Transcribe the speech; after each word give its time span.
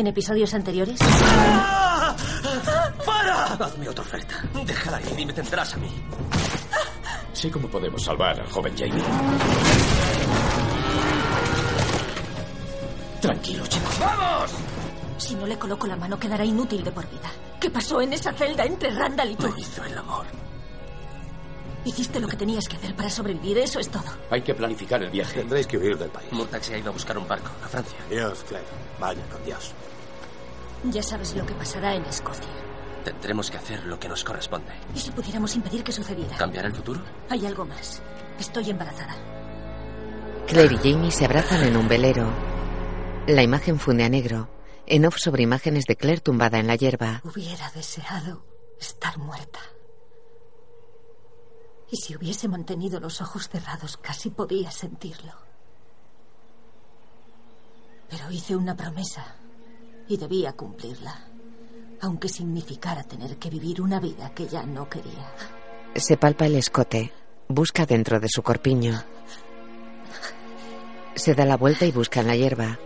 ¿En 0.00 0.06
episodios 0.06 0.54
anteriores? 0.54 0.98
¡Ah! 1.02 2.16
¡Para! 3.04 3.44
Hazme 3.52 3.86
otra 3.86 4.02
oferta. 4.02 4.42
Déjala 4.64 4.98
ir 5.02 5.20
y 5.20 5.26
me 5.26 5.32
tendrás 5.34 5.74
a 5.74 5.76
mí. 5.76 5.90
Sé 7.34 7.50
cómo 7.50 7.68
podemos 7.68 8.02
salvar 8.02 8.40
al 8.40 8.46
joven 8.50 8.72
Jamie. 8.78 9.04
Tranquilo, 13.20 13.66
chico. 13.66 13.90
¡Vamos! 14.00 14.52
Si 15.18 15.34
no 15.34 15.46
le 15.46 15.58
coloco 15.58 15.86
la 15.86 15.96
mano, 15.96 16.18
quedará 16.18 16.46
inútil 16.46 16.82
de 16.82 16.92
por 16.92 17.06
vida. 17.10 17.30
¿Qué 17.60 17.68
pasó 17.68 18.00
en 18.00 18.14
esa 18.14 18.32
celda 18.32 18.64
entre 18.64 18.90
Randall 18.92 19.32
y 19.32 19.36
tú? 19.36 19.52
Me 19.52 19.60
hizo 19.60 19.84
el 19.84 19.98
amor. 19.98 20.24
Hiciste 21.84 22.20
lo 22.20 22.28
que 22.28 22.36
tenías 22.36 22.68
que 22.68 22.76
hacer 22.76 22.94
para 22.94 23.08
sobrevivir, 23.08 23.58
eso 23.58 23.80
es 23.80 23.88
todo. 23.88 24.04
Hay 24.30 24.42
que 24.42 24.54
planificar 24.54 25.02
el 25.02 25.10
viaje. 25.10 25.40
Tendréis 25.40 25.66
que 25.66 25.78
huir 25.78 25.96
del 25.96 26.10
país. 26.10 26.30
Murtagh 26.30 26.62
se 26.62 26.74
ha 26.74 26.78
ido 26.78 26.90
a 26.90 26.92
buscar 26.92 27.16
un 27.16 27.26
barco 27.26 27.50
a 27.64 27.68
Francia. 27.68 27.98
Dios, 28.10 28.44
Claire. 28.46 28.66
Vaya 28.98 29.22
con 29.30 29.42
Dios. 29.44 29.72
Ya 30.84 31.02
sabes 31.02 31.34
lo 31.34 31.46
que 31.46 31.54
pasará 31.54 31.94
en 31.94 32.04
Escocia. 32.04 32.48
Tendremos 33.04 33.50
que 33.50 33.56
hacer 33.56 33.84
lo 33.84 33.98
que 33.98 34.08
nos 34.08 34.24
corresponde. 34.24 34.72
¿Y 34.94 34.98
si 34.98 35.10
pudiéramos 35.10 35.54
impedir 35.56 35.82
que 35.82 35.92
sucediera? 35.92 36.36
¿Cambiar 36.36 36.66
el 36.66 36.74
futuro? 36.74 37.00
Hay 37.30 37.46
algo 37.46 37.64
más. 37.64 38.02
Estoy 38.38 38.70
embarazada. 38.70 39.16
Claire 40.46 40.74
y 40.82 40.92
Jamie 40.92 41.10
se 41.10 41.24
abrazan 41.24 41.64
en 41.64 41.76
un 41.76 41.88
velero. 41.88 42.28
La 43.26 43.42
imagen 43.42 43.78
funde 43.78 44.04
a 44.04 44.08
negro. 44.08 44.50
En 44.86 45.06
off 45.06 45.16
sobre 45.16 45.44
imágenes 45.44 45.86
de 45.86 45.96
Claire 45.96 46.20
tumbada 46.20 46.58
en 46.58 46.66
la 46.66 46.76
hierba. 46.76 47.22
Hubiera 47.24 47.70
deseado 47.70 48.44
estar 48.78 49.16
muerta. 49.18 49.60
Y 51.90 51.96
si 51.96 52.16
hubiese 52.16 52.48
mantenido 52.48 53.00
los 53.00 53.20
ojos 53.20 53.48
cerrados, 53.48 53.96
casi 53.96 54.30
podía 54.30 54.70
sentirlo. 54.70 55.32
Pero 58.08 58.30
hice 58.30 58.56
una 58.56 58.76
promesa 58.76 59.36
y 60.08 60.16
debía 60.16 60.52
cumplirla, 60.52 61.26
aunque 62.00 62.28
significara 62.28 63.02
tener 63.04 63.36
que 63.38 63.50
vivir 63.50 63.80
una 63.80 64.00
vida 64.00 64.32
que 64.34 64.46
ya 64.46 64.64
no 64.64 64.88
quería. 64.88 65.32
Se 65.94 66.16
palpa 66.16 66.46
el 66.46 66.56
escote. 66.56 67.12
Busca 67.48 67.84
dentro 67.84 68.20
de 68.20 68.28
su 68.28 68.42
corpiño. 68.42 69.02
Se 71.16 71.34
da 71.34 71.44
la 71.44 71.56
vuelta 71.56 71.84
y 71.84 71.92
busca 71.92 72.20
en 72.20 72.28
la 72.28 72.36
hierba. 72.36 72.78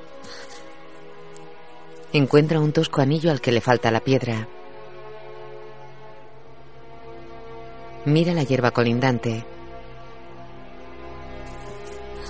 Encuentra 2.13 2.61
un 2.61 2.73
tosco 2.73 3.03
anillo 3.03 3.31
al 3.31 3.41
que 3.41 3.53
le 3.53 3.61
falta 3.61 3.91
la 3.91 4.01
piedra. 4.01 4.49
Mira 8.07 8.35
la 8.35 8.43
hierba 8.43 8.71
colindante. 8.71 9.47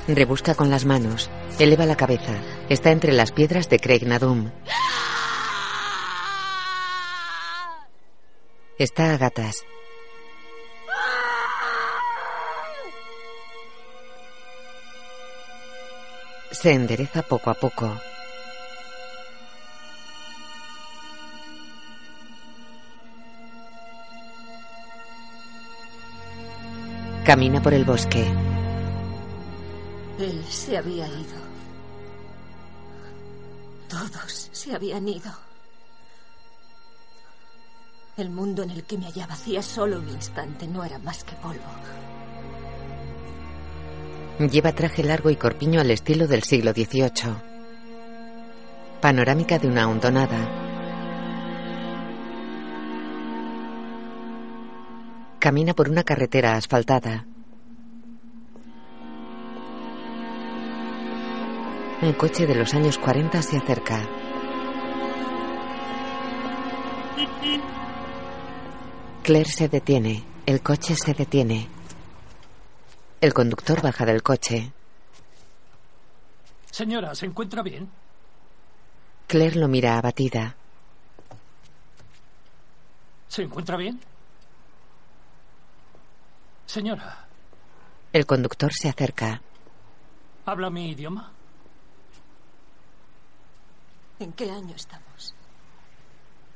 Rebusca 0.06 0.54
con 0.54 0.70
las 0.70 0.84
manos. 0.84 1.30
Eleva 1.58 1.84
la 1.86 1.96
cabeza. 1.96 2.34
Está 2.68 2.90
entre 2.92 3.12
las 3.12 3.32
piedras 3.32 3.68
de 3.68 3.80
Craig 3.80 4.06
Nadum. 4.06 4.50
Está 8.78 9.14
a 9.14 9.16
gatas. 9.16 9.64
Se 16.52 16.72
endereza 16.72 17.22
poco 17.22 17.50
a 17.50 17.54
poco. 17.54 17.92
Camina 27.24 27.62
por 27.62 27.72
el 27.72 27.86
bosque. 27.86 28.26
Él 30.18 30.44
se 30.48 30.76
había 30.76 31.06
ido. 31.06 31.42
Todos 33.88 34.50
se 34.52 34.74
habían 34.74 35.08
ido. 35.08 35.32
El 38.18 38.28
mundo 38.28 38.62
en 38.62 38.70
el 38.70 38.84
que 38.84 38.98
me 38.98 39.06
hallaba 39.06 39.32
hacía 39.32 39.62
solo 39.62 39.98
un 39.98 40.08
instante 40.10 40.68
no 40.68 40.84
era 40.84 40.98
más 40.98 41.24
que 41.24 41.34
polvo. 41.36 41.64
Lleva 44.38 44.72
traje 44.72 45.02
largo 45.02 45.30
y 45.30 45.36
corpiño 45.36 45.80
al 45.80 45.90
estilo 45.90 46.26
del 46.26 46.42
siglo 46.42 46.72
XVIII. 46.72 47.34
Panorámica 49.00 49.58
de 49.58 49.68
una 49.68 49.88
hondonada. 49.88 50.63
Camina 55.44 55.74
por 55.74 55.90
una 55.90 56.04
carretera 56.04 56.56
asfaltada. 56.56 57.26
Un 62.00 62.14
coche 62.14 62.46
de 62.46 62.54
los 62.54 62.72
años 62.72 62.96
40 62.96 63.42
se 63.42 63.58
acerca. 63.58 64.08
Claire 69.22 69.50
se 69.50 69.68
detiene. 69.68 70.24
El 70.46 70.62
coche 70.62 70.96
se 70.96 71.12
detiene. 71.12 71.68
El 73.20 73.34
conductor 73.34 73.82
baja 73.82 74.06
del 74.06 74.22
coche. 74.22 74.72
Señora, 76.70 77.14
¿se 77.14 77.26
encuentra 77.26 77.62
bien? 77.62 77.90
Claire 79.26 79.56
lo 79.56 79.68
mira 79.68 79.98
abatida. 79.98 80.56
¿Se 83.28 83.42
encuentra 83.42 83.76
bien? 83.76 84.00
Señora, 86.66 87.26
El 88.12 88.26
conductor 88.26 88.72
se 88.72 88.88
acerca. 88.88 89.40
¿habla 90.46 90.70
mi 90.70 90.90
idioma? 90.90 91.32
¿En 94.18 94.32
qué 94.32 94.50
año 94.50 94.74
estamos? 94.76 95.34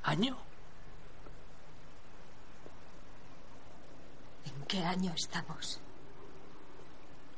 ¿Año? 0.04 0.36
¿En 4.44 4.64
qué 4.66 4.84
año 4.84 5.12
estamos? 5.16 5.80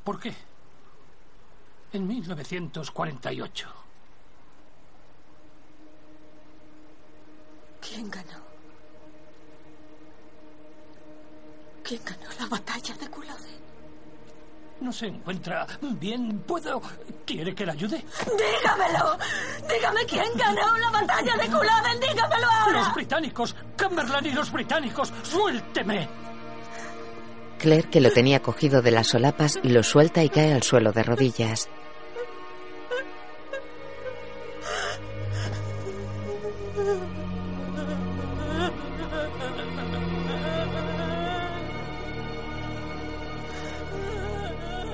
¿Por 0.05 0.21
qué? 0.21 0.35
En 1.93 2.07
1948. 2.07 3.69
¿Quién 7.81 8.11
ganó? 8.11 8.50
¿Quién 11.83 12.01
ganó 12.05 12.31
la 12.39 12.47
batalla 12.47 12.95
de 12.95 13.09
Culloden? 13.09 13.61
No 14.81 14.93
se 14.93 15.07
encuentra 15.07 15.67
bien. 15.83 16.41
¿Puedo? 16.47 16.81
¿Quiere 17.27 17.55
que 17.55 17.67
le 17.67 17.73
ayude? 17.73 18.05
¡Dígamelo! 18.25 19.19
¡Dígame 19.69 20.07
quién 20.07 20.29
ganó 20.37 20.77
la 20.79 20.91
batalla 20.91 21.37
de 21.37 21.47
Culloden! 21.47 22.01
¡Dígamelo 22.01 22.47
ahora! 22.51 22.79
Los 22.79 22.95
británicos. 22.95 23.55
Cumberland 23.79 24.27
y 24.27 24.33
los 24.33 24.51
británicos. 24.51 25.13
Suélteme. 25.23 26.09
Claire, 27.59 27.91
que 27.91 28.01
lo 28.01 28.11
tenía 28.11 28.41
cogido 28.41 28.81
de 28.81 28.91
las 28.91 29.09
solapas, 29.09 29.59
lo 29.63 29.83
suelta 29.83 30.25
y 30.25 30.31
cae 30.31 30.55
al 30.55 30.63
suelo 30.63 30.93
de 30.93 31.03
rodillas. 31.03 31.69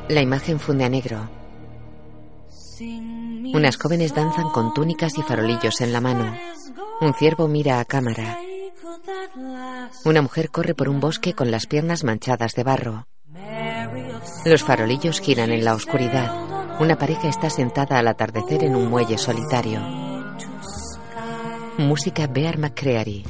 La 0.09 0.21
imagen 0.21 0.61
funde 0.61 0.84
a 0.84 0.89
negro. 0.89 1.28
Unas 3.55 3.77
jóvenes 3.77 4.15
danzan 4.15 4.50
con 4.50 4.72
túnicas 4.72 5.19
y 5.19 5.22
farolillos 5.22 5.81
en 5.81 5.93
la 5.93 6.00
mano. 6.00 6.33
Un 7.00 7.15
ciervo 7.15 7.49
mira 7.49 7.81
a 7.81 7.84
cámara. 7.84 8.39
Una 10.05 10.22
mujer 10.22 10.50
corre 10.50 10.75
por 10.75 10.89
un 10.89 11.00
bosque 11.00 11.33
con 11.33 11.50
las 11.50 11.66
piernas 11.66 12.05
manchadas 12.05 12.55
de 12.55 12.62
barro. 12.62 13.06
Los 14.45 14.62
farolillos 14.62 15.21
giran 15.21 15.50
en 15.50 15.65
la 15.65 15.75
oscuridad. 15.75 16.81
Una 16.81 16.97
pareja 16.97 17.28
está 17.28 17.50
sentada 17.50 17.99
al 17.99 18.06
atardecer 18.06 18.62
en 18.62 18.77
un 18.77 18.89
muelle 18.89 19.19
solitario. 19.19 19.81
Música 21.78 22.27
Bear 22.27 22.59
McCreary. 22.59 23.25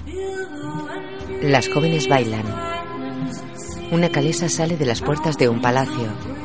Las 1.43 1.69
jóvenes 1.69 2.09
bailan. 2.09 2.45
Una 3.93 4.11
calesa 4.11 4.49
sale 4.49 4.77
de 4.77 4.87
las 4.87 5.01
puertas 5.01 5.39
de 5.39 5.49
un 5.49 5.61
palacio. 5.61 6.36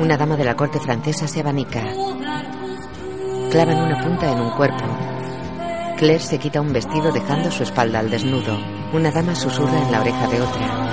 Una 0.00 0.16
dama 0.16 0.36
de 0.36 0.44
la 0.44 0.54
corte 0.54 0.78
francesa 0.78 1.26
se 1.26 1.40
abanica. 1.40 1.82
Clavan 3.50 3.78
una 3.78 4.00
punta 4.00 4.30
en 4.30 4.40
un 4.40 4.50
cuerpo. 4.50 4.84
Claire 5.96 6.20
se 6.20 6.38
quita 6.38 6.60
un 6.60 6.72
vestido 6.72 7.10
dejando 7.10 7.50
su 7.50 7.64
espalda 7.64 7.98
al 7.98 8.08
desnudo. 8.08 8.56
Una 8.92 9.10
dama 9.10 9.34
susurra 9.34 9.76
en 9.76 9.90
la 9.90 10.00
oreja 10.00 10.28
de 10.28 10.40
otra. 10.40 10.88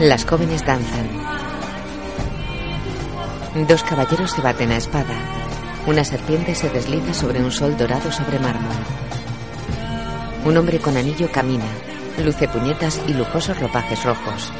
Las 0.00 0.26
jóvenes 0.26 0.62
danzan. 0.66 1.08
Dos 3.66 3.82
caballeros 3.82 4.30
se 4.30 4.42
baten 4.42 4.72
a 4.72 4.76
espada. 4.76 5.14
Una 5.86 6.04
serpiente 6.04 6.54
se 6.54 6.68
desliza 6.68 7.14
sobre 7.14 7.42
un 7.42 7.50
sol 7.50 7.78
dorado 7.78 8.12
sobre 8.12 8.38
mármol. 8.38 8.76
Un 10.44 10.54
hombre 10.58 10.80
con 10.80 10.98
anillo 10.98 11.32
camina. 11.32 11.64
Luce 12.22 12.46
puñetas 12.46 13.00
y 13.08 13.14
lujosos 13.14 13.58
ropajes 13.58 14.04
rojos. 14.04 14.52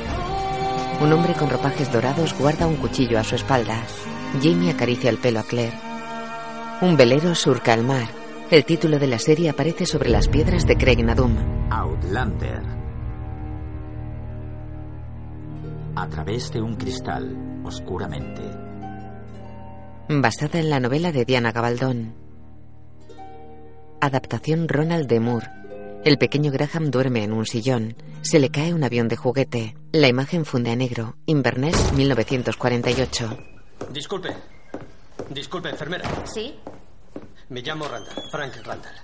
Un 0.98 1.12
hombre 1.12 1.34
con 1.34 1.50
ropajes 1.50 1.92
dorados 1.92 2.34
guarda 2.38 2.66
un 2.66 2.76
cuchillo 2.76 3.18
a 3.18 3.24
su 3.24 3.34
espalda. 3.34 3.82
Jamie 4.42 4.70
acaricia 4.70 5.10
el 5.10 5.18
pelo 5.18 5.40
a 5.40 5.42
Claire. 5.42 5.76
Un 6.80 6.96
velero 6.96 7.34
surca 7.34 7.74
el 7.74 7.84
mar. 7.84 8.08
El 8.50 8.64
título 8.64 8.98
de 8.98 9.06
la 9.06 9.18
serie 9.18 9.50
aparece 9.50 9.84
sobre 9.84 10.08
las 10.08 10.28
piedras 10.28 10.66
de 10.66 10.76
Craig 10.76 11.04
Nadum. 11.04 11.36
Outlander. 11.70 12.62
A 15.96 16.08
través 16.08 16.50
de 16.52 16.62
un 16.62 16.76
cristal, 16.76 17.62
oscuramente. 17.64 18.42
Basada 20.08 20.60
en 20.60 20.70
la 20.70 20.80
novela 20.80 21.12
de 21.12 21.24
Diana 21.26 21.52
Gabaldón. 21.52 22.14
Adaptación 24.00 24.68
Ronald 24.68 25.08
de 25.08 25.20
Moore. 25.20 25.46
El 26.06 26.18
pequeño 26.18 26.52
Graham 26.52 26.92
duerme 26.92 27.24
en 27.24 27.32
un 27.32 27.46
sillón. 27.46 27.96
Se 28.22 28.38
le 28.38 28.50
cae 28.50 28.72
un 28.72 28.84
avión 28.84 29.08
de 29.08 29.16
juguete. 29.16 29.76
La 29.90 30.06
imagen 30.06 30.44
funde 30.44 30.70
a 30.70 30.76
negro. 30.76 31.16
Inverness, 31.26 31.92
1948. 31.94 33.36
Disculpe. 33.90 34.28
Disculpe, 35.30 35.68
enfermera. 35.68 36.08
¿Sí? 36.24 36.54
Me 37.48 37.60
llamo 37.60 37.88
Randall, 37.88 38.22
Frank 38.30 38.54
Randall. 38.64 38.94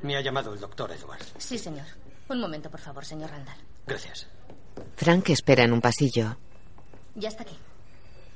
Me 0.00 0.16
ha 0.16 0.22
llamado 0.22 0.54
el 0.54 0.58
doctor 0.58 0.90
Edwards. 0.92 1.34
Sí, 1.36 1.58
señor. 1.58 1.84
Un 2.30 2.40
momento, 2.40 2.70
por 2.70 2.80
favor, 2.80 3.04
señor 3.04 3.28
Randall. 3.32 3.58
Gracias. 3.86 4.26
Frank 4.96 5.28
espera 5.28 5.64
en 5.64 5.74
un 5.74 5.82
pasillo. 5.82 6.38
Ya 7.16 7.28
está 7.28 7.42
aquí. 7.42 7.58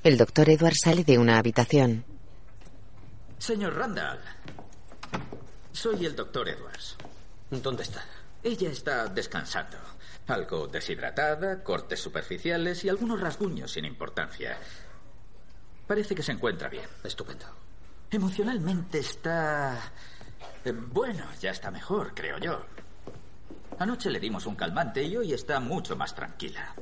El 0.04 0.18
doctor 0.18 0.50
Edwards 0.50 0.80
sale 0.84 1.04
de 1.04 1.16
una 1.16 1.38
habitación. 1.38 2.04
Señor 3.38 3.76
Randall. 3.76 4.20
Soy 5.72 6.04
el 6.04 6.14
doctor 6.14 6.50
Edwards. 6.50 6.98
¿Dónde 7.50 7.82
está? 7.82 8.04
Ella 8.42 8.70
está 8.70 9.06
descansando. 9.06 9.76
Algo 10.28 10.66
deshidratada, 10.68 11.62
cortes 11.62 12.00
superficiales 12.00 12.84
y 12.84 12.88
algunos 12.88 13.20
rasguños 13.20 13.72
sin 13.72 13.84
importancia. 13.84 14.56
Parece 15.86 16.14
que 16.14 16.22
se 16.22 16.32
encuentra 16.32 16.68
bien. 16.68 16.86
Estupendo. 17.02 17.46
Emocionalmente 18.10 18.98
está... 19.00 19.76
eh, 20.64 20.72
Bueno, 20.72 21.24
ya 21.40 21.50
está 21.50 21.70
mejor, 21.70 22.14
creo 22.14 22.38
yo. 22.38 22.64
Anoche 23.78 24.10
le 24.10 24.20
dimos 24.20 24.46
un 24.46 24.54
calmante 24.56 25.02
y 25.02 25.16
hoy 25.16 25.32
está 25.32 25.58
mucho 25.58 25.96
más 25.96 26.14
tranquila. 26.14 26.74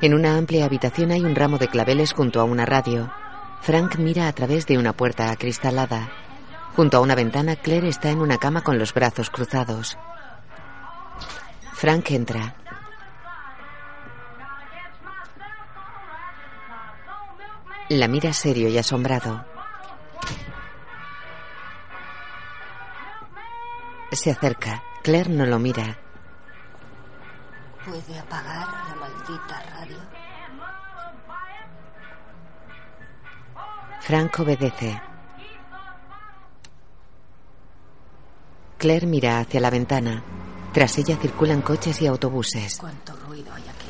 En 0.00 0.14
una 0.14 0.36
amplia 0.36 0.64
habitación 0.64 1.10
hay 1.10 1.20
un 1.20 1.34
ramo 1.34 1.58
de 1.58 1.68
claveles 1.68 2.14
junto 2.14 2.40
a 2.40 2.44
una 2.44 2.64
radio. 2.64 3.12
Frank 3.60 3.96
mira 3.96 4.28
a 4.28 4.32
través 4.32 4.66
de 4.66 4.78
una 4.78 4.94
puerta 4.94 5.30
acristalada. 5.30 6.10
Junto 6.76 6.96
a 6.96 7.00
una 7.00 7.14
ventana, 7.14 7.56
Claire 7.56 7.88
está 7.88 8.10
en 8.10 8.20
una 8.20 8.38
cama 8.38 8.62
con 8.62 8.78
los 8.78 8.94
brazos 8.94 9.30
cruzados. 9.30 9.98
Frank 11.74 12.10
entra. 12.10 12.54
La 17.88 18.06
mira 18.06 18.32
serio 18.32 18.68
y 18.68 18.78
asombrado. 18.78 19.44
Se 24.12 24.30
acerca. 24.30 24.82
Claire 25.02 25.30
no 25.30 25.46
lo 25.46 25.58
mira. 25.58 25.98
¿Puede 27.84 28.18
apagar 28.18 28.68
la 28.88 28.94
maldita 28.94 29.62
radio? 29.74 29.98
Frank 34.00 34.38
obedece. 34.40 35.09
Claire 38.80 39.06
mira 39.06 39.40
hacia 39.40 39.60
la 39.60 39.68
ventana. 39.68 40.22
Tras 40.72 40.96
ella 40.96 41.18
circulan 41.18 41.60
coches 41.60 42.00
y 42.00 42.06
autobuses. 42.06 42.78
¿Cuánto 42.80 43.14
ruido 43.14 43.52
hay 43.52 43.62
aquí? 43.64 43.88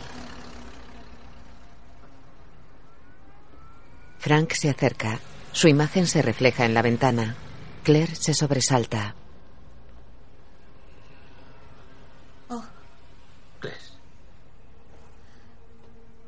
Frank 4.18 4.52
se 4.54 4.68
acerca. 4.68 5.20
Su 5.52 5.68
imagen 5.68 6.08
se 6.08 6.22
refleja 6.22 6.64
en 6.64 6.74
la 6.74 6.82
ventana. 6.82 7.36
Claire 7.84 8.16
se 8.16 8.34
sobresalta. 8.34 9.14
Oh, 12.48 12.64
Claire. 13.60 13.78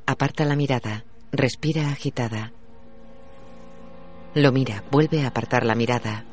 Aparta 0.07 0.45
la 0.45 0.55
mirada. 0.55 1.05
Respira 1.33 1.91
agitada. 1.91 2.53
Lo 4.35 4.53
mira. 4.53 4.85
Vuelve 4.93 5.25
a 5.25 5.27
apartar 5.27 5.67
la 5.67 5.75
mirada. 5.75 6.27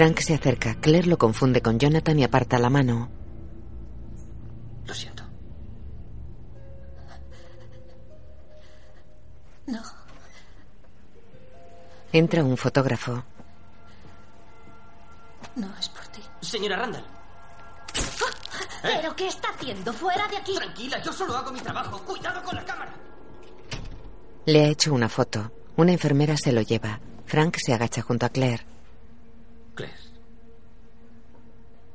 Frank 0.00 0.18
se 0.20 0.32
acerca. 0.32 0.76
Claire 0.76 1.08
lo 1.08 1.18
confunde 1.18 1.60
con 1.60 1.78
Jonathan 1.78 2.18
y 2.18 2.24
aparta 2.24 2.58
la 2.58 2.70
mano. 2.70 3.10
Lo 4.86 4.94
siento. 4.94 5.22
No. 9.66 9.82
Entra 12.12 12.42
un 12.42 12.56
fotógrafo. 12.56 13.22
No 15.56 15.68
es 15.78 15.90
por 15.90 16.06
ti. 16.06 16.22
Señora 16.40 16.76
Randall. 16.76 17.04
¿Pero 18.80 19.14
qué 19.14 19.26
está 19.26 19.50
haciendo? 19.50 19.92
¡Fuera 19.92 20.26
de 20.28 20.38
aquí! 20.38 20.54
Tranquila, 20.54 21.02
yo 21.02 21.12
solo 21.12 21.36
hago 21.36 21.52
mi 21.52 21.60
trabajo. 21.60 21.98
Cuidado 22.06 22.42
con 22.42 22.56
la 22.56 22.64
cámara. 22.64 22.94
Le 24.46 24.64
ha 24.64 24.68
hecho 24.68 24.94
una 24.94 25.10
foto. 25.10 25.52
Una 25.76 25.92
enfermera 25.92 26.38
se 26.38 26.52
lo 26.52 26.62
lleva. 26.62 26.98
Frank 27.26 27.58
se 27.58 27.74
agacha 27.74 28.00
junto 28.00 28.24
a 28.24 28.30
Claire. 28.30 28.64
Claire. 28.64 28.79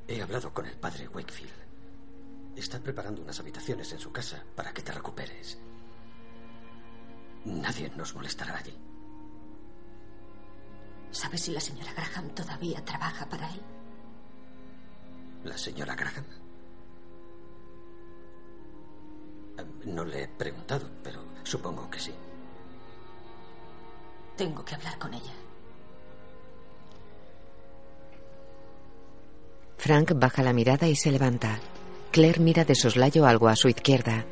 He 0.07 0.21
hablado 0.21 0.53
con 0.53 0.65
el 0.65 0.77
padre 0.77 1.07
Wakefield. 1.07 1.53
Está 2.55 2.79
preparando 2.79 3.21
unas 3.21 3.39
habitaciones 3.39 3.91
en 3.91 3.99
su 3.99 4.11
casa 4.11 4.43
para 4.55 4.73
que 4.73 4.81
te 4.81 4.91
recuperes. 4.91 5.57
Nadie 7.45 7.89
nos 7.95 8.13
molestará 8.15 8.57
allí. 8.57 8.77
¿Sabes 11.11 11.41
si 11.41 11.51
la 11.51 11.59
señora 11.59 11.93
Graham 11.93 12.29
todavía 12.29 12.83
trabaja 12.83 13.27
para 13.27 13.49
él? 13.51 13.61
¿La 15.43 15.57
señora 15.57 15.95
Graham? 15.95 16.25
Eh, 19.57 19.65
No 19.85 20.03
le 20.05 20.23
he 20.23 20.27
preguntado, 20.27 20.89
pero 21.03 21.23
supongo 21.43 21.89
que 21.89 21.99
sí. 21.99 22.13
Tengo 24.35 24.63
que 24.65 24.75
hablar 24.75 24.97
con 24.99 25.13
ella. 25.13 25.33
Frank 29.77 30.13
baja 30.15 30.43
la 30.43 30.53
mirada 30.53 30.87
y 30.87 30.95
se 30.95 31.11
levanta. 31.11 31.59
Claire 32.11 32.39
mira 32.39 32.65
de 32.65 32.75
soslayo 32.75 33.25
algo 33.25 33.47
a 33.47 33.55
su 33.55 33.67
izquierda. 33.67 34.25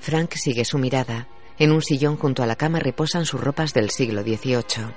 Frank 0.00 0.34
sigue 0.34 0.64
su 0.64 0.78
mirada. 0.78 1.28
En 1.58 1.72
un 1.72 1.82
sillón 1.82 2.16
junto 2.16 2.42
a 2.42 2.46
la 2.46 2.56
cama 2.56 2.78
reposan 2.78 3.24
sus 3.24 3.40
ropas 3.40 3.72
del 3.72 3.90
siglo 3.90 4.22
XVIII. 4.22 4.94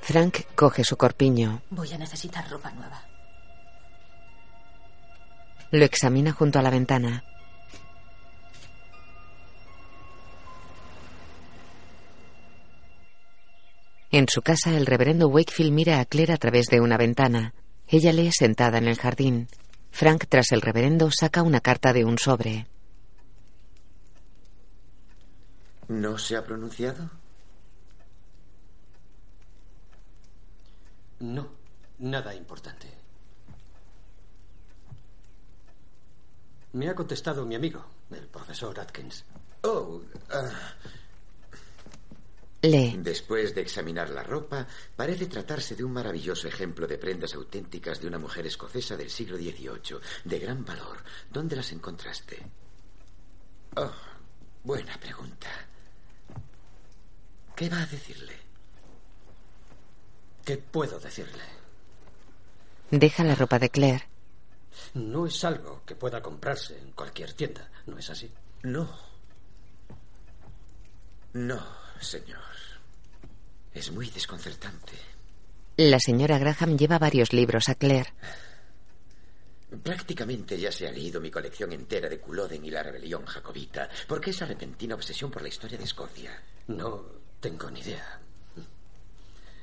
Frank 0.00 0.38
coge 0.54 0.84
su 0.84 0.96
corpiño. 0.96 1.60
Voy 1.68 1.92
a 1.92 1.98
necesitar 1.98 2.48
ropa 2.48 2.70
nueva. 2.70 3.02
Lo 5.70 5.84
examina 5.84 6.32
junto 6.32 6.58
a 6.58 6.62
la 6.62 6.70
ventana. 6.70 7.24
En 14.10 14.26
su 14.26 14.40
casa, 14.40 14.74
el 14.74 14.86
reverendo 14.86 15.28
Wakefield 15.28 15.72
mira 15.72 16.00
a 16.00 16.06
Claire 16.06 16.32
a 16.32 16.38
través 16.38 16.68
de 16.68 16.80
una 16.80 16.96
ventana. 16.96 17.52
Ella 17.86 18.12
lee 18.12 18.30
sentada 18.32 18.78
en 18.78 18.88
el 18.88 18.96
jardín. 18.96 19.48
Frank, 19.90 20.24
tras 20.28 20.52
el 20.52 20.62
reverendo, 20.62 21.10
saca 21.10 21.42
una 21.42 21.60
carta 21.60 21.92
de 21.92 22.06
un 22.06 22.18
sobre. 22.18 22.66
¿No 25.88 26.16
se 26.16 26.36
ha 26.36 26.44
pronunciado? 26.44 27.10
No, 31.20 31.48
nada 31.98 32.34
importante. 32.34 32.88
Me 36.72 36.88
ha 36.88 36.94
contestado 36.94 37.44
mi 37.44 37.56
amigo, 37.56 37.84
el 38.10 38.26
profesor 38.28 38.78
Atkins. 38.80 39.24
Oh, 39.62 40.00
ah, 40.30 40.50
Lee. 42.62 42.96
después 42.98 43.54
de 43.54 43.60
examinar 43.60 44.10
la 44.10 44.24
ropa, 44.24 44.66
parece 44.96 45.26
tratarse 45.26 45.76
de 45.76 45.84
un 45.84 45.92
maravilloso 45.92 46.48
ejemplo 46.48 46.86
de 46.86 46.98
prendas 46.98 47.34
auténticas 47.34 48.00
de 48.00 48.08
una 48.08 48.18
mujer 48.18 48.46
escocesa 48.46 48.96
del 48.96 49.10
siglo 49.10 49.36
XVIII, 49.36 50.00
de 50.24 50.38
gran 50.38 50.64
valor. 50.64 50.98
¿Dónde 51.30 51.54
las 51.54 51.70
encontraste? 51.72 52.38
Oh, 53.76 53.92
buena 54.64 54.98
pregunta. 54.98 55.48
¿Qué 57.54 57.68
va 57.68 57.82
a 57.82 57.86
decirle? 57.86 58.34
¿Qué 60.44 60.56
puedo 60.56 60.98
decirle? 60.98 61.44
Deja 62.90 63.22
la 63.22 63.34
ropa 63.34 63.58
de 63.58 63.70
Claire. 63.70 64.08
No 64.94 65.26
es 65.26 65.44
algo 65.44 65.82
que 65.84 65.94
pueda 65.94 66.22
comprarse 66.22 66.78
en 66.78 66.92
cualquier 66.92 67.32
tienda, 67.34 67.68
¿no 67.86 67.98
es 67.98 68.08
así? 68.10 68.32
No. 68.62 68.88
No, 71.34 71.60
señor. 72.00 72.47
Es 73.78 73.92
muy 73.92 74.10
desconcertante. 74.10 74.94
La 75.76 76.00
señora 76.00 76.36
Graham 76.36 76.76
lleva 76.76 76.98
varios 76.98 77.32
libros 77.32 77.68
a 77.68 77.76
Claire. 77.76 78.12
Prácticamente 79.84 80.58
ya 80.58 80.72
se 80.72 80.88
ha 80.88 80.90
leído 80.90 81.20
mi 81.20 81.30
colección 81.30 81.72
entera 81.72 82.08
de 82.08 82.18
Culloden 82.18 82.64
y 82.64 82.72
la 82.72 82.82
rebelión 82.82 83.24
jacobita. 83.24 83.88
¿Por 84.08 84.20
qué 84.20 84.30
esa 84.30 84.46
repentina 84.46 84.96
obsesión 84.96 85.30
por 85.30 85.42
la 85.42 85.48
historia 85.48 85.78
de 85.78 85.84
Escocia? 85.84 86.42
No 86.66 87.04
tengo 87.38 87.70
ni 87.70 87.78
idea. 87.78 88.18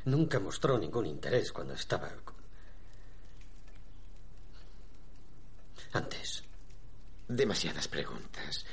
Nunca 0.05 0.39
mostró 0.39 0.77
ningún 0.79 1.07
interés 1.07 1.51
cuando 1.51 1.74
estaba... 1.74 2.10
Antes. 5.91 6.41
Demasiadas 7.27 7.89
preguntas. 7.89 8.65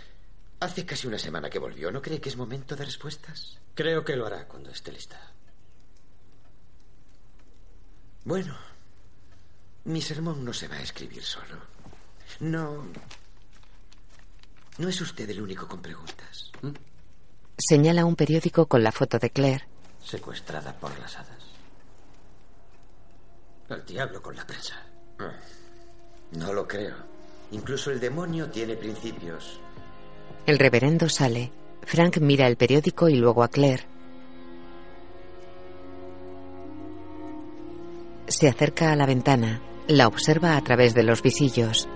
Hace 0.62 0.86
casi 0.86 1.08
una 1.08 1.18
semana 1.18 1.50
que 1.50 1.58
volvió. 1.58 1.90
¿No 1.90 2.00
cree 2.00 2.20
que 2.20 2.28
es 2.28 2.36
momento 2.36 2.76
de 2.76 2.84
respuestas? 2.84 3.58
Creo 3.74 4.04
que 4.04 4.14
lo 4.14 4.26
hará 4.26 4.46
cuando 4.46 4.70
esté 4.70 4.92
lista. 4.92 5.18
Bueno, 8.24 8.56
mi 9.86 10.00
sermón 10.00 10.44
no 10.44 10.52
se 10.52 10.68
va 10.68 10.76
a 10.76 10.82
escribir 10.82 11.24
solo. 11.24 11.56
No. 12.38 12.86
No 14.78 14.88
es 14.88 15.00
usted 15.00 15.28
el 15.30 15.42
único 15.42 15.66
con 15.66 15.82
preguntas. 15.82 16.52
¿Mm? 16.62 16.70
Señala 17.58 18.04
un 18.04 18.14
periódico 18.14 18.66
con 18.66 18.84
la 18.84 18.92
foto 18.92 19.18
de 19.18 19.30
Claire. 19.30 19.66
Secuestrada 20.00 20.78
por 20.78 20.96
las 21.00 21.16
hadas. 21.16 21.42
El 23.68 23.84
diablo 23.84 24.22
con 24.22 24.36
la 24.36 24.46
prensa. 24.46 24.80
Ah, 25.18 25.34
no 26.36 26.52
lo 26.52 26.68
creo. 26.68 26.94
Incluso 27.50 27.90
el 27.90 27.98
demonio 27.98 28.48
tiene 28.48 28.76
principios. 28.76 29.58
El 30.46 30.58
reverendo 30.58 31.08
sale. 31.08 31.52
Frank 31.82 32.18
mira 32.18 32.46
el 32.46 32.56
periódico 32.56 33.08
y 33.08 33.14
luego 33.14 33.42
a 33.42 33.48
Claire. 33.48 33.86
Se 38.26 38.48
acerca 38.48 38.92
a 38.92 38.96
la 38.96 39.06
ventana. 39.06 39.60
La 39.88 40.06
observa 40.06 40.56
a 40.56 40.60
través 40.62 40.94
de 40.94 41.02
los 41.02 41.22
visillos. 41.22 41.88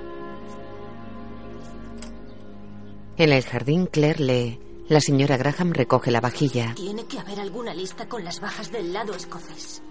En 3.17 3.33
el 3.33 3.43
jardín, 3.45 3.87
Claire 3.87 4.23
lee. 4.23 4.61
La 4.89 5.01
señora 5.01 5.37
Graham 5.37 5.73
recoge 5.73 6.11
la 6.11 6.21
vajilla. 6.21 6.75
Tiene 6.75 7.07
que 7.07 7.19
haber 7.19 7.41
alguna 7.41 7.75
lista 7.75 8.09
con 8.09 8.23
las 8.23 8.41
bajas 8.41 8.71
del 8.71 8.93
lado 8.93 9.15
escocés. 9.15 9.83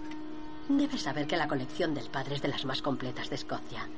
Debes 0.68 1.02
saber 1.02 1.26
que 1.26 1.36
la 1.36 1.46
colección 1.46 1.94
del 1.94 2.08
padre 2.10 2.34
es 2.36 2.42
de 2.42 2.48
las 2.48 2.64
más 2.64 2.82
completas 2.82 3.30
de 3.30 3.36
Escocia. 3.36 3.88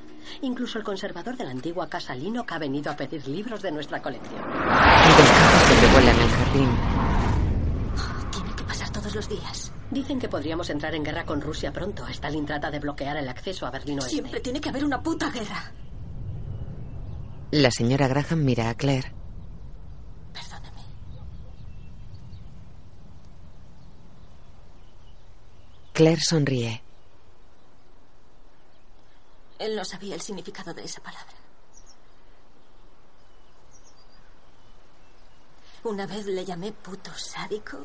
Incluso 0.42 0.78
el 0.78 0.84
conservador 0.84 1.36
de 1.36 1.44
la 1.44 1.50
antigua 1.50 1.88
casa 1.88 2.14
Linock 2.14 2.52
ha 2.52 2.58
venido 2.58 2.92
a 2.92 2.96
pedir 2.96 3.26
libros 3.26 3.62
de 3.62 3.72
nuestra 3.72 4.02
colección. 4.02 4.40
Dos 4.42 5.30
carros 5.30 5.62
sobrevuelan 5.62 6.20
el 6.20 6.28
jardín. 6.28 6.68
Tiene 8.30 8.54
que 8.54 8.64
pasar 8.64 8.90
todos 8.90 9.14
los 9.14 9.28
días. 9.28 9.72
Dicen 9.90 10.18
que 10.18 10.28
podríamos 10.28 10.68
entrar 10.68 10.94
en 10.94 11.02
guerra 11.02 11.24
con 11.24 11.40
Rusia 11.40 11.72
pronto. 11.72 12.06
Stalin 12.08 12.44
trata 12.44 12.70
de 12.70 12.78
bloquear 12.78 13.16
el 13.16 13.28
acceso 13.28 13.66
a 13.66 13.70
Berlín 13.70 14.00
Oeste. 14.00 14.10
Siempre 14.10 14.40
tiene 14.40 14.60
que 14.60 14.68
haber 14.68 14.84
una 14.84 15.02
puta 15.02 15.30
guerra. 15.30 15.72
La 17.50 17.70
señora 17.70 18.08
Graham 18.08 18.44
mira 18.44 18.68
a 18.68 18.74
Claire. 18.74 19.10
Perdóneme. 20.34 20.82
Claire 25.98 26.22
sonríe. 26.22 26.80
Él 29.58 29.74
no 29.74 29.84
sabía 29.84 30.14
el 30.14 30.20
significado 30.20 30.72
de 30.72 30.84
esa 30.84 31.02
palabra. 31.02 31.34
Una 35.82 36.06
vez 36.06 36.26
le 36.26 36.44
llamé 36.44 36.70
puto 36.70 37.12
sádico 37.14 37.84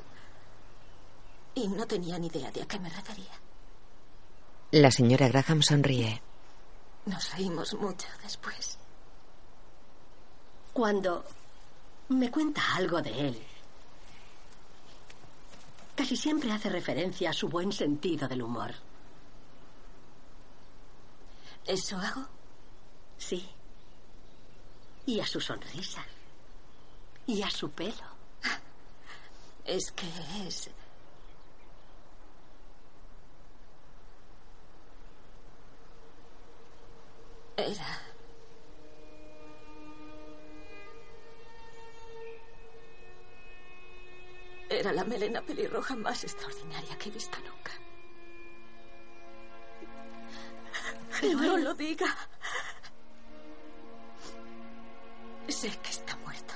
y 1.56 1.68
no 1.68 1.88
tenía 1.88 2.20
ni 2.20 2.28
idea 2.28 2.52
de 2.52 2.62
a 2.62 2.68
qué 2.68 2.78
me 2.78 2.92
refería. 2.92 3.34
La 4.70 4.92
señora 4.92 5.28
Graham 5.30 5.64
sonríe. 5.64 6.22
Nos 7.08 7.32
reímos 7.32 7.74
mucho 7.74 8.08
después. 8.22 8.78
Cuando 10.72 11.26
me 12.10 12.30
cuenta 12.30 12.62
algo 12.76 13.02
de 13.02 13.30
él, 13.30 13.48
casi 15.96 16.16
siempre 16.16 16.52
hace 16.52 16.70
referencia 16.70 17.30
a 17.30 17.34
su 17.34 17.50
buen 17.50 17.72
sentido 17.72 18.28
del 18.28 18.42
humor. 18.42 18.74
¿Eso 21.66 21.98
hago? 21.98 22.28
Sí. 23.18 23.48
Y 25.06 25.20
a 25.20 25.26
su 25.28 25.40
sonrisa. 25.40 26.04
Y 27.26 27.42
a 27.42 27.50
su 27.50 27.70
pelo. 27.72 28.14
Es 29.66 29.92
que 29.94 30.06
es... 30.46 30.70
Era... 37.56 38.13
Era 44.74 44.92
la 44.92 45.04
melena 45.04 45.42
pelirroja 45.42 45.96
más 45.96 46.24
extraordinaria 46.24 46.98
que 46.98 47.10
he 47.10 47.12
visto 47.12 47.38
nunca. 47.40 47.72
No 51.32 51.58
lo 51.58 51.74
diga. 51.76 52.08
Sé 55.48 55.70
que 55.78 55.92
está 55.92 56.18
muerto. 56.18 56.54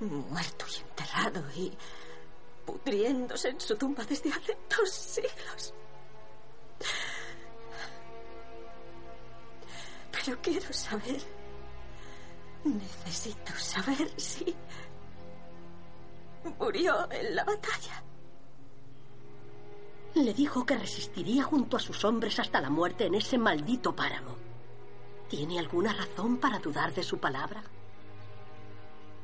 Muerto 0.00 0.66
y 0.70 0.80
enterrado 0.80 1.42
y 1.56 1.76
pudriéndose 2.66 3.48
en 3.48 3.60
su 3.60 3.74
tumba 3.76 4.04
desde 4.04 4.30
hace 4.30 4.56
dos 4.68 4.90
siglos. 4.90 5.74
Pero 10.12 10.38
quiero 10.42 10.72
saber. 10.72 11.22
Necesito 12.64 13.52
saber 13.56 14.08
si 14.20 14.54
murió 16.58 17.10
en 17.10 17.34
la 17.34 17.44
batalla. 17.44 18.02
Le 20.14 20.32
dijo 20.32 20.64
que 20.64 20.76
resistiría 20.76 21.42
junto 21.42 21.76
a 21.76 21.80
sus 21.80 22.04
hombres 22.04 22.38
hasta 22.38 22.60
la 22.60 22.70
muerte 22.70 23.06
en 23.06 23.14
ese 23.16 23.36
maldito 23.36 23.94
páramo. 23.94 24.36
¿Tiene 25.28 25.58
alguna 25.58 25.92
razón 25.92 26.36
para 26.36 26.58
dudar 26.58 26.94
de 26.94 27.02
su 27.02 27.18
palabra? 27.18 27.62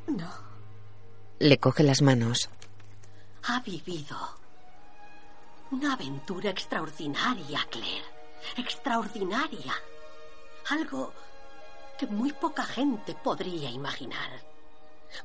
No. 0.08 0.30
Le 1.38 1.58
coge 1.58 1.84
las 1.84 2.02
manos. 2.02 2.50
Ha 3.44 3.60
vivido 3.60 4.16
una 5.70 5.92
aventura 5.92 6.50
extraordinaria, 6.50 7.60
Claire. 7.70 8.04
Extraordinaria. 8.56 9.74
Algo 10.70 11.12
que 11.98 12.06
muy 12.06 12.32
poca 12.32 12.64
gente 12.64 13.14
podría 13.14 13.70
imaginar. 13.70 14.49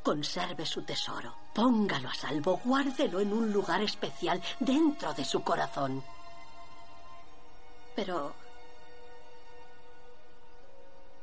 Conserve 0.03 0.65
su 0.65 0.83
tesoro, 0.83 1.35
póngalo 1.53 2.09
a 2.09 2.13
salvo, 2.13 2.59
guárdelo 2.63 3.19
en 3.19 3.33
un 3.33 3.51
lugar 3.51 3.81
especial 3.81 4.41
dentro 4.59 5.13
de 5.13 5.25
su 5.25 5.43
corazón. 5.43 6.03
Pero 7.95 8.33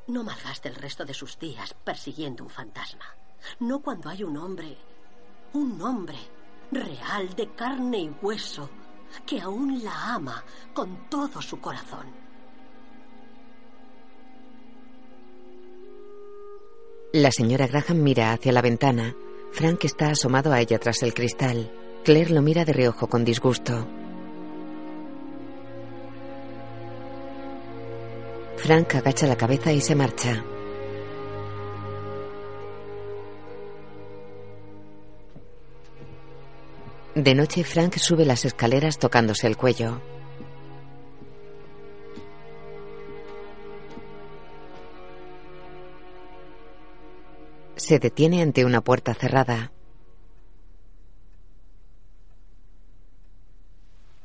no 0.09 0.25
malgaste 0.25 0.69
el 0.69 0.75
resto 0.75 1.04
de 1.04 1.14
sus 1.14 1.38
días 1.38 1.75
persiguiendo 1.85 2.45
un 2.45 2.50
fantasma. 2.50 3.04
No 3.61 3.81
cuando 3.81 4.09
hay 4.09 4.25
un 4.25 4.37
hombre, 4.37 4.76
un 5.52 5.81
hombre 5.83 6.19
real 6.71 7.35
de 7.35 7.50
carne 7.54 7.99
y 7.99 8.16
hueso 8.23 8.69
que 9.26 9.40
aún 9.40 9.85
la 9.85 10.14
ama 10.14 10.42
con 10.73 11.09
todo 11.09 11.42
su 11.42 11.61
corazón. 11.61 12.31
La 17.12 17.31
señora 17.31 17.66
Graham 17.66 17.99
mira 17.99 18.33
hacia 18.33 18.52
la 18.52 18.62
ventana. 18.62 19.14
Frank 19.52 19.85
está 19.85 20.09
asomado 20.09 20.50
a 20.50 20.61
ella 20.61 20.78
tras 20.78 21.02
el 21.02 21.12
cristal. 21.12 21.71
Claire 22.04 22.31
lo 22.31 22.40
mira 22.40 22.64
de 22.64 22.73
reojo 22.73 23.07
con 23.07 23.23
disgusto. 23.23 23.87
Frank 28.57 28.95
agacha 28.95 29.26
la 29.26 29.37
cabeza 29.37 29.71
y 29.75 29.83
se 29.83 29.95
marcha. 29.95 30.42
De 37.14 37.35
noche, 37.35 37.62
Frank 37.62 37.99
sube 37.99 38.25
las 38.25 38.47
escaleras 38.47 38.99
tocándose 38.99 39.47
el 39.47 39.59
cuello. 39.59 40.00
Se 47.82 47.98
detiene 47.98 48.42
ante 48.42 48.64
una 48.64 48.80
puerta 48.80 49.12
cerrada. 49.12 49.72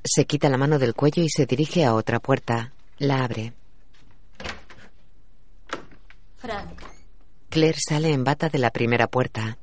Se 0.03 0.25
quita 0.25 0.47
la 0.47 0.59
mano 0.59 0.77
del 0.77 0.93
cuello 0.93 1.23
y 1.23 1.29
se 1.29 1.47
dirige 1.47 1.83
a 1.83 1.95
otra 1.95 2.19
puerta. 2.19 2.71
La 2.99 3.23
abre. 3.23 3.55
Frank. 6.37 6.83
Claire 7.49 7.79
sale 7.79 8.13
en 8.13 8.23
bata 8.23 8.47
de 8.49 8.59
la 8.59 8.69
primera 8.69 9.07
puerta. 9.07 9.57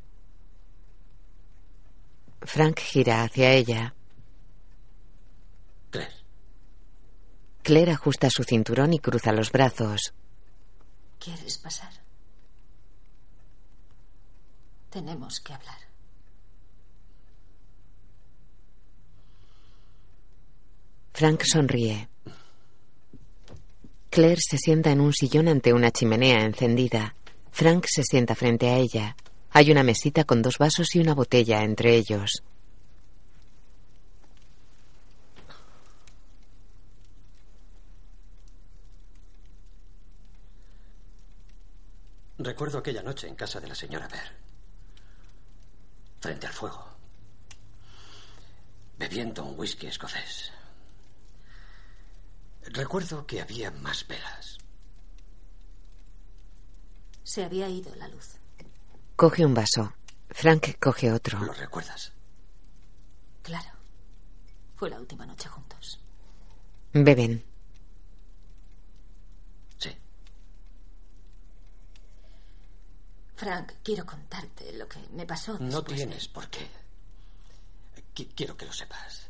Frank 2.41 2.81
gira 2.81 3.23
hacia 3.23 3.53
ella. 3.53 3.95
Claire. 5.91 6.15
Claire 7.63 7.93
ajusta 7.93 8.29
su 8.29 8.43
cinturón 8.43 8.93
y 8.93 8.99
cruza 8.99 9.31
los 9.31 9.53
brazos. 9.53 10.15
¿Quieres 11.21 11.59
pasar? 11.59 12.04
Tenemos 14.95 15.41
que 15.41 15.53
hablar. 15.53 15.75
Frank 21.13 21.43
sonríe. 21.43 22.09
Claire 24.09 24.41
se 24.41 24.57
sienta 24.57 24.93
en 24.93 25.01
un 25.01 25.13
sillón 25.13 25.49
ante 25.49 25.73
una 25.73 25.91
chimenea 25.91 26.45
encendida. 26.45 27.17
Frank 27.51 27.87
se 27.89 28.05
sienta 28.05 28.37
frente 28.37 28.69
a 28.69 28.77
ella. 28.77 29.17
Hay 29.51 29.73
una 29.73 29.83
mesita 29.83 30.23
con 30.23 30.43
dos 30.43 30.59
vasos 30.59 30.95
y 30.95 31.01
una 31.01 31.13
botella 31.13 31.65
entre 31.65 31.97
ellos. 31.97 32.45
Recuerdo 42.39 42.79
aquella 42.79 43.03
noche 43.03 43.27
en 43.27 43.35
casa 43.35 43.59
de 43.59 43.67
la 43.67 43.75
señora 43.75 44.07
Ver. 44.07 44.54
Frente 46.25 46.47
al 46.47 46.55
fuego. 46.55 46.83
Bebiendo 48.97 49.45
un 49.45 49.59
whisky 49.59 49.89
escocés. 49.89 50.53
Recuerdo 52.63 53.27
que 53.27 53.43
había 53.43 53.71
más 53.71 54.09
velas. 54.09 54.57
Se 57.25 57.45
había 57.45 57.69
ido 57.69 57.95
la 57.97 58.09
luz. 58.09 58.39
Coge 59.17 59.45
un 59.45 59.53
vaso. 59.53 59.93
Frank 60.31 60.79
coge 60.81 61.13
otro. 61.13 61.41
¿Lo 61.41 61.53
recuerdas? 61.53 62.15
Claro. 63.43 63.73
Fue 64.77 64.89
la 64.89 65.01
última 65.01 65.27
noche 65.27 65.51
juntos. 65.51 66.01
Beben. 66.95 67.45
Frank, 73.45 73.73
quiero 73.83 74.07
contarte 74.07 74.73
lo 74.73 74.89
que 74.89 74.99
me 75.13 75.27
pasó. 75.27 75.59
No 75.59 75.83
de- 75.83 75.95
tienes 75.95 76.29
por 76.29 76.49
qué. 76.49 76.67
Qui- 78.15 78.33
Quiero 78.35 78.57
que 78.57 78.65
lo 78.65 78.73
sepas. 78.73 79.29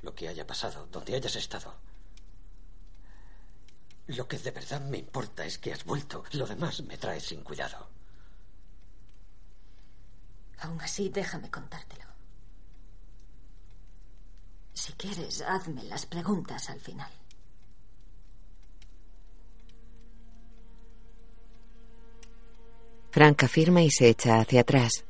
Lo 0.00 0.14
que 0.14 0.28
haya 0.28 0.46
pasado, 0.46 0.86
donde 0.86 1.14
hayas 1.14 1.36
estado. 1.36 1.74
Lo 4.06 4.26
que 4.26 4.38
de 4.38 4.50
verdad 4.50 4.80
me 4.80 4.96
importa 4.96 5.44
es 5.44 5.58
que 5.58 5.74
has 5.74 5.84
vuelto. 5.84 6.24
Lo 6.32 6.46
demás 6.46 6.80
me 6.84 6.96
trae 6.96 7.20
sin 7.20 7.42
cuidado. 7.42 7.86
Aún 10.60 10.80
así, 10.80 11.10
déjame 11.10 11.50
contártelo. 11.50 12.06
Si 14.72 14.92
quieres, 14.94 15.42
hazme 15.42 15.82
las 15.84 16.06
preguntas 16.06 16.70
al 16.70 16.80
final. 16.80 17.10
Frank 23.16 23.44
afirma 23.44 23.80
y 23.80 23.90
se 23.90 24.10
echa 24.10 24.40
hacia 24.40 24.60
atrás. 24.60 25.06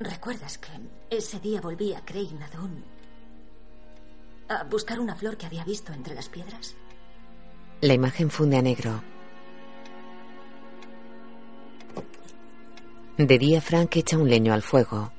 ¿Recuerdas 0.00 0.58
que 0.58 0.70
ese 1.16 1.38
día 1.38 1.60
volví 1.60 1.94
a 1.94 2.02
Nadun 2.40 2.84
a 4.48 4.64
buscar 4.64 4.98
una 4.98 5.14
flor 5.14 5.36
que 5.36 5.46
había 5.46 5.62
visto 5.62 5.92
entre 5.92 6.16
las 6.16 6.28
piedras? 6.28 6.74
La 7.80 7.94
imagen 7.94 8.30
funde 8.30 8.56
a 8.56 8.62
negro. 8.62 9.00
De 13.16 13.38
día, 13.38 13.60
Frank 13.60 13.94
echa 13.94 14.18
un 14.18 14.28
leño 14.28 14.52
al 14.54 14.62
fuego. 14.62 15.12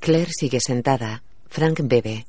Claire 0.00 0.32
sigue 0.32 0.58
sentada. 0.58 1.22
Frank 1.46 1.82
bebe. 1.84 2.26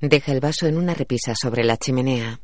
Deja 0.00 0.32
el 0.32 0.40
vaso 0.40 0.66
en 0.66 0.78
una 0.78 0.94
repisa 0.94 1.34
sobre 1.34 1.62
la 1.62 1.76
chimenea. 1.76 2.40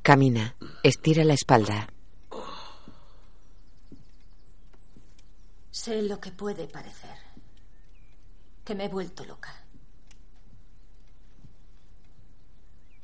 Camina. 0.00 0.56
Estira 0.82 1.22
la 1.24 1.34
espalda. 1.34 1.86
Sé 5.70 6.00
lo 6.02 6.18
que 6.18 6.30
puede 6.30 6.66
parecer. 6.66 7.18
Que 8.64 8.74
me 8.74 8.86
he 8.86 8.88
vuelto 8.88 9.24
loca. 9.26 9.54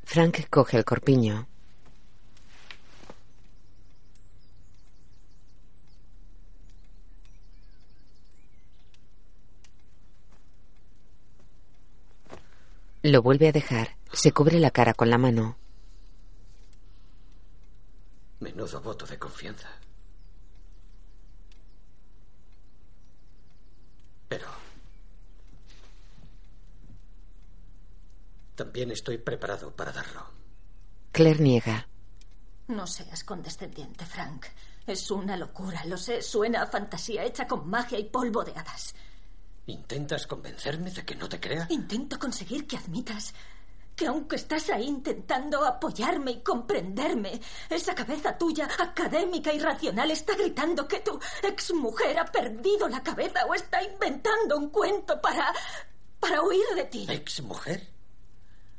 Frank 0.04 0.48
coge 0.48 0.78
el 0.78 0.84
corpiño. 0.86 1.49
Lo 13.02 13.22
vuelve 13.22 13.48
a 13.48 13.52
dejar. 13.52 13.96
Se 14.12 14.32
cubre 14.32 14.58
la 14.60 14.70
cara 14.70 14.92
con 14.92 15.08
la 15.08 15.16
mano. 15.16 15.56
Menudo 18.40 18.80
voto 18.80 19.06
de 19.06 19.18
confianza. 19.18 19.68
Pero... 24.28 24.46
También 28.54 28.90
estoy 28.90 29.16
preparado 29.16 29.74
para 29.74 29.92
darlo. 29.92 30.26
Claire 31.12 31.40
niega. 31.40 31.88
No 32.68 32.86
seas 32.86 33.24
condescendiente, 33.24 34.04
Frank. 34.04 34.46
Es 34.86 35.10
una 35.10 35.36
locura, 35.38 35.84
lo 35.86 35.96
sé. 35.96 36.20
Suena 36.20 36.62
a 36.62 36.66
fantasía 36.66 37.24
hecha 37.24 37.46
con 37.46 37.68
magia 37.68 37.98
y 37.98 38.04
polvo 38.04 38.44
de 38.44 38.52
hadas. 38.52 38.94
¿Intentas 39.70 40.26
convencerme 40.26 40.90
de 40.90 41.04
que 41.04 41.14
no 41.14 41.28
te 41.28 41.38
crea? 41.38 41.66
Intento 41.70 42.18
conseguir 42.18 42.66
que 42.66 42.76
admitas 42.76 43.32
que 43.94 44.06
aunque 44.06 44.36
estás 44.36 44.70
ahí 44.70 44.86
intentando 44.86 45.62
apoyarme 45.62 46.30
y 46.30 46.40
comprenderme, 46.40 47.38
esa 47.68 47.94
cabeza 47.94 48.38
tuya, 48.38 48.66
académica 48.78 49.52
y 49.52 49.58
racional, 49.58 50.10
está 50.10 50.34
gritando 50.36 50.88
que 50.88 51.00
tu 51.00 51.20
exmujer 51.42 52.18
ha 52.18 52.24
perdido 52.24 52.88
la 52.88 53.02
cabeza 53.02 53.44
o 53.44 53.54
está 53.54 53.82
inventando 53.82 54.56
un 54.56 54.70
cuento 54.70 55.20
para. 55.20 55.52
para 56.18 56.42
huir 56.42 56.64
de 56.74 56.84
ti. 56.84 57.06
¿Ex 57.10 57.42
mujer? 57.42 57.86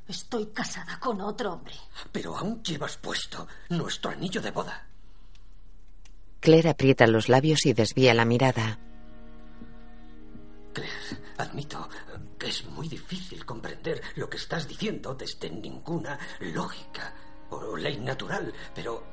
Estoy 0.08 0.47
casada 0.47 0.99
con 0.99 1.21
otro 1.21 1.54
hombre. 1.54 1.75
Pero 2.12 2.36
aún 2.36 2.63
llevas 2.63 2.97
puesto 2.97 3.47
nuestro 3.69 4.10
anillo 4.10 4.41
de 4.41 4.49
boda. 4.49 4.88
Claire 6.39 6.69
aprieta 6.69 7.06
los 7.06 7.30
labios 7.30 7.67
y 7.67 7.73
desvía 7.73 8.15
la 8.15 8.25
mirada. 8.25 8.80
Claire, 10.73 10.93
admito 11.38 11.89
que 12.38 12.47
es 12.47 12.65
muy 12.65 12.88
difícil 12.88 13.45
comprender 13.45 14.01
lo 14.15 14.29
que 14.29 14.38
estás 14.38 14.67
diciendo 14.67 15.13
desde 15.13 15.49
ninguna 15.49 16.17
lógica 16.39 17.13
o 17.49 17.75
ley 17.75 17.97
natural, 17.99 18.53
pero... 18.73 19.07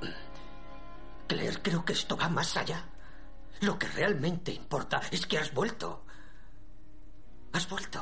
Claire, 1.26 1.60
creo 1.60 1.84
que 1.84 1.92
esto 1.92 2.16
va 2.16 2.28
más 2.28 2.56
allá. 2.56 2.84
Lo 3.60 3.78
que 3.78 3.88
realmente 3.88 4.52
importa 4.52 5.02
es 5.10 5.26
que 5.26 5.38
has 5.38 5.52
vuelto. 5.52 6.04
Has 7.52 7.68
vuelto. 7.68 8.00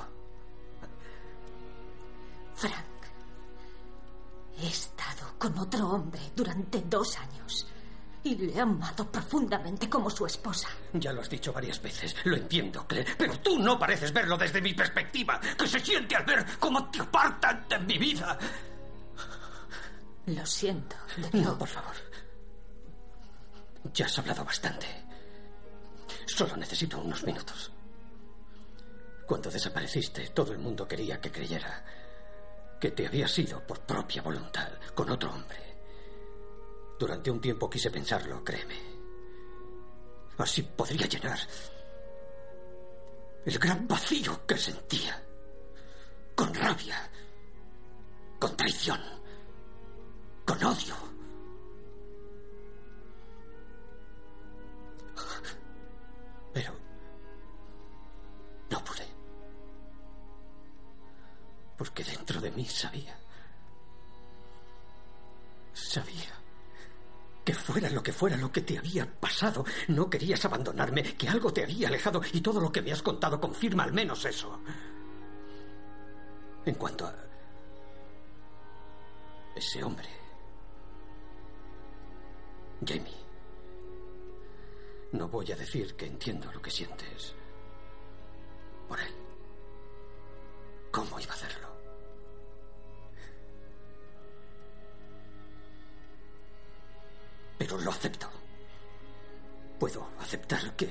Frank, 2.55 2.97
he 4.59 4.69
estado 4.69 5.35
con 5.39 5.59
otro 5.59 5.89
hombre 5.89 6.21
durante 6.35 6.81
dos 6.83 7.17
años 7.19 7.67
y 8.27 8.37
le 8.37 8.53
he 8.55 8.61
amado 8.61 9.11
profundamente 9.11 9.89
como 9.89 10.11
su 10.11 10.27
esposa. 10.27 10.69
Ya 10.93 11.13
lo 11.13 11.21
has 11.21 11.31
dicho 11.31 11.53
varias 11.53 11.81
veces, 11.81 12.15
lo 12.25 12.37
entiendo, 12.37 12.87
Claire, 12.87 13.15
pero 13.17 13.39
tú 13.41 13.59
no 13.59 13.79
pareces 13.79 14.13
verlo 14.13 14.37
desde 14.37 14.61
mi 14.61 14.75
perspectiva, 14.75 15.41
que 15.41 15.67
se 15.67 15.81
siente 15.81 16.17
al 16.17 16.25
ver 16.25 16.45
cómo 16.59 16.91
te 16.91 17.01
apartan 17.01 17.67
de 17.69 17.79
mi 17.79 17.99
vida. 17.99 18.39
Lo 20.27 20.45
siento. 20.45 20.97
No, 21.33 21.57
por 21.57 21.69
favor. 21.69 21.95
Ya 23.95 24.07
has 24.07 24.19
hablado 24.19 24.45
bastante. 24.45 24.87
Solo 26.27 26.57
necesito 26.57 26.99
unos 26.99 27.23
minutos. 27.23 27.71
Cuando 29.25 29.51
desapareciste, 29.51 30.29
todo 30.31 30.53
el 30.53 30.59
mundo 30.59 30.87
quería 30.87 31.21
que 31.21 31.31
creyera 31.31 31.85
que 32.81 32.91
te 32.91 33.07
habías 33.07 33.39
ido 33.39 33.65
por 33.65 33.81
propia 33.81 34.23
voluntad 34.23 34.69
con 34.95 35.11
otro 35.11 35.33
hombre. 35.33 35.66
Durante 36.99 37.31
un 37.31 37.41
tiempo 37.41 37.69
quise 37.69 37.91
pensarlo, 37.91 38.43
créeme. 38.43 38.75
Así 40.39 40.63
podría 40.63 41.07
llenar 41.07 41.39
el 43.45 43.59
gran 43.59 43.87
vacío 43.87 44.47
que 44.47 44.57
sentía, 44.57 45.23
con 46.35 46.55
rabia, 46.55 47.11
con 48.39 48.57
traición, 48.57 49.01
con 50.45 50.65
odio. 50.65 50.95
Pero 56.53 56.73
no 58.71 58.85
pude. 58.85 59.07
Porque 61.77 62.03
dentro 62.03 62.41
de 62.41 62.51
mí 62.51 62.65
sabía. 62.65 63.19
Sabía 65.75 66.46
que 67.47 67.55
fuera 67.55 67.89
lo 67.89 68.03
que 68.03 68.13
fuera 68.13 68.37
lo 68.37 68.51
que 68.51 68.63
te 68.63 68.77
había 68.77 69.09
pasado, 69.09 69.65
no 69.87 70.11
querías 70.11 70.45
abandonarme, 70.45 71.15
que 71.15 71.29
algo 71.29 71.53
te 71.53 71.63
había 71.63 71.87
alejado 71.87 72.21
y 72.33 72.41
todo 72.41 72.61
lo 72.61 72.73
que 72.73 72.83
me 72.83 72.91
has 72.91 73.03
contado 73.03 73.41
confirma 73.41 73.85
al 73.85 73.93
menos 73.93 74.25
eso. 74.25 74.61
En 76.65 76.75
cuanto 76.75 77.07
a 77.07 77.15
ese 79.55 79.85
hombre, 79.85 80.09
Jamie, 82.85 83.25
no 85.13 85.29
voy 85.29 85.53
a 85.53 85.57
decir 85.57 85.95
que 85.95 86.07
entiendo 86.07 86.51
lo 86.53 86.61
que 86.61 86.73
sientes 86.73 87.33
por 88.89 88.99
él. 88.99 89.15
¿Cómo 90.91 91.21
iba 91.21 91.31
a 91.31 91.37
hacerlo? 91.37 91.66
Acepto. 97.97 98.31
Puedo 99.79 100.09
aceptar 100.21 100.75
que 100.77 100.89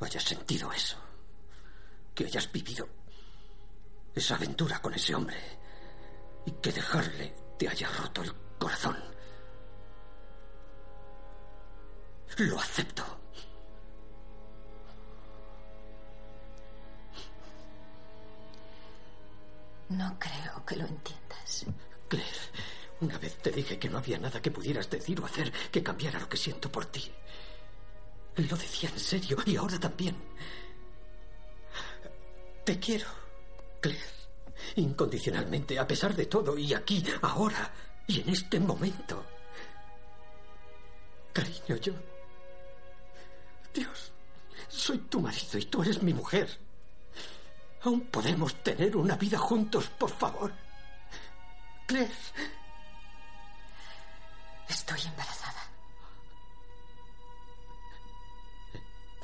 hayas 0.00 0.24
sentido 0.24 0.72
eso. 0.72 0.96
Que 2.14 2.26
hayas 2.26 2.50
vivido 2.52 2.88
esa 4.14 4.34
aventura 4.34 4.80
con 4.80 4.94
ese 4.94 5.14
hombre. 5.14 5.38
Y 6.46 6.52
que 6.52 6.72
dejarle 6.72 7.34
te 7.58 7.68
haya 7.68 7.88
roto 7.90 8.22
el 8.22 8.34
corazón. 8.58 8.96
Lo 12.38 12.58
acepto. 12.58 13.04
No 19.88 20.18
creo 20.18 20.66
que 20.66 20.76
lo 20.76 20.84
entiendas. 20.86 21.66
Claire, 22.08 22.28
una 23.00 23.18
vez 23.18 23.36
te 23.36 23.50
dije 23.50 23.78
que 23.78 23.88
no 23.88 23.98
había 23.98 24.18
nada 24.18 24.42
que 24.42 24.50
pudieras 24.50 24.90
decir 24.90 25.20
o 25.20 25.26
hacer 25.26 25.52
que 25.70 25.82
cambiara 25.82 26.18
lo 26.18 26.28
que 26.28 26.36
siento 26.36 26.70
por 26.70 26.86
ti. 26.86 27.10
Lo 28.36 28.56
decía 28.56 28.90
en 28.90 28.98
serio 28.98 29.38
y 29.46 29.56
ahora 29.56 29.78
también. 29.78 30.16
Te 32.64 32.78
quiero, 32.78 33.06
Claire. 33.80 34.18
Incondicionalmente, 34.76 35.78
a 35.78 35.86
pesar 35.86 36.14
de 36.14 36.26
todo, 36.26 36.58
y 36.58 36.74
aquí, 36.74 37.02
ahora, 37.22 37.72
y 38.06 38.20
en 38.20 38.28
este 38.28 38.60
momento. 38.60 39.24
Cariño, 41.32 41.76
yo... 41.76 41.92
Dios, 43.72 44.12
soy 44.68 44.98
tu 44.98 45.20
marido 45.20 45.58
y 45.58 45.64
tú 45.66 45.82
eres 45.82 46.02
mi 46.02 46.12
mujer. 46.12 46.48
Aún 47.82 48.02
podemos 48.02 48.54
tener 48.62 48.96
una 48.96 49.16
vida 49.16 49.38
juntos, 49.38 49.88
por 49.98 50.10
favor. 50.10 50.52
Claire. 51.86 52.12
Estoy 54.68 55.00
embarazada. 55.06 55.62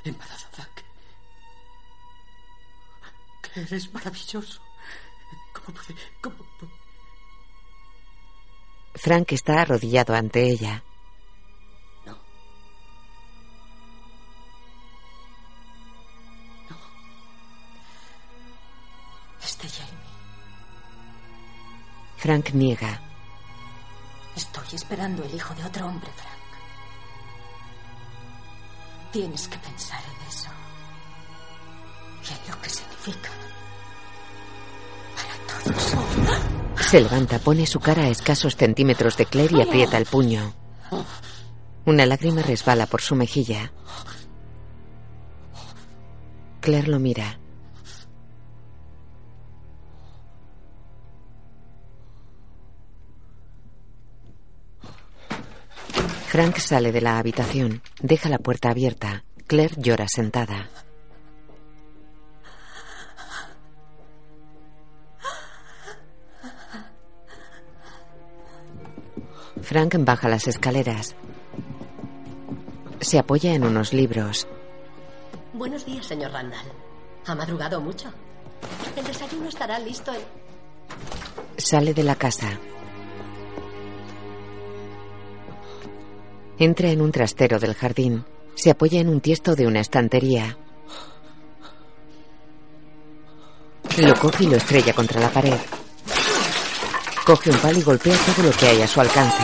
¿Embarazada? 0.04 0.68
Claire, 3.42 3.76
es 3.76 3.92
maravilloso. 3.92 4.60
¿Cómo 5.52 5.78
puede...? 5.78 5.94
¿Cómo? 6.20 6.36
Frank 8.94 9.32
está 9.32 9.60
arrodillado 9.62 10.14
ante 10.14 10.42
ella. 10.48 10.82
No. 12.06 12.12
No. 16.70 16.76
Es 19.42 19.58
de 19.58 19.68
Jamie. 19.68 20.04
Frank 22.16 22.50
niega. 22.54 23.13
Estoy 24.36 24.64
esperando 24.72 25.22
el 25.24 25.34
hijo 25.34 25.54
de 25.54 25.64
otro 25.64 25.86
hombre, 25.86 26.10
Frank. 26.16 26.34
Tienes 29.12 29.46
que 29.46 29.58
pensar 29.58 30.00
en 30.02 30.28
eso. 30.28 30.50
Y 32.24 32.32
en 32.32 32.50
lo 32.50 32.60
que 32.60 32.68
significa. 32.68 33.30
Para 35.14 35.72
todos. 35.72 36.84
Se 36.84 37.00
levanta, 37.00 37.38
pone 37.38 37.66
su 37.66 37.78
cara 37.80 38.04
a 38.04 38.08
escasos 38.08 38.56
centímetros 38.56 39.16
de 39.16 39.26
Claire 39.26 39.56
y 39.58 39.62
aprieta 39.62 39.98
el 39.98 40.06
puño. 40.06 40.52
Una 41.84 42.06
lágrima 42.06 42.42
resbala 42.42 42.86
por 42.86 43.02
su 43.02 43.14
mejilla. 43.14 43.72
Claire 46.60 46.88
lo 46.88 46.98
mira. 46.98 47.38
Frank 56.34 56.58
sale 56.58 56.90
de 56.90 57.00
la 57.00 57.18
habitación, 57.18 57.80
deja 58.02 58.28
la 58.28 58.38
puerta 58.38 58.70
abierta. 58.70 59.22
Claire 59.46 59.76
llora 59.78 60.08
sentada. 60.08 60.68
Frank 69.62 69.94
baja 70.00 70.28
las 70.28 70.48
escaleras. 70.48 71.14
Se 73.00 73.20
apoya 73.20 73.54
en 73.54 73.62
unos 73.62 73.92
libros. 73.92 74.48
Buenos 75.52 75.86
días, 75.86 76.04
señor 76.04 76.32
Randall. 76.32 76.66
¿Ha 77.26 77.34
madrugado 77.36 77.80
mucho? 77.80 78.12
El 78.96 79.04
desayuno 79.04 79.48
estará 79.48 79.78
listo 79.78 80.12
en... 80.12 80.22
Sale 81.58 81.94
de 81.94 82.02
la 82.02 82.16
casa. 82.16 82.58
Entra 86.58 86.90
en 86.90 87.00
un 87.00 87.10
trastero 87.10 87.58
del 87.58 87.74
jardín. 87.74 88.24
Se 88.54 88.70
apoya 88.70 89.00
en 89.00 89.08
un 89.08 89.20
tiesto 89.20 89.56
de 89.56 89.66
una 89.66 89.80
estantería. 89.80 90.56
Lo 93.98 94.14
coge 94.14 94.44
y 94.44 94.46
lo 94.46 94.56
estrella 94.56 94.92
contra 94.92 95.20
la 95.20 95.30
pared. 95.30 95.58
Coge 97.24 97.50
un 97.50 97.58
palo 97.58 97.78
y 97.78 97.82
golpea 97.82 98.16
todo 98.26 98.46
lo 98.46 98.52
que 98.52 98.66
hay 98.66 98.82
a 98.82 98.86
su 98.86 99.00
alcance. 99.00 99.42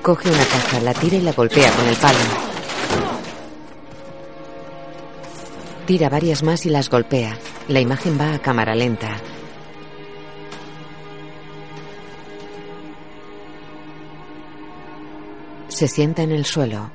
Coge 0.00 0.28
una 0.30 0.44
caja, 0.44 0.80
la 0.80 0.94
tira 0.94 1.16
y 1.16 1.20
la 1.22 1.32
golpea 1.32 1.72
con 1.72 1.86
el 1.86 1.96
palo. 1.96 2.18
Tira 5.86 6.08
varias 6.08 6.42
más 6.42 6.64
y 6.64 6.70
las 6.70 6.88
golpea. 6.88 7.36
La 7.68 7.80
imagen 7.80 8.18
va 8.18 8.34
a 8.34 8.38
cámara 8.38 8.74
lenta. 8.74 9.20
Se 15.68 15.88
sienta 15.88 16.22
en 16.22 16.32
el 16.32 16.44
suelo. 16.44 16.90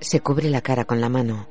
Se 0.00 0.20
cubre 0.20 0.48
la 0.48 0.60
cara 0.62 0.84
con 0.84 1.00
la 1.00 1.08
mano. 1.08 1.48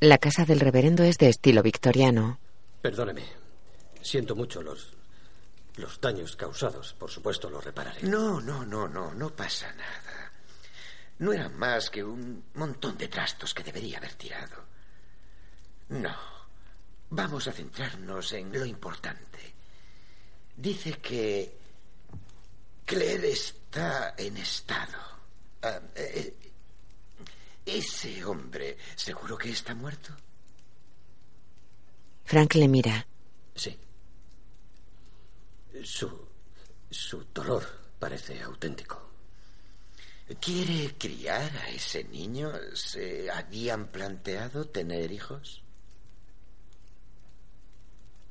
La 0.00 0.18
casa 0.18 0.44
del 0.46 0.60
reverendo 0.60 1.04
es 1.04 1.18
de 1.18 1.28
estilo 1.28 1.62
victoriano. 1.62 2.40
Perdóneme. 2.80 3.22
Siento 4.00 4.34
mucho 4.34 4.62
los. 4.62 4.96
los 5.76 6.00
daños 6.00 6.36
causados. 6.36 6.94
Por 6.94 7.10
supuesto, 7.10 7.50
los 7.50 7.62
repararé. 7.62 8.02
No, 8.02 8.40
no, 8.40 8.64
no, 8.64 8.88
no, 8.88 9.14
no 9.14 9.30
pasa 9.30 9.70
nada. 9.74 10.29
No 11.20 11.34
eran 11.34 11.58
más 11.58 11.90
que 11.90 12.02
un 12.02 12.44
montón 12.54 12.96
de 12.96 13.08
trastos 13.08 13.52
que 13.52 13.62
debería 13.62 13.98
haber 13.98 14.14
tirado. 14.14 14.64
No. 15.90 16.16
Vamos 17.10 17.46
a 17.46 17.52
centrarnos 17.52 18.32
en 18.32 18.50
lo 18.58 18.64
importante. 18.64 19.54
Dice 20.56 20.92
que 20.92 21.58
Claire 22.86 23.32
está 23.32 24.14
en 24.16 24.38
estado. 24.38 24.98
Ah, 25.62 25.78
eh, 25.94 26.34
ese 27.66 28.24
hombre, 28.24 28.78
¿seguro 28.96 29.36
que 29.36 29.50
está 29.50 29.74
muerto? 29.74 30.16
Frank 32.24 32.54
le 32.54 32.66
mira. 32.66 33.06
Sí. 33.54 33.78
Su. 35.84 36.28
su 36.90 37.24
dolor 37.34 37.62
parece 37.98 38.40
auténtico. 38.40 39.09
¿Quiere 40.38 40.94
criar 40.96 41.50
a 41.56 41.68
ese 41.70 42.04
niño? 42.04 42.52
¿Se 42.74 43.30
habían 43.30 43.88
planteado 43.88 44.66
tener 44.66 45.10
hijos? 45.10 45.62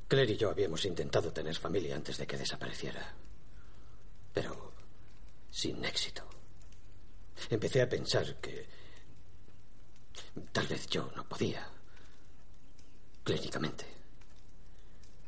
Claire 0.08 0.32
y 0.32 0.36
yo 0.36 0.50
habíamos 0.50 0.84
intentado 0.86 1.32
tener 1.32 1.54
familia 1.56 1.96
antes 1.96 2.16
de 2.16 2.26
que 2.26 2.38
desapareciera. 2.38 3.14
Pero 4.32 4.72
sin 5.50 5.84
éxito. 5.84 6.24
Empecé 7.50 7.82
a 7.82 7.88
pensar 7.88 8.36
que 8.36 8.66
tal 10.52 10.66
vez 10.66 10.86
yo 10.86 11.10
no 11.14 11.28
podía. 11.28 11.68
Clínicamente. 13.24 13.86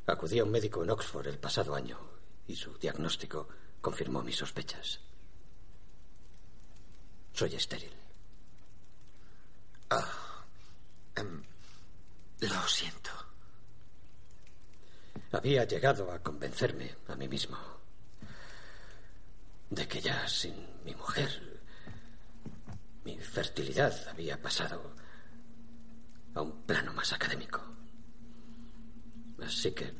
Acudí 0.07 0.39
a 0.39 0.45
un 0.45 0.51
médico 0.51 0.83
en 0.83 0.91
Oxford 0.91 1.27
el 1.27 1.39
pasado 1.39 1.75
año 1.75 1.99
y 2.47 2.57
su 2.57 2.77
diagnóstico 2.79 3.49
confirmó 3.81 4.23
mis 4.23 4.37
sospechas. 4.37 5.01
Soy 7.35 7.55
estéril. 7.55 7.93
Ah, 9.91 10.45
em, 11.17 11.43
lo 12.41 12.69
siento. 12.69 13.11
Había 15.33 15.65
llegado 15.65 16.11
a 16.13 16.19
convencerme 16.19 16.95
a 17.09 17.17
mí 17.17 17.29
mismo 17.29 17.59
de 19.71 19.89
que 19.89 20.01
ya 20.01 20.29
sin 20.29 20.55
mi 20.85 20.95
mujer 20.95 21.61
mi 23.05 23.19
fertilidad 23.19 24.09
había 24.09 24.41
pasado 24.41 24.95
a 26.35 26.43
un 26.43 26.63
plano 26.63 26.93
más 26.93 27.13
académico. 27.13 27.61
Así 29.43 29.73
que 29.73 29.93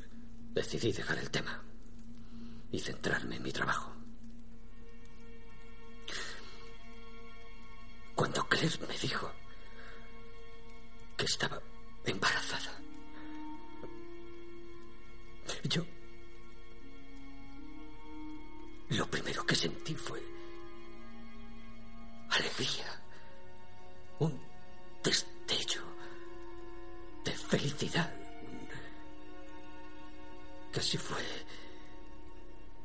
decidí 0.53 0.91
dejar 0.91 1.17
el 1.17 1.29
tema 1.29 1.61
y 2.71 2.79
centrarme 2.79 3.37
en 3.37 3.43
mi 3.43 3.51
trabajo. 3.51 3.92
Cuando 8.15 8.47
Claire 8.47 8.87
me 8.87 8.97
dijo 8.97 9.31
que 11.17 11.25
estaba 11.25 11.61
embarazada, 12.05 12.79
yo... 15.63 15.85
Lo 18.89 19.07
primero 19.07 19.43
que 19.45 19.55
sentí 19.55 19.95
fue 19.95 20.21
alegría, 22.29 23.01
un 24.19 24.39
destello 25.03 25.81
de 27.23 27.31
felicidad. 27.31 28.13
Casi 30.71 30.97
fue 30.97 31.23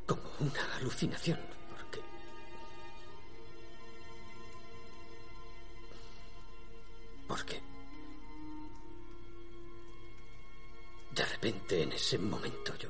como 0.07 0.23
una 0.41 0.77
alucinación, 0.77 1.39
porque 7.29 7.61
de 11.13 11.25
repente 11.25 11.83
en 11.83 11.93
ese 11.93 12.19
momento 12.19 12.75
yo 12.79 12.89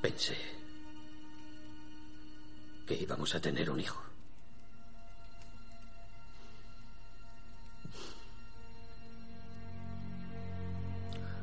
pensé 0.00 0.36
que 2.86 2.94
íbamos 2.94 3.34
a 3.34 3.40
tener 3.40 3.68
un 3.68 3.80
hijo. 3.80 4.02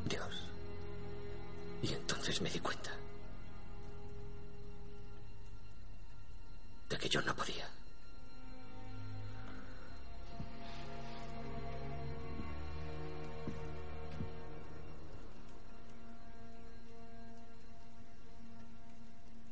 Dios. 0.06 0.48
Y 1.84 1.94
entonces 1.94 2.42
me 2.42 2.50
di 2.50 2.60
cuenta 2.60 2.95
que 7.06 7.10
yo 7.10 7.22
no 7.22 7.36
podía. 7.36 7.70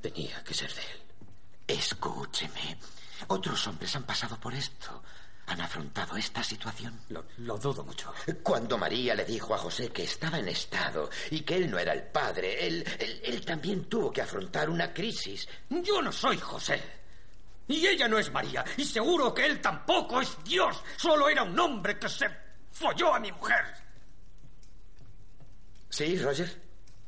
Tenía 0.01 0.43
que 0.43 0.53
ser 0.55 0.73
de 0.73 0.81
él. 0.81 1.01
Escúcheme. 1.67 2.79
Otros 3.27 3.67
hombres 3.67 3.95
han 3.95 4.03
pasado 4.03 4.39
por 4.39 4.55
esto. 4.55 5.03
Han 5.45 5.61
afrontado 5.61 6.17
esta 6.17 6.43
situación. 6.43 6.99
Lo, 7.09 7.25
lo, 7.37 7.59
dudo 7.59 7.83
mucho. 7.83 8.11
Cuando 8.41 8.79
María 8.79 9.13
le 9.13 9.25
dijo 9.25 9.53
a 9.53 9.59
José 9.59 9.91
que 9.91 10.05
estaba 10.05 10.39
en 10.39 10.47
estado 10.47 11.07
y 11.29 11.41
que 11.41 11.57
él 11.57 11.69
no 11.69 11.77
era 11.77 11.93
el 11.93 12.01
padre, 12.01 12.65
él, 12.65 12.83
él, 12.99 13.21
él 13.23 13.45
también 13.45 13.85
tuvo 13.85 14.11
que 14.11 14.23
afrontar 14.23 14.71
una 14.71 14.91
crisis. 14.91 15.47
Yo 15.69 16.01
no 16.01 16.11
soy 16.11 16.39
José. 16.39 17.02
Y 17.67 17.87
ella 17.87 18.07
no 18.07 18.17
es 18.17 18.31
María. 18.31 18.63
Y 18.77 18.85
seguro 18.85 19.33
que 19.33 19.45
él 19.45 19.61
tampoco 19.61 20.21
es 20.21 20.37
Dios. 20.43 20.83
Solo 20.97 21.29
era 21.29 21.43
un 21.43 21.57
hombre 21.59 21.97
que 21.97 22.09
se 22.09 22.27
folló 22.71 23.13
a 23.13 23.19
mi 23.19 23.31
mujer. 23.31 23.65
¿Sí, 25.89 26.17
Roger? 26.17 26.61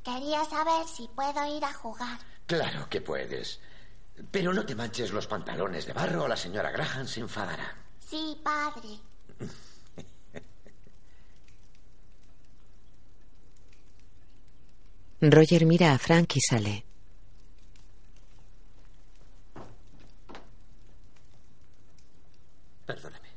Quería 0.03 0.45
saber 0.45 0.87
si 0.87 1.07
puedo 1.15 1.57
ir 1.57 1.63
a 1.65 1.73
jugar. 1.73 2.19
Claro 2.45 2.87
que 2.89 3.01
puedes. 3.01 3.59
Pero 4.31 4.53
no 4.53 4.65
te 4.65 4.75
manches 4.75 5.11
los 5.11 5.27
pantalones 5.27 5.85
de 5.85 5.93
barro 5.93 6.23
o 6.23 6.27
la 6.27 6.37
señora 6.37 6.71
Graham 6.71 7.07
se 7.07 7.19
enfadará. 7.19 7.75
Sí, 7.99 8.39
padre. 8.43 8.99
Roger 15.21 15.65
mira 15.65 15.93
a 15.93 15.97
Frank 15.97 16.35
y 16.35 16.41
sale. 16.41 16.85
Perdóneme. 22.85 23.29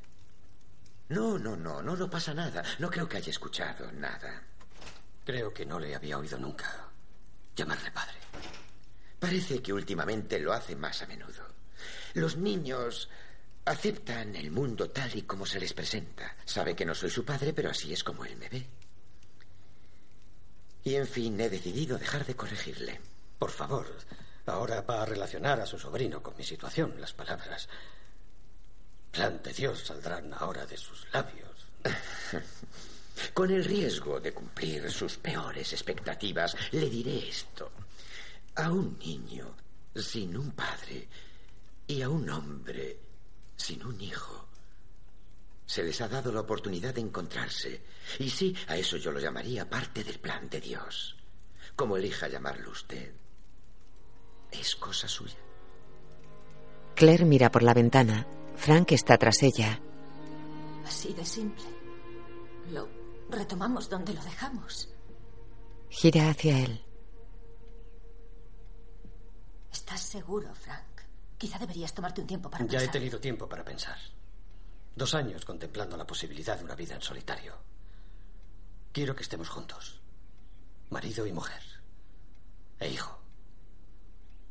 No, 1.09 1.39
no, 1.39 1.57
no, 1.57 1.83
no, 1.83 1.97
no 1.97 2.11
pasa 2.11 2.35
nada. 2.35 2.63
No 2.79 2.91
creo 2.91 3.09
que 3.09 3.17
haya 3.17 3.31
escuchado 3.31 3.91
nada. 3.93 4.43
Creo 5.25 5.53
que 5.53 5.65
no 5.65 5.79
le 5.79 5.95
había 5.95 6.19
oído 6.19 6.39
nunca 6.39 6.89
llamarle 7.57 7.91
padre. 7.91 8.17
Parece 9.19 9.61
que 9.61 9.73
últimamente 9.73 10.39
lo 10.39 10.53
hace 10.53 10.77
más 10.77 11.03
a 11.03 11.07
menudo. 11.07 11.47
Los 12.15 12.37
niños 12.37 13.09
aceptan 13.65 14.37
el 14.37 14.51
mundo 14.51 14.91
tal 14.91 15.15
y 15.17 15.23
como 15.23 15.45
se 15.45 15.61
les 15.61 15.73
presenta. 15.73 16.37
Sabe 16.45 16.77
que 16.77 16.85
no 16.85 16.95
soy 16.95 17.11
su 17.11 17.25
padre, 17.25 17.53
pero 17.53 17.71
así 17.71 17.93
es 17.93 18.05
como 18.05 18.25
él 18.25 18.37
me 18.37 18.49
ve. 18.49 18.67
Y 20.85 20.95
en 20.95 21.07
fin, 21.07 21.41
he 21.41 21.51
decidido 21.51 21.99
dejar 21.99 22.25
de 22.25 22.37
corregirle. 22.37 23.01
Por 23.39 23.51
favor, 23.51 23.87
ahora 24.47 24.83
va 24.83 25.03
a 25.03 25.07
relacionar 25.07 25.61
a 25.61 25.67
su 25.67 25.79
sobrino 25.79 26.23
con 26.23 26.37
mi 26.37 26.45
situación. 26.45 26.95
Las 27.01 27.13
palabras 27.13 27.69
plan 29.11 29.41
de 29.43 29.53
Dios 29.53 29.81
saldrán 29.87 30.33
ahora 30.35 30.67
de 30.67 30.77
sus 30.77 31.07
labios. 31.13 31.67
Con 33.35 33.51
el 33.51 33.65
riesgo 33.65 34.21
de 34.21 34.33
cumplir 34.33 34.91
sus 34.91 35.17
peores 35.17 35.73
expectativas, 35.73 36.57
le 36.73 36.89
diré 36.89 37.29
esto. 37.29 37.73
A 38.57 38.71
un 38.71 38.99
niño 38.99 39.55
sin 39.95 40.37
un 40.37 40.53
padre 40.53 41.09
y 41.87 42.03
a 42.03 42.09
un 42.09 42.29
hombre 42.31 42.99
sin 43.57 43.85
un 43.85 44.01
hijo 44.01 44.49
se 45.69 45.83
les 45.83 46.01
ha 46.01 46.09
dado 46.09 46.33
la 46.33 46.41
oportunidad 46.41 46.95
de 46.95 47.03
encontrarse. 47.03 47.83
Y 48.19 48.31
sí, 48.31 48.57
a 48.69 48.77
eso 48.79 48.97
yo 48.97 49.13
lo 49.13 49.21
llamaría 49.21 49.69
parte 49.69 50.03
del 50.03 50.19
plan 50.19 50.49
de 50.49 50.63
Dios. 50.63 51.15
Como 51.77 51.99
elija 51.99 52.27
llamarlo 52.27 52.71
usted, 52.71 53.13
es 54.51 54.75
cosa 54.77 55.07
suya. 55.07 55.37
Claire 56.95 57.27
mira 57.27 57.53
por 57.53 57.63
la 57.63 57.75
ventana. 57.75 58.27
Frank 58.59 58.93
está 58.93 59.17
tras 59.17 59.43
ella. 59.43 59.81
Así 60.85 61.13
de 61.15 61.25
simple. 61.25 61.65
Lo 62.73 62.89
retomamos 63.31 63.89
donde 63.89 64.13
lo 64.13 64.23
dejamos. 64.23 64.89
Gira 65.89 66.31
hacia 66.31 66.59
él. 66.65 66.85
¿Estás 69.73 70.01
seguro, 70.01 70.53
Frank? 70.55 70.85
Quizá 71.39 71.59
deberías 71.59 71.95
tomarte 71.95 72.21
un 72.21 72.27
tiempo 72.27 72.51
para 72.51 72.65
ya 72.65 72.71
pensar. 72.71 72.89
he 72.89 72.93
tenido 72.93 73.21
tiempo 73.21 73.49
para 73.49 73.65
pensar. 73.65 73.97
Dos 74.97 75.15
años 75.15 75.45
contemplando 75.45 75.97
la 75.97 76.07
posibilidad 76.07 76.59
de 76.59 76.65
una 76.65 76.75
vida 76.75 76.97
en 76.97 77.03
solitario. 77.03 77.55
Quiero 78.93 79.15
que 79.15 79.23
estemos 79.23 79.49
juntos. 79.49 80.01
Marido 80.91 81.27
y 81.27 81.33
mujer. 81.33 81.63
E 82.81 82.89
hijo. 82.89 83.19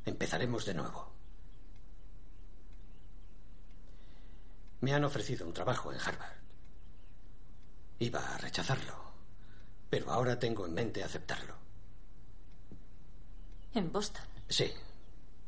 Empezaremos 0.06 0.66
de 0.66 0.74
nuevo. 0.76 1.07
Me 4.82 4.94
han 4.94 5.04
ofrecido 5.04 5.46
un 5.46 5.54
trabajo 5.54 5.92
en 5.92 6.00
Harvard. 6.00 6.38
Iba 8.00 8.36
a 8.36 8.38
rechazarlo, 8.38 8.94
pero 9.90 10.12
ahora 10.12 10.38
tengo 10.38 10.66
en 10.66 10.74
mente 10.74 11.04
aceptarlo. 11.04 11.56
En 13.74 13.92
Boston. 13.92 14.24
Sí, 14.48 14.72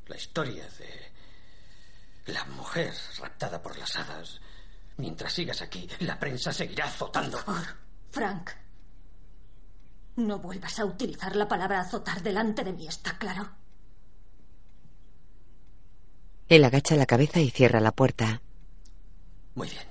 la 0.08 0.16
historia 0.16 0.68
de 0.78 1.12
la 2.34 2.44
mujer 2.46 2.94
raptada 3.20 3.62
por 3.62 3.78
las 3.78 3.96
hadas. 3.96 4.42
Mientras 4.98 5.34
sigas 5.34 5.62
aquí, 5.62 5.90
la 6.00 6.20
prensa 6.20 6.52
seguirá 6.52 6.86
azotando. 6.86 7.38
Por 7.38 7.56
favor, 7.56 7.68
Frank. 8.12 8.50
No 10.18 10.40
vuelvas 10.40 10.80
a 10.80 10.86
utilizar 10.86 11.36
la 11.36 11.48
palabra 11.48 11.80
azotar 11.80 12.22
delante 12.22 12.64
de 12.64 12.74
mí, 12.74 12.88
¿está 12.88 13.18
claro? 13.18 13.50
Él 16.50 16.66
agacha 16.66 16.96
la 16.96 17.06
cabeza 17.06 17.40
y 17.40 17.52
cierra 17.52 17.80
la 17.80 17.92
puerta. 17.92 18.42
Muy 19.56 19.70
bien. 19.70 19.88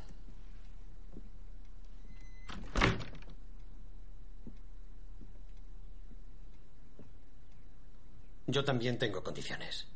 Yo 8.46 8.64
también 8.64 8.98
tengo 8.98 9.22
condiciones. 9.22 9.86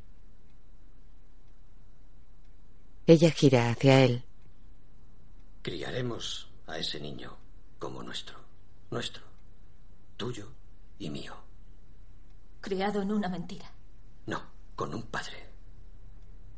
Ella 3.07 3.31
gira 3.31 3.71
hacia 3.71 4.05
él. 4.05 4.25
Criaremos 5.63 6.51
a 6.67 6.77
ese 6.77 7.01
niño 7.01 7.37
como 7.79 8.03
nuestro. 8.03 8.39
Nuestro. 8.91 9.25
Tuyo 10.19 10.53
y 10.99 11.09
mío. 11.09 11.35
Criado 12.61 13.01
en 13.01 13.13
una 13.13 13.29
mentira. 13.29 13.73
No, 14.27 14.43
con 14.77 14.95
un 14.95 15.05
padre. 15.05 15.49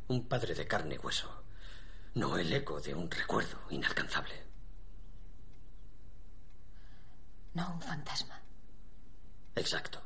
Un 0.08 0.26
padre 0.26 0.54
de 0.54 0.66
carne 0.66 0.96
y 0.96 0.98
hueso. 0.98 1.43
No 2.14 2.36
el 2.38 2.52
eco 2.52 2.80
de 2.80 2.94
un 2.94 3.10
recuerdo 3.10 3.58
inalcanzable. 3.70 4.34
No 7.54 7.74
un 7.74 7.82
fantasma. 7.82 8.40
Exacto. 9.56 10.00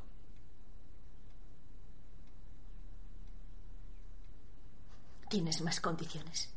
Tienes 5.28 5.60
más 5.60 5.80
condiciones. 5.80 6.54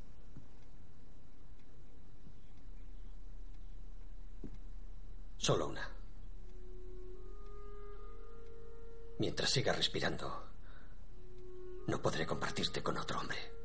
Solo 5.37 5.67
una. 5.67 5.89
Mientras 9.19 9.49
siga 9.49 9.73
respirando, 9.73 10.47
no 11.87 12.01
podré 12.01 12.25
compartirte 12.25 12.81
con 12.81 12.97
otro 12.97 13.19
hombre. 13.19 13.60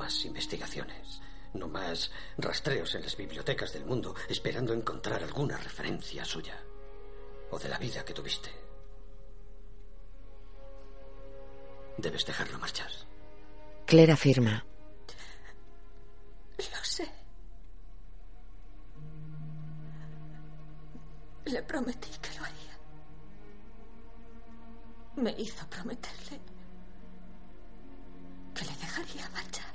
No 0.00 0.06
más 0.06 0.24
investigaciones, 0.24 1.20
no 1.52 1.68
más 1.68 2.10
rastreos 2.38 2.94
en 2.94 3.02
las 3.02 3.14
bibliotecas 3.18 3.74
del 3.74 3.84
mundo 3.84 4.14
esperando 4.30 4.72
encontrar 4.72 5.22
alguna 5.22 5.58
referencia 5.58 6.24
suya 6.24 6.58
o 7.50 7.58
de 7.58 7.68
la 7.68 7.76
vida 7.76 8.02
que 8.02 8.14
tuviste. 8.14 8.48
Debes 11.98 12.24
dejarlo 12.24 12.58
marchar. 12.58 12.90
Claire 13.84 14.12
afirma. 14.12 14.64
Lo 16.56 16.82
sé. 16.82 17.06
Le 21.44 21.62
prometí 21.62 22.08
que 22.22 22.38
lo 22.38 22.44
haría. 22.46 22.78
Me 25.16 25.30
hizo 25.32 25.66
prometerle 25.68 26.40
que 28.54 28.64
le 28.64 28.76
dejaría 28.76 29.28
marchar. 29.28 29.69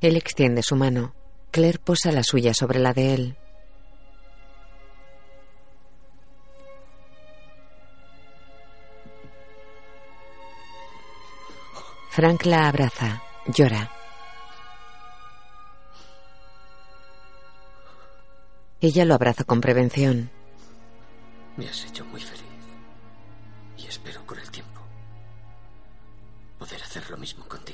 Él 0.00 0.16
extiende 0.16 0.62
su 0.62 0.76
mano. 0.76 1.14
Claire 1.50 1.78
posa 1.78 2.12
la 2.12 2.22
suya 2.22 2.54
sobre 2.54 2.78
la 2.78 2.92
de 2.92 3.14
él. 3.14 3.36
Frank 12.10 12.44
la 12.46 12.68
abraza. 12.68 13.22
Llora. 13.46 13.90
Ella 18.80 19.04
lo 19.04 19.14
abraza 19.14 19.44
con 19.44 19.60
prevención. 19.60 20.30
Me 21.56 21.68
has 21.68 21.84
hecho 21.84 22.04
muy 22.04 22.20
feliz. 22.20 22.44
Y 23.76 23.86
espero 23.86 24.24
con 24.26 24.38
el 24.38 24.50
tiempo 24.50 24.80
poder 26.58 26.82
hacer 26.82 27.08
lo 27.10 27.16
mismo 27.16 27.44
contigo. 27.46 27.67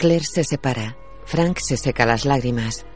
Claire 0.00 0.24
se 0.24 0.44
separa. 0.44 0.96
Frank 1.26 1.58
se 1.58 1.76
seca 1.76 2.06
las 2.06 2.24
lágrimas. 2.24 2.86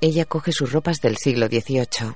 Ella 0.00 0.24
coge 0.26 0.52
sus 0.52 0.70
ropas 0.70 1.00
del 1.00 1.16
siglo 1.16 1.48
XVIII. 1.48 2.14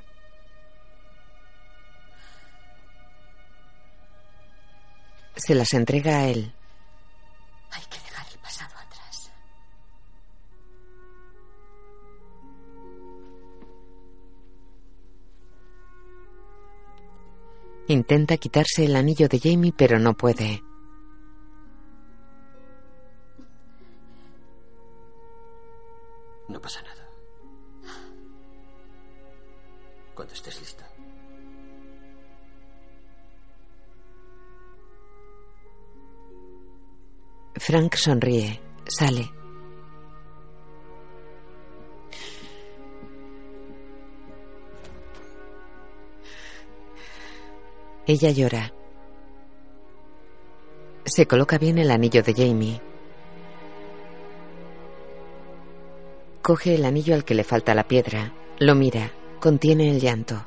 Se 5.35 5.57
las 5.57 5.75
entrega 5.75 6.19
a 6.19 6.29
él. 6.29 6.55
Hay 7.73 7.83
que 7.91 7.99
dejar 7.99 8.25
el 8.33 8.39
pasado 8.39 8.77
atrás. 8.79 9.33
Intenta 17.89 18.37
quitarse 18.37 18.85
el 18.85 18.95
anillo 18.95 19.27
de 19.27 19.41
Jamie, 19.41 19.75
pero 19.77 19.99
no 19.99 20.15
puede. 20.17 20.63
No 26.49 26.61
pasa 26.61 26.81
nada. 26.83 27.09
Cuando 30.15 30.33
estés 30.33 30.59
lista. 30.61 30.89
Frank 37.55 37.95
sonríe. 37.97 38.61
Sale. 38.87 39.29
Ella 48.07 48.31
llora. 48.31 48.73
Se 51.05 51.27
coloca 51.27 51.59
bien 51.59 51.79
el 51.79 51.91
anillo 51.91 52.23
de 52.23 52.35
Jamie. 52.35 52.86
Coge 56.47 56.77
el 56.77 56.85
anillo 56.85 57.17
al 57.17 57.25
que 57.25 57.35
le 57.35 57.43
falta 57.43 57.75
la 57.75 57.89
piedra. 57.89 58.33
Lo 58.61 58.77
mira. 58.77 59.11
Contiene 59.41 59.91
el 59.91 59.99
llanto. 59.99 60.47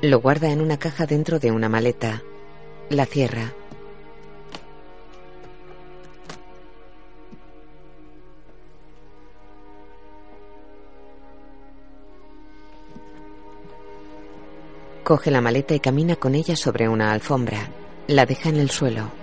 Lo 0.00 0.20
guarda 0.20 0.50
en 0.50 0.62
una 0.62 0.78
caja 0.78 1.04
dentro 1.04 1.38
de 1.38 1.50
una 1.50 1.68
maleta. 1.68 2.22
La 2.88 3.04
cierra. 3.04 3.52
Coge 15.04 15.30
la 15.30 15.42
maleta 15.42 15.74
y 15.74 15.80
camina 15.80 16.16
con 16.16 16.34
ella 16.34 16.56
sobre 16.56 16.88
una 16.88 17.12
alfombra. 17.12 17.68
La 18.06 18.24
deja 18.24 18.48
en 18.48 18.56
el 18.56 18.70
suelo. 18.70 19.21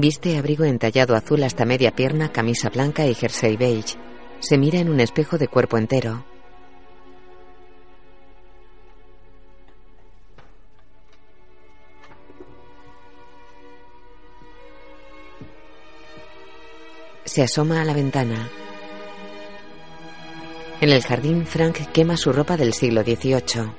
Viste 0.00 0.36
abrigo 0.36 0.64
entallado 0.64 1.14
azul 1.14 1.44
hasta 1.44 1.64
media 1.64 1.92
pierna, 1.92 2.32
camisa 2.32 2.68
blanca 2.68 3.06
y 3.06 3.14
jersey 3.14 3.56
beige. 3.56 3.96
Se 4.40 4.58
mira 4.58 4.80
en 4.80 4.88
un 4.88 4.98
espejo 4.98 5.38
de 5.38 5.46
cuerpo 5.46 5.78
entero. 5.78 6.24
Se 17.24 17.42
asoma 17.42 17.80
a 17.80 17.84
la 17.84 17.94
ventana. 17.94 18.50
En 20.80 20.90
el 20.90 21.04
jardín, 21.04 21.46
Frank 21.46 21.92
quema 21.92 22.16
su 22.16 22.32
ropa 22.32 22.56
del 22.56 22.74
siglo 22.74 23.02
XVIII. 23.04 23.70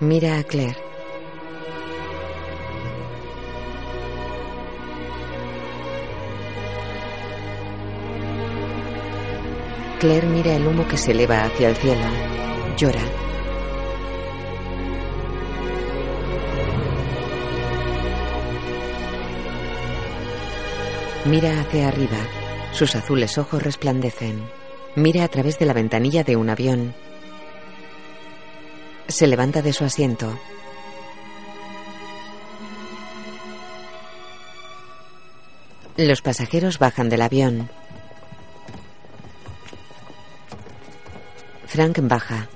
Mira 0.00 0.38
a 0.38 0.42
Claire. 0.42 0.85
Claire 10.06 10.28
mira 10.28 10.54
el 10.54 10.64
humo 10.64 10.86
que 10.86 10.96
se 10.96 11.10
eleva 11.10 11.42
hacia 11.42 11.68
el 11.68 11.74
cielo. 11.74 12.04
Llora. 12.76 13.02
Mira 21.24 21.60
hacia 21.60 21.88
arriba. 21.88 22.18
Sus 22.70 22.94
azules 22.94 23.36
ojos 23.36 23.60
resplandecen. 23.60 24.48
Mira 24.94 25.24
a 25.24 25.28
través 25.28 25.58
de 25.58 25.66
la 25.66 25.72
ventanilla 25.72 26.22
de 26.22 26.36
un 26.36 26.50
avión. 26.50 26.94
Se 29.08 29.26
levanta 29.26 29.60
de 29.60 29.72
su 29.72 29.84
asiento. 29.84 30.38
Los 35.96 36.22
pasajeros 36.22 36.78
bajan 36.78 37.08
del 37.08 37.22
avión. 37.22 37.68
Frank 41.76 41.98
baja. 42.08 42.48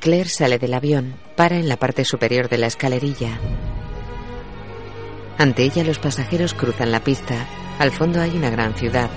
Claire 0.00 0.28
sale 0.28 0.58
del 0.58 0.74
avión, 0.74 1.14
para 1.36 1.54
en 1.56 1.68
la 1.68 1.76
parte 1.76 2.04
superior 2.04 2.48
de 2.48 2.58
la 2.58 2.66
escalerilla. 2.66 3.38
Ante 5.38 5.62
ella 5.62 5.84
los 5.84 6.00
pasajeros 6.00 6.52
cruzan 6.52 6.90
la 6.90 7.04
pista. 7.04 7.46
Al 7.78 7.92
fondo 7.92 8.20
hay 8.20 8.36
una 8.36 8.50
gran 8.50 8.74
ciudad. 8.74 9.08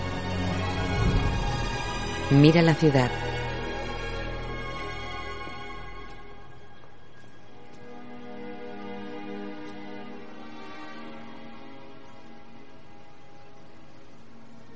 Mira 2.30 2.62
la 2.62 2.76
ciudad. 2.76 3.10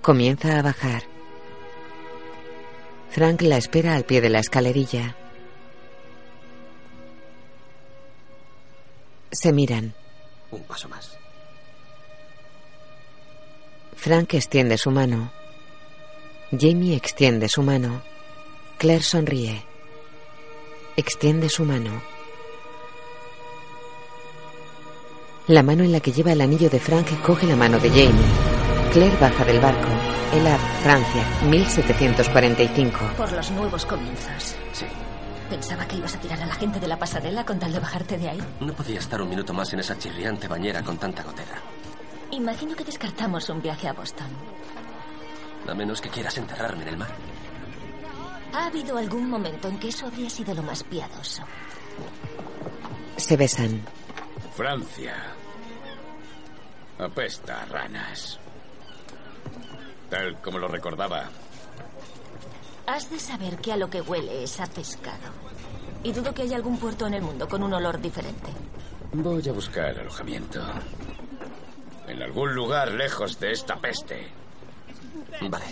Comienza 0.10 0.58
a 0.58 0.64
bajar. 0.64 1.04
Frank 3.12 3.44
la 3.44 3.58
espera 3.58 3.94
al 3.94 4.06
pie 4.06 4.22
de 4.22 4.30
la 4.32 4.40
escalerilla. 4.40 5.16
Se 9.32 9.54
miran. 9.54 9.94
Un 10.50 10.64
paso 10.64 10.90
más. 10.90 11.16
Frank 13.96 14.34
extiende 14.34 14.80
su 14.80 14.90
mano. 14.90 15.32
Jamie 16.60 16.96
extiende 16.96 17.48
su 17.48 17.62
mano. 17.62 18.02
Claire 18.80 19.04
sonríe. 19.04 19.64
Extiende 20.98 21.50
su 21.50 21.66
mano. 21.66 22.02
La 25.46 25.62
mano 25.62 25.84
en 25.84 25.92
la 25.92 26.00
que 26.00 26.12
lleva 26.12 26.32
el 26.32 26.42
anillo 26.42 26.72
de 26.72 26.80
Frank 26.80 27.22
coge 27.22 27.46
la 27.46 27.56
mano 27.56 27.78
de 27.78 27.90
Jamie. 27.90 28.59
Claire 28.92 29.16
baja 29.18 29.46
del 29.46 29.60
barco. 29.60 29.88
El 30.34 30.48
Havre, 30.48 30.68
Francia, 30.82 31.24
1745. 31.48 33.00
Por 33.16 33.32
los 33.32 33.52
nuevos 33.52 33.86
comienzos. 33.86 34.56
Sí. 34.74 34.86
Pensaba 35.48 35.86
que 35.86 35.98
ibas 35.98 36.16
a 36.16 36.20
tirar 36.20 36.42
a 36.42 36.48
la 36.48 36.56
gente 36.56 36.80
de 36.80 36.88
la 36.88 36.98
pasarela 36.98 37.46
con 37.46 37.60
tal 37.60 37.72
de 37.72 37.80
bajarte 37.80 38.18
de 38.18 38.30
ahí. 38.30 38.42
No 38.60 38.74
podía 38.74 38.98
estar 38.98 39.22
un 39.22 39.30
minuto 39.30 39.54
más 39.54 39.72
en 39.74 39.82
esa 39.82 39.96
chirriante 39.96 40.48
bañera 40.48 40.82
con 40.82 40.98
tanta 40.98 41.22
gotera. 41.22 41.62
Imagino 42.32 42.76
que 42.76 42.84
descartamos 42.84 43.48
un 43.50 43.62
viaje 43.62 43.88
a 43.88 43.94
Boston. 43.94 44.28
A 45.68 45.74
menos 45.76 46.02
que 46.02 46.10
quieras 46.10 46.36
enterrarme 46.40 46.82
en 46.82 46.90
el 46.90 46.98
mar. 46.98 47.10
¿Ha 48.54 48.66
habido 48.66 48.98
algún 48.98 49.30
momento 49.30 49.68
en 49.68 49.78
que 49.78 49.90
eso 49.90 50.08
habría 50.08 50.32
sido 50.32 50.56
lo 50.56 50.64
más 50.64 50.84
piadoso? 50.84 51.44
Se 53.18 53.38
besan. 53.38 53.84
Francia. 54.56 55.16
Apesta 56.98 57.62
a 57.62 57.66
ranas. 57.66 58.40
Tal 60.10 60.42
como 60.42 60.58
lo 60.58 60.68
recordaba. 60.68 61.30
Has 62.88 63.10
de 63.10 63.20
saber 63.20 63.58
que 63.58 63.72
a 63.72 63.78
lo 63.78 63.90
que 63.90 64.02
huele 64.02 64.44
es 64.44 64.60
a 64.60 64.66
pescado. 64.66 65.30
Y 66.04 66.12
dudo 66.12 66.34
que 66.34 66.44
haya 66.44 66.56
algún 66.56 66.78
puerto 66.78 67.06
en 67.06 67.14
el 67.14 67.22
mundo 67.22 67.48
con 67.48 67.62
un 67.62 67.74
olor 67.74 68.02
diferente. 68.02 68.50
Voy 69.14 69.48
a 69.48 69.52
buscar 69.52 70.00
alojamiento. 70.00 70.62
En 72.08 72.22
algún 72.24 72.56
lugar 72.56 72.92
lejos 72.92 73.40
de 73.40 73.52
esta 73.52 73.76
peste. 73.76 74.28
Vale. 75.42 75.66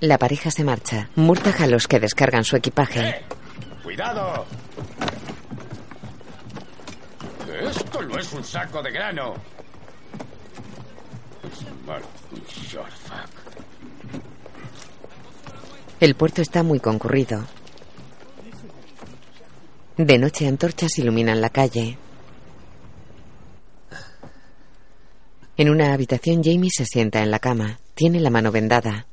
La 0.00 0.18
pareja 0.18 0.50
se 0.50 0.62
marcha. 0.62 1.08
Murtagh 1.16 1.62
a 1.62 1.66
los 1.66 1.88
que 1.88 1.98
descargan 1.98 2.44
su 2.44 2.56
equipaje. 2.56 3.24
¡Cuidado! 3.82 4.44
Esto 7.60 8.02
no 8.02 8.18
es 8.18 8.32
un 8.32 8.44
saco 8.44 8.82
de 8.82 8.90
grano. 8.90 9.34
El 16.00 16.14
puerto 16.14 16.42
está 16.42 16.62
muy 16.62 16.80
concurrido. 16.80 17.44
De 19.96 20.18
noche 20.18 20.46
antorchas 20.46 20.98
iluminan 20.98 21.40
la 21.40 21.50
calle. 21.50 21.98
En 25.56 25.70
una 25.70 25.92
habitación 25.92 26.42
Jamie 26.42 26.70
se 26.74 26.84
sienta 26.84 27.22
en 27.22 27.30
la 27.30 27.38
cama. 27.38 27.78
Tiene 27.94 28.18
la 28.20 28.30
mano 28.30 28.50
vendada. 28.50 29.06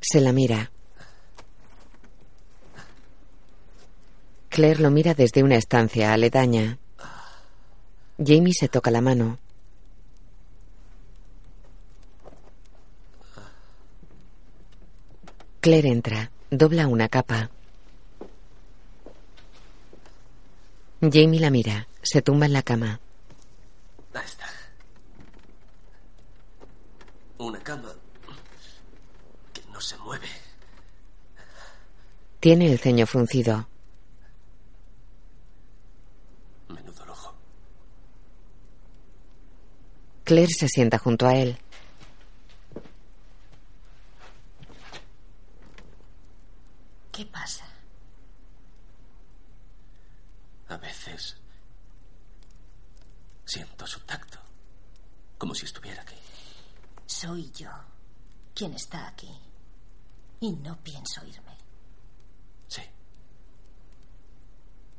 Se 0.00 0.20
la 0.20 0.32
mira. 0.32 0.70
Claire 4.60 4.82
lo 4.82 4.90
mira 4.90 5.14
desde 5.14 5.42
una 5.42 5.56
estancia 5.56 6.12
aledaña. 6.12 6.76
Jamie 8.18 8.52
se 8.52 8.68
toca 8.68 8.90
la 8.90 9.00
mano. 9.00 9.38
Claire 15.62 15.88
entra, 15.88 16.30
dobla 16.50 16.88
una 16.88 17.08
capa. 17.08 17.48
Jamie 21.00 21.40
la 21.40 21.48
mira, 21.48 21.88
se 22.02 22.20
tumba 22.20 22.44
en 22.44 22.52
la 22.52 22.62
cama. 22.62 23.00
Ahí 24.12 24.26
está. 24.26 24.44
Una 27.38 27.60
cama 27.60 27.94
que 29.54 29.62
no 29.72 29.80
se 29.80 29.96
mueve. 29.96 30.28
Tiene 32.40 32.70
el 32.70 32.78
ceño 32.78 33.06
fruncido. 33.06 33.66
Menudo 36.68 37.04
lojo. 37.04 37.34
Claire 40.30 40.54
se 40.56 40.68
sienta 40.68 40.96
junto 40.96 41.26
a 41.26 41.34
él. 41.34 41.58
¿Qué 47.10 47.26
pasa? 47.26 47.64
A 50.68 50.76
veces 50.76 51.36
siento 53.44 53.88
su 53.88 53.98
tacto, 54.02 54.38
como 55.36 55.52
si 55.52 55.64
estuviera 55.64 56.00
aquí. 56.02 56.14
Soy 57.06 57.50
yo 57.50 57.72
quien 58.54 58.72
está 58.74 59.08
aquí. 59.08 59.36
Y 60.38 60.52
no 60.52 60.80
pienso 60.80 61.26
irme. 61.26 61.58
Sí. 62.68 62.82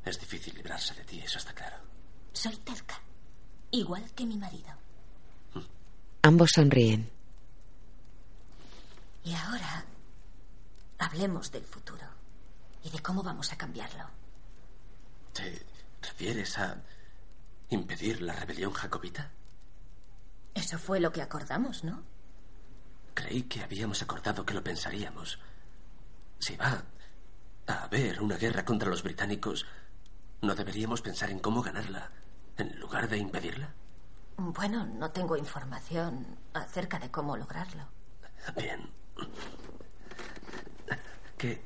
Es 0.03 0.19
difícil 0.19 0.55
librarse 0.55 0.93
de 0.93 1.05
ti, 1.05 1.21
eso 1.21 1.37
está 1.37 1.53
claro. 1.53 1.77
Soy 2.33 2.57
terca. 2.57 3.01
Igual 3.71 4.11
que 4.11 4.25
mi 4.25 4.35
marido. 4.35 4.90
Ambos 6.23 6.51
sonríen. 6.53 7.09
Y 9.23 9.33
ahora 9.33 9.85
hablemos 10.99 11.51
del 11.51 11.65
futuro 11.65 12.05
y 12.83 12.89
de 12.91 12.99
cómo 12.99 13.23
vamos 13.23 13.51
a 13.51 13.57
cambiarlo. 13.57 14.05
¿Te 15.33 15.65
refieres 16.01 16.59
a 16.59 16.77
impedir 17.69 18.21
la 18.21 18.33
rebelión 18.33 18.71
jacobita? 18.71 19.31
Eso 20.53 20.77
fue 20.77 20.99
lo 20.99 21.11
que 21.11 21.23
acordamos, 21.23 21.83
¿no? 21.83 22.03
Creí 23.15 23.43
que 23.43 23.61
habíamos 23.61 24.01
acordado 24.03 24.45
que 24.45 24.53
lo 24.53 24.63
pensaríamos. 24.63 25.39
Si 26.39 26.55
va 26.55 26.83
a 27.65 27.83
haber 27.83 28.21
una 28.21 28.37
guerra 28.37 28.63
contra 28.63 28.89
los 28.89 29.01
británicos, 29.01 29.65
¿no 30.41 30.53
deberíamos 30.53 31.01
pensar 31.01 31.31
en 31.31 31.39
cómo 31.39 31.63
ganarla 31.63 32.11
en 32.57 32.79
lugar 32.79 33.09
de 33.09 33.17
impedirla? 33.17 33.73
Bueno, 34.43 34.87
no 34.87 35.11
tengo 35.11 35.37
información 35.37 36.25
acerca 36.53 36.97
de 36.97 37.11
cómo 37.11 37.37
lograrlo. 37.37 37.87
Bien. 38.57 38.89
¿Qué. 41.37 41.63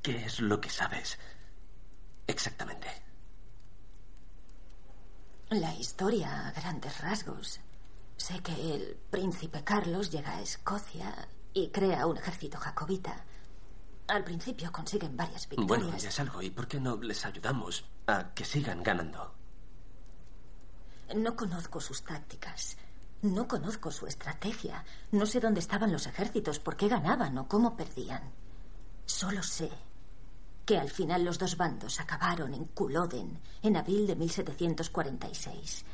¿Qué 0.00 0.24
es 0.24 0.38
lo 0.38 0.60
que 0.60 0.70
sabes 0.70 1.18
exactamente? 2.24 2.86
La 5.50 5.74
historia 5.74 6.46
a 6.46 6.52
grandes 6.52 7.00
rasgos. 7.00 7.58
Sé 8.16 8.38
que 8.40 8.74
el 8.74 8.96
príncipe 9.10 9.64
Carlos 9.64 10.12
llega 10.12 10.36
a 10.36 10.40
Escocia 10.40 11.28
y 11.52 11.70
crea 11.70 12.06
un 12.06 12.16
ejército 12.16 12.58
jacobita. 12.58 13.24
Al 14.06 14.22
principio 14.22 14.70
consiguen 14.70 15.16
varias 15.16 15.48
victorias. 15.48 15.66
Bueno, 15.66 15.98
ya 15.98 16.10
es 16.10 16.20
algo. 16.20 16.40
¿Y 16.42 16.50
por 16.50 16.68
qué 16.68 16.78
no 16.78 16.96
les 16.96 17.24
ayudamos 17.26 17.84
a 18.06 18.32
que 18.34 18.44
sigan 18.44 18.84
ganando? 18.84 19.37
No 21.16 21.34
conozco 21.36 21.80
sus 21.80 22.02
tácticas, 22.02 22.76
No 23.22 23.48
conozco 23.48 23.90
su 23.90 24.06
estrategia. 24.06 24.84
No 25.10 25.26
sé 25.26 25.40
dónde 25.40 25.60
estaban 25.60 25.90
los 25.90 26.06
ejércitos, 26.06 26.60
por 26.60 26.76
qué 26.76 26.86
ganaban 26.86 27.36
o 27.38 27.48
cómo 27.48 27.76
perdían. 27.76 28.22
Solo 29.06 29.42
sé 29.42 29.70
que 30.64 30.78
al 30.78 30.90
final 30.90 31.24
los 31.24 31.38
dos 31.38 31.56
bandos 31.56 31.98
acabaron 31.98 32.54
en 32.54 32.66
Culloden 32.66 33.40
en 33.62 33.76
abril 33.76 34.06
de 34.06 34.14
1746 34.14 35.84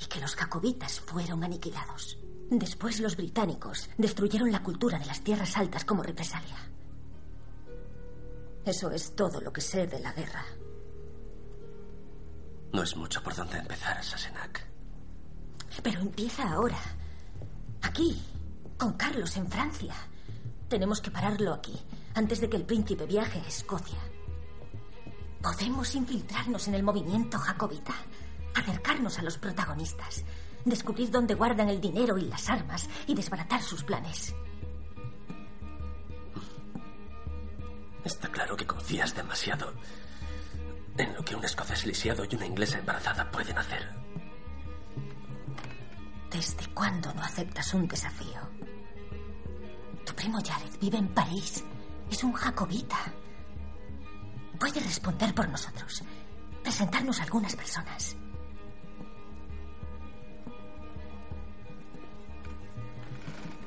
y 0.00 0.06
que 0.06 0.20
los 0.20 0.34
jacobitas 0.34 1.00
fueron 1.00 1.44
aniquilados. 1.44 2.18
Después 2.50 2.98
los 2.98 3.16
británicos 3.16 3.90
destruyeron 3.98 4.50
la 4.50 4.62
cultura 4.62 4.98
de 4.98 5.06
las 5.06 5.20
tierras 5.20 5.56
altas 5.56 5.84
como 5.84 6.02
represalia. 6.02 6.56
Eso 8.64 8.90
es 8.90 9.14
todo 9.14 9.40
lo 9.40 9.52
que 9.52 9.60
sé 9.60 9.86
de 9.86 10.00
la 10.00 10.12
guerra. 10.12 10.44
No 12.72 12.82
es 12.82 12.96
mucho 12.96 13.22
por 13.22 13.34
donde 13.34 13.58
empezar, 13.58 14.02
Sassenach. 14.04 14.60
Pero 15.82 16.00
empieza 16.00 16.50
ahora. 16.50 16.78
Aquí, 17.82 18.22
con 18.76 18.94
Carlos 18.94 19.36
en 19.36 19.48
Francia. 19.48 19.94
Tenemos 20.68 21.00
que 21.00 21.10
pararlo 21.10 21.54
aquí, 21.54 21.78
antes 22.14 22.40
de 22.40 22.48
que 22.48 22.56
el 22.56 22.64
príncipe 22.64 23.06
viaje 23.06 23.40
a 23.40 23.48
Escocia. 23.48 23.98
Podemos 25.42 25.94
infiltrarnos 25.94 26.68
en 26.68 26.74
el 26.74 26.82
movimiento 26.82 27.38
jacobita, 27.38 27.94
acercarnos 28.54 29.18
a 29.18 29.22
los 29.22 29.38
protagonistas, 29.38 30.24
descubrir 30.64 31.10
dónde 31.10 31.34
guardan 31.34 31.68
el 31.68 31.80
dinero 31.80 32.18
y 32.18 32.22
las 32.22 32.50
armas 32.50 32.88
y 33.06 33.14
desbaratar 33.14 33.62
sus 33.62 33.82
planes. 33.84 34.34
Está 38.04 38.28
claro 38.28 38.56
que 38.56 38.66
confías 38.66 39.14
demasiado 39.14 39.72
en 40.98 41.14
lo 41.14 41.24
que 41.24 41.34
un 41.34 41.44
escocés 41.44 41.86
lisiado 41.86 42.24
y 42.28 42.34
una 42.34 42.46
inglesa 42.46 42.78
embarazada 42.78 43.30
pueden 43.30 43.56
hacer. 43.56 43.88
¿Desde 46.30 46.66
cuándo 46.74 47.12
no 47.14 47.22
aceptas 47.22 47.72
un 47.74 47.88
desafío? 47.88 48.40
Tu 50.04 50.14
primo 50.14 50.38
Jared 50.44 50.78
vive 50.80 50.98
en 50.98 51.08
París. 51.08 51.64
Es 52.10 52.22
un 52.24 52.32
jacobita. 52.32 52.96
Puede 54.58 54.80
responder 54.80 55.34
por 55.34 55.48
nosotros. 55.48 56.02
Presentarnos 56.62 57.20
a 57.20 57.22
algunas 57.22 57.54
personas. 57.54 58.16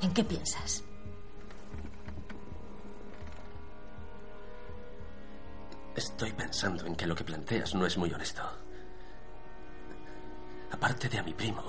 ¿En 0.01 0.13
qué 0.13 0.23
piensas? 0.23 0.83
Estoy 5.95 6.31
pensando 6.31 6.85
en 6.85 6.95
que 6.95 7.05
lo 7.05 7.15
que 7.15 7.23
planteas 7.23 7.75
no 7.75 7.85
es 7.85 7.97
muy 7.97 8.11
honesto. 8.13 8.41
Aparte 10.71 11.09
de 11.09 11.19
a 11.19 11.23
mi 11.23 11.33
primo, 11.33 11.63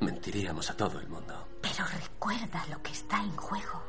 mentiríamos 0.00 0.70
a 0.70 0.76
todo 0.76 1.00
el 1.00 1.08
mundo. 1.08 1.48
Pero 1.60 1.84
recuerda 1.84 2.64
lo 2.70 2.80
que 2.82 2.92
está 2.92 3.22
en 3.22 3.36
juego. 3.36 3.82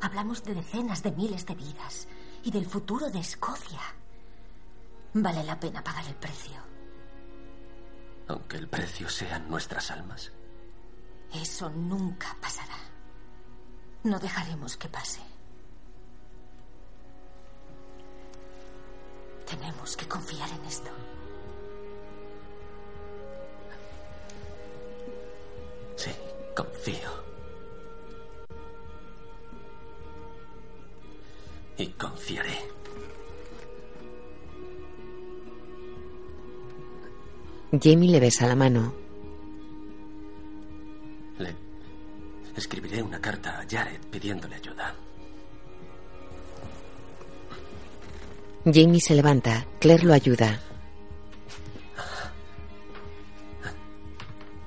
Hablamos 0.00 0.42
de 0.42 0.54
decenas 0.54 1.02
de 1.02 1.12
miles 1.12 1.44
de 1.44 1.54
vidas 1.54 2.08
y 2.42 2.50
del 2.50 2.64
futuro 2.64 3.10
de 3.10 3.20
Escocia. 3.20 3.80
Vale 5.12 5.44
la 5.44 5.60
pena 5.60 5.84
pagar 5.84 6.06
el 6.06 6.14
precio. 6.14 6.56
Aunque 8.28 8.56
el 8.56 8.68
precio 8.68 9.08
sean 9.08 9.50
nuestras 9.50 9.90
almas. 9.90 10.32
Eso 11.34 11.68
nunca 11.68 12.36
pasará. 12.40 12.78
No 14.04 14.18
dejaremos 14.18 14.76
que 14.76 14.88
pase. 14.88 15.29
Tenemos 19.50 19.96
que 19.96 20.06
confiar 20.06 20.48
en 20.48 20.64
esto. 20.64 20.90
Sí, 25.96 26.10
confío. 26.56 27.10
Y 31.78 31.86
confiaré. 31.88 32.58
Jamie 37.72 38.10
le 38.10 38.20
besa 38.20 38.46
la 38.46 38.54
mano. 38.54 38.92
Le 41.38 41.56
escribiré 42.56 43.02
una 43.02 43.20
carta 43.20 43.60
a 43.60 43.66
Jared 43.68 44.00
pidiéndole 44.10 44.54
ayuda. 44.56 44.94
Jamie 48.64 49.00
se 49.00 49.14
levanta. 49.14 49.66
Claire 49.78 50.04
lo 50.04 50.12
ayuda. 50.12 50.60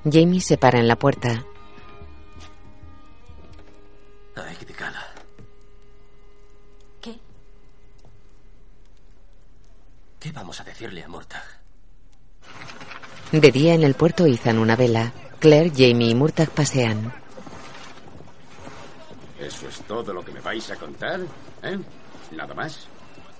Jamie 0.04 0.40
se 0.40 0.58
para 0.58 0.80
en 0.80 0.88
la 0.88 0.96
puerta. 0.96 1.44
Ay, 4.36 4.56
qué 4.58 4.74
cala. 4.74 5.06
¿Qué? 7.00 7.18
¿Qué 10.20 10.32
vamos 10.32 10.60
a 10.60 10.64
decirle 10.64 11.04
a 11.04 11.08
Murtagh? 11.08 11.44
De 13.32 13.50
día 13.50 13.74
en 13.74 13.82
el 13.84 13.94
puerto 13.94 14.26
izan 14.26 14.58
una 14.58 14.76
vela. 14.76 15.12
Claire, 15.38 15.70
Jamie 15.70 16.10
y 16.10 16.14
Murtagh 16.14 16.50
pasean. 16.50 17.12
¿Eso 19.40 19.68
es 19.68 19.80
todo 19.82 20.12
lo 20.12 20.24
que 20.24 20.32
me 20.32 20.40
vais 20.40 20.70
a 20.70 20.76
contar? 20.76 21.20
¿Eh? 21.62 21.78
¿Nada 22.32 22.54
más? 22.54 22.88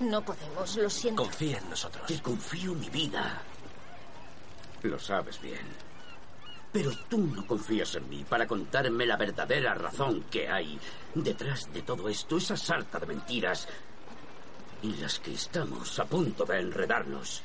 No 0.04 0.22
podemos, 0.22 0.76
lo 0.76 0.90
siento. 0.90 1.22
Confía 1.22 1.58
en 1.58 1.70
nosotros. 1.70 2.06
Te 2.06 2.20
confío 2.20 2.74
mi 2.74 2.90
vida. 2.90 3.42
Lo 4.82 4.98
sabes 4.98 5.40
bien. 5.40 5.66
Pero 6.72 6.90
tú 7.08 7.18
no 7.18 7.46
confías 7.46 7.94
en 7.94 8.08
mí 8.08 8.24
para 8.28 8.46
contarme 8.46 9.06
la 9.06 9.16
verdadera 9.16 9.74
razón 9.74 10.24
que 10.30 10.48
hay 10.48 10.78
detrás 11.14 11.72
de 11.72 11.82
todo 11.82 12.08
esto, 12.08 12.36
esa 12.36 12.56
sarta 12.56 12.98
de 12.98 13.06
mentiras 13.06 13.68
en 14.82 15.00
las 15.00 15.20
que 15.20 15.32
estamos 15.32 15.98
a 15.98 16.04
punto 16.04 16.44
de 16.44 16.60
enredarnos. 16.60 17.42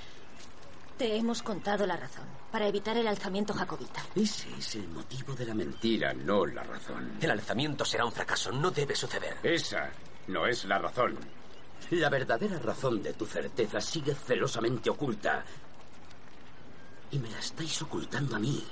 Te 0.97 1.15
hemos 1.15 1.41
contado 1.41 1.85
la 1.85 1.95
razón, 1.95 2.25
para 2.51 2.67
evitar 2.67 2.97
el 2.97 3.07
alzamiento 3.07 3.53
jacobita. 3.53 4.03
Ese 4.15 4.49
es 4.57 4.75
el 4.75 4.87
motivo 4.89 5.33
de 5.33 5.45
la 5.45 5.53
mentira. 5.53 6.09
Mentira, 6.09 6.13
no 6.13 6.45
la 6.45 6.63
razón. 6.63 7.13
El 7.21 7.31
alzamiento 7.31 7.85
será 7.85 8.03
un 8.03 8.11
fracaso. 8.11 8.51
No 8.51 8.69
debe 8.69 8.95
suceder. 8.95 9.37
Esa 9.43 9.91
no 10.27 10.45
es 10.45 10.65
la 10.65 10.77
razón. 10.79 11.17
La 11.91 12.09
verdadera 12.09 12.59
razón 12.59 13.01
de 13.01 13.13
tu 13.13 13.25
certeza 13.25 13.81
sigue 13.81 14.13
celosamente 14.13 14.89
oculta. 14.91 15.43
Y 17.11 17.17
me 17.17 17.29
la 17.29 17.39
estáis 17.39 17.81
ocultando 17.81 18.35
a 18.35 18.39
mí. 18.39 18.63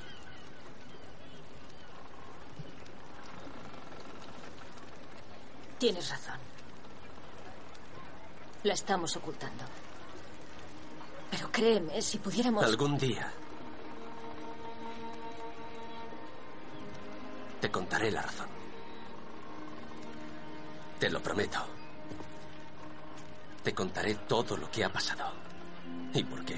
Tienes 5.80 6.10
razón. 6.10 6.38
La 8.64 8.74
estamos 8.74 9.16
ocultando. 9.16 9.64
Pero 11.32 11.52
créeme, 11.52 12.02
si 12.02 12.20
pudiéramos... 12.20 12.64
Algún 12.64 12.98
día. 12.98 13.32
Te 17.62 17.72
contaré 17.72 18.12
la 18.12 18.22
razón. 18.22 18.48
Te 21.00 21.10
lo 21.10 21.22
prometo. 21.22 21.77
Te 23.68 23.74
contaré 23.74 24.16
todo 24.30 24.56
lo 24.56 24.72
que 24.72 24.82
ha 24.86 24.90
pasado. 24.90 25.26
¿Y 26.14 26.24
por 26.24 26.46
qué? 26.46 26.56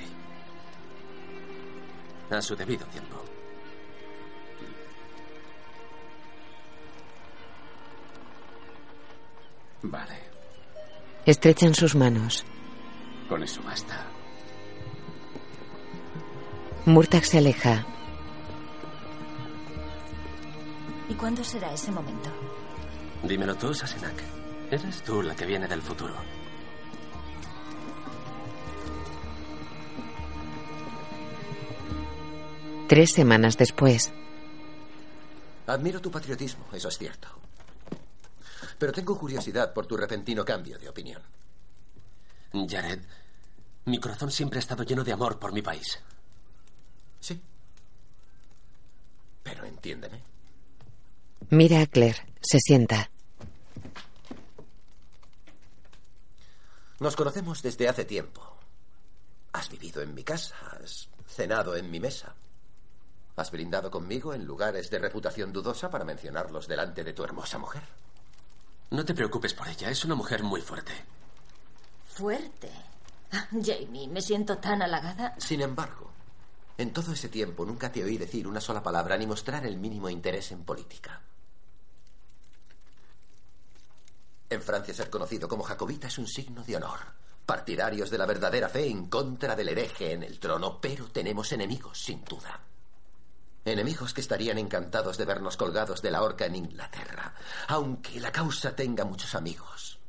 A 2.30 2.40
su 2.40 2.56
debido 2.56 2.86
tiempo. 2.86 3.16
Vale, 9.82 10.20
Estrechan 11.26 11.74
sus 11.74 11.96
manos. 11.96 12.46
con 13.28 13.42
eso 13.42 13.64
basta. 13.64 14.06
Murtagh 16.86 17.26
se 17.26 17.40
aleja. 17.40 17.88
¿Y 21.10 21.16
cuándo 21.16 21.44
será 21.44 21.74
ese 21.74 21.92
momento? 21.92 22.30
Dímelo 23.24 23.56
tú, 23.56 23.74
Sassenach. 23.74 24.22
Eres 24.70 25.02
tú 25.02 25.24
la 25.24 25.36
que 25.36 25.48
viene 25.48 25.68
del 25.68 25.82
futuro. 25.82 26.14
Tres 32.90 33.12
semanas 33.12 33.56
después. 33.56 34.12
Admiro 35.68 36.02
tu 36.02 36.10
patriotismo, 36.10 36.66
eso 36.74 36.90
es 36.90 36.98
cierto. 36.98 37.28
Pero 38.80 38.92
tengo 38.92 39.16
curiosidad 39.16 39.76
por 39.76 39.86
tu 39.86 39.96
repentino 39.96 40.44
cambio 40.44 40.80
de 40.80 40.90
opinión. 40.90 41.22
Jared, 42.52 43.02
mi 43.86 44.00
corazón 44.00 44.32
siempre 44.32 44.58
ha 44.58 44.62
estado 44.62 44.82
lleno 44.82 45.04
de 45.04 45.14
amor 45.14 45.38
por 45.38 45.54
mi 45.54 45.62
país. 45.62 46.00
Sí. 47.20 47.40
Pero 49.44 49.66
entiéndeme. 49.66 50.24
Mira 51.52 51.82
a 51.82 51.86
Claire. 51.86 52.26
Se 52.42 52.58
sienta. 52.60 53.12
Nos 57.00 57.16
conocemos 57.16 57.62
desde 57.62 57.88
hace 57.88 58.06
tiempo. 58.06 58.58
Has 59.54 59.70
vivido 59.70 60.02
en 60.02 60.16
mi 60.16 60.24
casa, 60.24 60.56
has 60.72 61.08
cenado 61.28 61.76
en 61.76 61.92
mi 61.92 62.00
mesa. 62.00 62.34
¿Has 63.40 63.52
brindado 63.52 63.90
conmigo 63.90 64.34
en 64.34 64.44
lugares 64.44 64.90
de 64.90 65.00
reputación 65.00 65.54
dudosa 65.54 65.90
para 65.90 66.04
mencionarlos 66.04 66.68
delante 66.68 67.06
de 67.06 67.14
tu 67.14 67.24
hermosa 67.24 67.58
mujer? 67.58 67.84
No 68.92 69.06
te 69.06 69.14
preocupes 69.14 69.54
por 69.54 69.66
ella, 69.70 69.90
es 69.90 70.04
una 70.04 70.14
mujer 70.14 70.44
muy 70.44 70.60
fuerte. 70.60 70.92
Fuerte. 72.06 72.70
Ah, 73.32 73.48
Jamie, 73.52 74.10
me 74.10 74.22
siento 74.22 74.58
tan 74.58 74.82
halagada. 74.82 75.36
Sin 75.38 75.62
embargo, 75.62 76.12
en 76.78 76.92
todo 76.92 77.14
ese 77.14 77.30
tiempo 77.30 77.64
nunca 77.64 77.90
te 77.90 78.04
oí 78.04 78.18
decir 78.18 78.46
una 78.46 78.60
sola 78.60 78.84
palabra 78.84 79.16
ni 79.16 79.26
mostrar 79.26 79.66
el 79.66 79.78
mínimo 79.78 80.10
interés 80.10 80.52
en 80.52 80.66
política. 80.66 81.22
En 84.50 84.62
Francia 84.62 84.94
ser 84.94 85.10
conocido 85.10 85.48
como 85.48 85.64
jacobita 85.64 86.08
es 86.10 86.18
un 86.18 86.28
signo 86.28 86.62
de 86.66 86.76
honor. 86.76 87.00
Partidarios 87.46 88.10
de 88.10 88.18
la 88.18 88.26
verdadera 88.26 88.68
fe 88.68 88.90
en 88.90 89.06
contra 89.06 89.56
del 89.56 89.70
hereje 89.70 90.12
en 90.12 90.24
el 90.24 90.42
trono, 90.42 90.82
pero 90.82 91.10
tenemos 91.10 91.54
enemigos, 91.54 92.00
sin 92.00 92.26
duda. 92.26 92.66
Enemigos 93.66 94.14
que 94.14 94.22
estarían 94.22 94.58
encantados 94.58 95.18
de 95.18 95.26
vernos 95.26 95.58
colgados 95.58 96.02
de 96.02 96.12
la 96.12 96.24
horca 96.24 96.46
en 96.46 96.56
Inglaterra, 96.56 97.36
aunque 97.68 98.20
la 98.20 98.32
causa 98.32 98.76
tenga 98.76 99.06
muchos 99.06 99.36
amigos. 99.36 100.00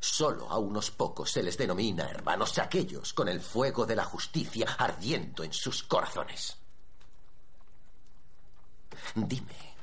Solo 0.00 0.48
a 0.50 0.58
unos 0.58 0.90
pocos 0.90 1.30
se 1.32 1.42
les 1.42 1.58
denomina 1.58 2.08
hermanos 2.08 2.58
aquellos 2.58 3.12
con 3.12 3.28
el 3.28 3.40
fuego 3.40 3.86
de 3.86 3.96
la 3.96 4.04
justicia 4.04 4.66
ardiendo 4.78 5.42
en 5.42 5.52
sus 5.52 5.82
corazones. 5.82 6.56
Dime, 9.14 9.74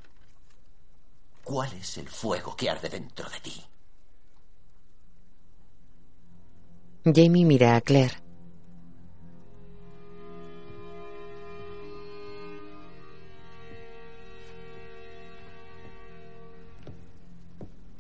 ¿cuál 1.44 1.74
es 1.74 1.98
el 1.98 2.10
fuego 2.10 2.56
que 2.56 2.70
arde 2.70 2.90
dentro 2.90 3.30
de 3.30 3.40
ti? 3.40 3.64
Jamie 7.06 7.46
mira 7.46 7.76
a 7.76 7.82
Claire. 7.82 8.23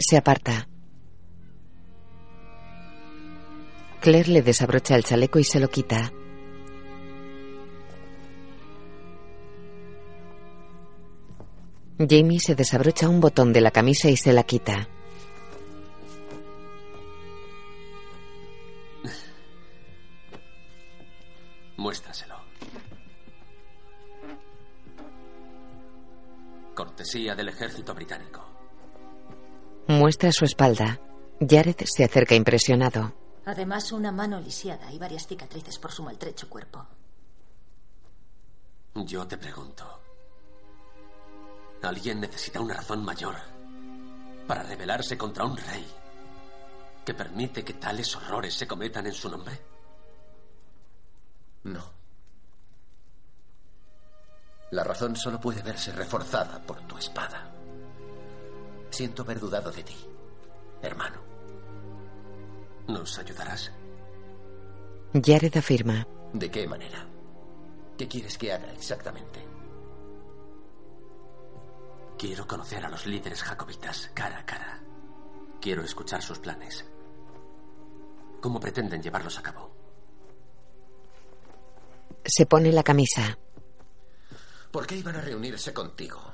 Se 0.05 0.17
aparta. 0.17 0.67
Claire 4.01 4.33
le 4.33 4.41
desabrocha 4.41 4.97
el 4.97 5.05
chaleco 5.05 5.39
y 5.39 5.45
se 5.45 5.61
lo 5.61 5.69
quita. 5.69 6.11
Jamie 11.97 12.41
se 12.41 12.53
desabrocha 12.53 13.07
un 13.07 13.21
botón 13.21 13.53
de 13.53 13.61
la 13.61 13.71
camisa 13.71 14.09
y 14.09 14.17
se 14.17 14.33
la 14.33 14.43
quita. 14.43 14.89
Muéstraselo. 21.77 22.35
Cortesía 26.75 27.35
del 27.35 27.47
ejército 27.47 27.93
británico. 27.93 28.52
Muestra 29.87 30.31
su 30.31 30.45
espalda. 30.45 30.99
Jared 31.39 31.75
se 31.85 32.05
acerca 32.05 32.35
impresionado. 32.35 33.13
Además, 33.45 33.91
una 33.91 34.11
mano 34.11 34.39
lisiada 34.39 34.91
y 34.91 34.97
varias 34.97 35.27
cicatrices 35.27 35.77
por 35.77 35.91
su 35.91 36.03
maltrecho 36.03 36.49
cuerpo. 36.49 36.85
Yo 38.95 39.27
te 39.27 39.37
pregunto. 39.37 39.99
¿Alguien 41.81 42.21
necesita 42.21 42.61
una 42.61 42.75
razón 42.75 43.03
mayor 43.03 43.35
para 44.47 44.63
rebelarse 44.63 45.17
contra 45.17 45.43
un 45.43 45.57
rey 45.57 45.85
que 47.03 47.13
permite 47.13 47.65
que 47.65 47.73
tales 47.73 48.15
horrores 48.15 48.53
se 48.53 48.65
cometan 48.65 49.05
en 49.07 49.13
su 49.13 49.29
nombre? 49.29 49.59
No. 51.63 51.83
La 54.71 54.83
razón 54.85 55.15
solo 55.17 55.41
puede 55.41 55.61
verse 55.61 55.91
reforzada 55.91 56.59
por 56.65 56.79
tu 56.87 56.97
espada. 56.97 57.52
Siento 58.93 59.23
haber 59.23 59.39
dudado 59.39 59.71
de 59.71 59.81
ti, 59.81 59.95
hermano. 60.83 61.19
¿Nos 62.87 63.17
ayudarás? 63.17 63.71
Jared 65.19 65.57
afirma. 65.57 66.07
¿De 66.31 66.51
qué 66.51 66.67
manera? 66.67 67.03
¿Qué 67.97 68.07
quieres 68.07 68.37
que 68.37 68.53
haga 68.53 68.71
exactamente? 68.71 69.43
Quiero 72.19 72.45
conocer 72.45 72.85
a 72.85 72.89
los 72.89 73.07
líderes 73.07 73.41
jacobitas 73.41 74.11
cara 74.13 74.37
a 74.37 74.45
cara. 74.45 74.79
Quiero 75.59 75.81
escuchar 75.81 76.21
sus 76.21 76.37
planes. 76.37 76.85
¿Cómo 78.41 78.59
pretenden 78.59 79.01
llevarlos 79.01 79.39
a 79.39 79.41
cabo? 79.41 79.75
Se 82.23 82.45
pone 82.45 82.71
la 82.71 82.83
camisa. 82.83 83.39
¿Por 84.69 84.85
qué 84.85 84.97
iban 84.97 85.15
a 85.15 85.21
reunirse 85.21 85.73
contigo? 85.73 86.32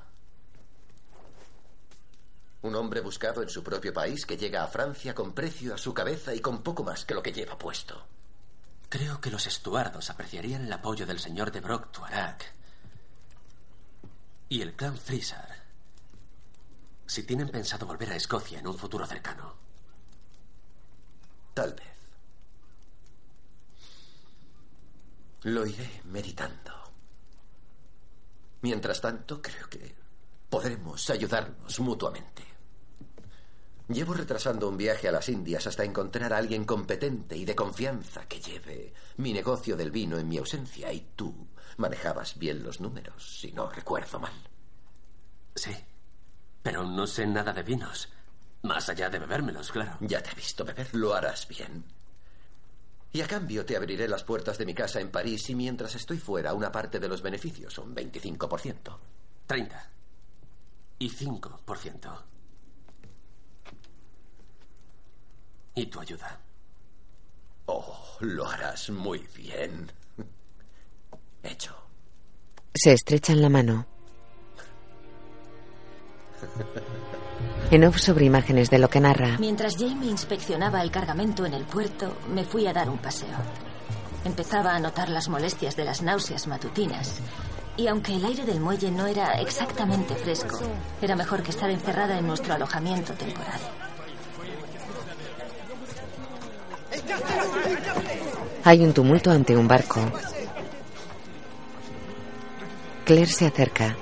Un 2.61 2.75
hombre 2.75 3.01
buscado 3.01 3.41
en 3.41 3.49
su 3.49 3.63
propio 3.63 3.93
país 3.93 4.25
que 4.25 4.37
llega 4.37 4.63
a 4.63 4.67
Francia 4.67 5.15
con 5.15 5.33
precio 5.33 5.73
a 5.73 5.77
su 5.77 5.93
cabeza 5.93 6.33
y 6.33 6.41
con 6.41 6.61
poco 6.61 6.83
más 6.83 7.05
que 7.05 7.13
lo 7.13 7.23
que 7.23 7.31
lleva 7.31 7.57
puesto. 7.57 8.05
Creo 8.89 9.21
que 9.21 9.31
los 9.31 9.45
estuardos 9.47 10.09
apreciarían 10.09 10.65
el 10.65 10.73
apoyo 10.73 11.05
del 11.05 11.19
señor 11.19 11.51
de 11.51 11.61
Brock 11.61 11.91
Tuarak 11.91 12.53
y 14.49 14.61
el 14.61 14.73
clan 14.73 14.97
Frisar 14.97 15.59
si 17.09 17.23
tienen 17.23 17.49
pensado 17.49 17.87
volver 17.87 18.11
a 18.11 18.15
Escocia 18.15 18.59
en 18.59 18.67
un 18.67 18.77
futuro 18.77 19.03
cercano. 19.03 19.55
Tal 21.55 21.73
vez. 21.73 21.97
Lo 25.43 25.65
iré 25.65 26.01
meditando. 26.05 26.71
Mientras 28.61 29.01
tanto, 29.01 29.41
creo 29.41 29.67
que 29.69 29.95
podremos 30.49 31.09
ayudarnos 31.09 31.79
mutuamente. 31.79 32.43
Llevo 33.89 34.13
retrasando 34.13 34.69
un 34.69 34.77
viaje 34.77 35.07
a 35.07 35.11
las 35.11 35.29
Indias 35.29 35.65
hasta 35.65 35.83
encontrar 35.83 36.31
a 36.31 36.37
alguien 36.37 36.63
competente 36.63 37.35
y 37.35 37.43
de 37.43 37.55
confianza 37.55 38.27
que 38.27 38.39
lleve 38.39 38.93
mi 39.17 39.33
negocio 39.33 39.75
del 39.75 39.89
vino 39.89 40.19
en 40.19 40.27
mi 40.27 40.37
ausencia 40.37 40.93
y 40.93 41.07
tú 41.15 41.47
manejabas 41.77 42.37
bien 42.37 42.61
los 42.61 42.79
números, 42.79 43.39
si 43.39 43.51
no 43.51 43.67
recuerdo 43.67 44.19
mal. 44.19 44.33
Sí, 45.55 45.75
pero 46.61 46.83
no 46.83 47.07
sé 47.07 47.25
nada 47.25 47.51
de 47.51 47.63
vinos. 47.63 48.09
Más 48.61 48.89
allá 48.89 49.09
de 49.09 49.17
bebérmelos, 49.17 49.71
claro. 49.71 49.97
Ya 50.01 50.21
te 50.21 50.31
he 50.31 50.35
visto 50.35 50.63
beber, 50.63 50.93
lo 50.93 51.15
harás 51.15 51.47
bien. 51.47 51.83
Y 53.11 53.21
a 53.21 53.27
cambio 53.27 53.65
te 53.65 53.75
abriré 53.75 54.07
las 54.07 54.23
puertas 54.23 54.59
de 54.59 54.67
mi 54.67 54.75
casa 54.75 54.99
en 54.99 55.09
París 55.09 55.49
y 55.49 55.55
mientras 55.55 55.95
estoy 55.95 56.19
fuera 56.19 56.53
una 56.53 56.71
parte 56.71 56.99
de 56.99 57.07
los 57.07 57.23
beneficios, 57.23 57.75
un 57.79 57.95
25%. 57.95 58.97
30. 59.47 59.91
Y 60.99 61.09
5%. 61.09 62.23
Y 65.75 65.85
tu 65.85 65.99
ayuda. 65.99 66.39
Oh, 67.65 68.17
lo 68.21 68.47
harás 68.47 68.89
muy 68.89 69.27
bien. 69.35 69.91
Hecho. 71.43 71.75
Se 72.73 72.93
estrechan 72.93 73.41
la 73.41 73.49
mano. 73.49 73.85
En 77.71 77.83
off 77.83 77.99
sobre 77.99 78.25
imágenes 78.25 78.69
de 78.69 78.79
lo 78.79 78.89
que 78.89 78.99
narra. 78.99 79.37
Mientras 79.39 79.77
Jamie 79.77 80.09
inspeccionaba 80.09 80.81
el 80.81 80.89
cargamento 80.89 81.45
en 81.45 81.53
el 81.53 81.65
puerto, 81.65 82.17
me 82.29 82.43
fui 82.43 82.65
a 82.65 82.73
dar 82.73 82.89
un 82.89 82.97
paseo. 82.97 83.37
Empezaba 84.25 84.75
a 84.75 84.79
notar 84.79 85.09
las 85.09 85.29
molestias 85.29 85.75
de 85.75 85.85
las 85.85 86.01
náuseas 86.01 86.47
matutinas. 86.47 87.19
Y 87.77 87.87
aunque 87.87 88.15
el 88.15 88.25
aire 88.25 88.45
del 88.45 88.59
muelle 88.59 88.91
no 88.91 89.07
era 89.07 89.39
exactamente 89.39 90.15
fresco, 90.15 90.59
era 91.01 91.15
mejor 91.15 91.43
que 91.43 91.51
estar 91.51 91.69
encerrada 91.69 92.17
en 92.17 92.27
nuestro 92.27 92.53
alojamiento 92.53 93.13
temporal. 93.13 93.59
Hay 98.63 98.83
un 98.83 98.93
tumulto 98.93 99.31
ante 99.31 99.55
un 99.55 99.67
barco. 99.67 99.99
Claire 103.05 103.31
se 103.31 103.47
acerca. 103.47 103.95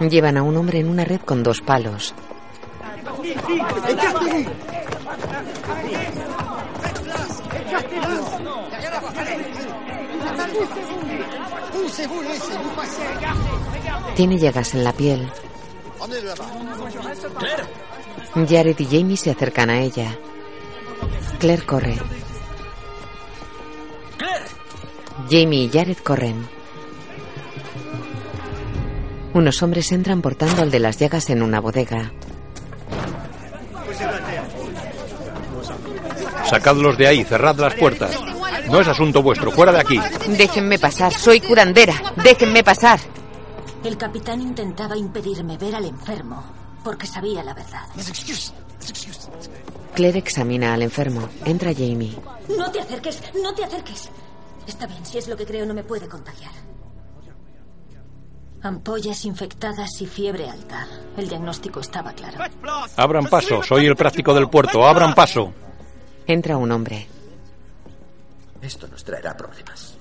Llevan 0.00 0.36
a 0.36 0.42
un 0.42 0.56
hombre 0.56 0.80
en 0.80 0.88
una 0.88 1.04
red 1.04 1.20
con 1.20 1.42
dos 1.42 1.60
palos. 1.60 2.14
Tiene 14.16 14.38
llagas 14.38 14.74
en 14.74 14.84
la 14.84 14.92
piel. 14.92 15.30
Jared 18.48 18.78
y 18.78 18.84
Jamie 18.86 19.16
se 19.16 19.30
acercan 19.30 19.70
a 19.70 19.80
ella. 19.80 20.18
Claire 21.38 21.64
corre. 21.64 21.96
Jamie 25.30 25.64
y 25.64 25.70
Jared 25.70 25.98
corren. 25.98 26.46
Unos 29.32 29.62
hombres 29.62 29.92
entran 29.92 30.22
portando 30.22 30.62
al 30.62 30.70
de 30.70 30.80
las 30.80 30.98
llagas 30.98 31.30
en 31.30 31.42
una 31.42 31.60
bodega. 31.60 32.12
Sacadlos 36.48 36.98
de 36.98 37.06
ahí, 37.06 37.24
cerrad 37.24 37.56
las 37.58 37.74
puertas. 37.74 38.18
No 38.68 38.80
es 38.80 38.88
asunto 38.88 39.22
vuestro. 39.22 39.50
Fuera 39.50 39.72
de 39.72 39.80
aquí. 39.80 40.00
Déjenme 40.36 40.78
pasar. 40.78 41.12
Soy 41.12 41.40
curandera. 41.40 41.94
Déjenme 42.22 42.64
pasar. 42.64 42.98
El 43.84 43.96
capitán 43.96 44.40
intentaba 44.40 44.96
impedirme 44.96 45.56
ver 45.56 45.74
al 45.74 45.86
enfermo 45.86 46.42
porque 46.82 47.06
sabía 47.06 47.42
la 47.42 47.54
verdad. 47.54 47.86
Claire 49.94 50.18
examina 50.18 50.72
al 50.74 50.82
enfermo. 50.82 51.28
Entra 51.44 51.72
Jamie. 51.72 52.16
No 52.56 52.70
te 52.70 52.80
acerques, 52.80 53.22
no 53.42 53.54
te 53.54 53.64
acerques. 53.64 54.10
Está 54.66 54.86
bien, 54.86 55.04
si 55.04 55.18
es 55.18 55.28
lo 55.28 55.36
que 55.36 55.46
creo, 55.46 55.66
no 55.66 55.74
me 55.74 55.82
puede 55.84 56.08
contagiar. 56.08 56.52
Ampollas 58.62 59.24
infectadas 59.24 60.00
y 60.02 60.06
fiebre 60.06 60.48
alta. 60.48 60.86
El 61.16 61.28
diagnóstico 61.28 61.80
estaba 61.80 62.12
claro. 62.12 62.38
Abran 62.96 63.26
paso. 63.26 63.62
Soy 63.62 63.86
el 63.86 63.96
práctico 63.96 64.34
del 64.34 64.50
puerto. 64.50 64.84
Abran 64.86 65.14
paso. 65.14 65.52
Entra 66.26 66.56
un 66.58 66.70
hombre. 66.70 67.08
Esto 68.60 68.86
nos 68.86 69.02
traerá 69.02 69.34
problemas. 69.34 69.96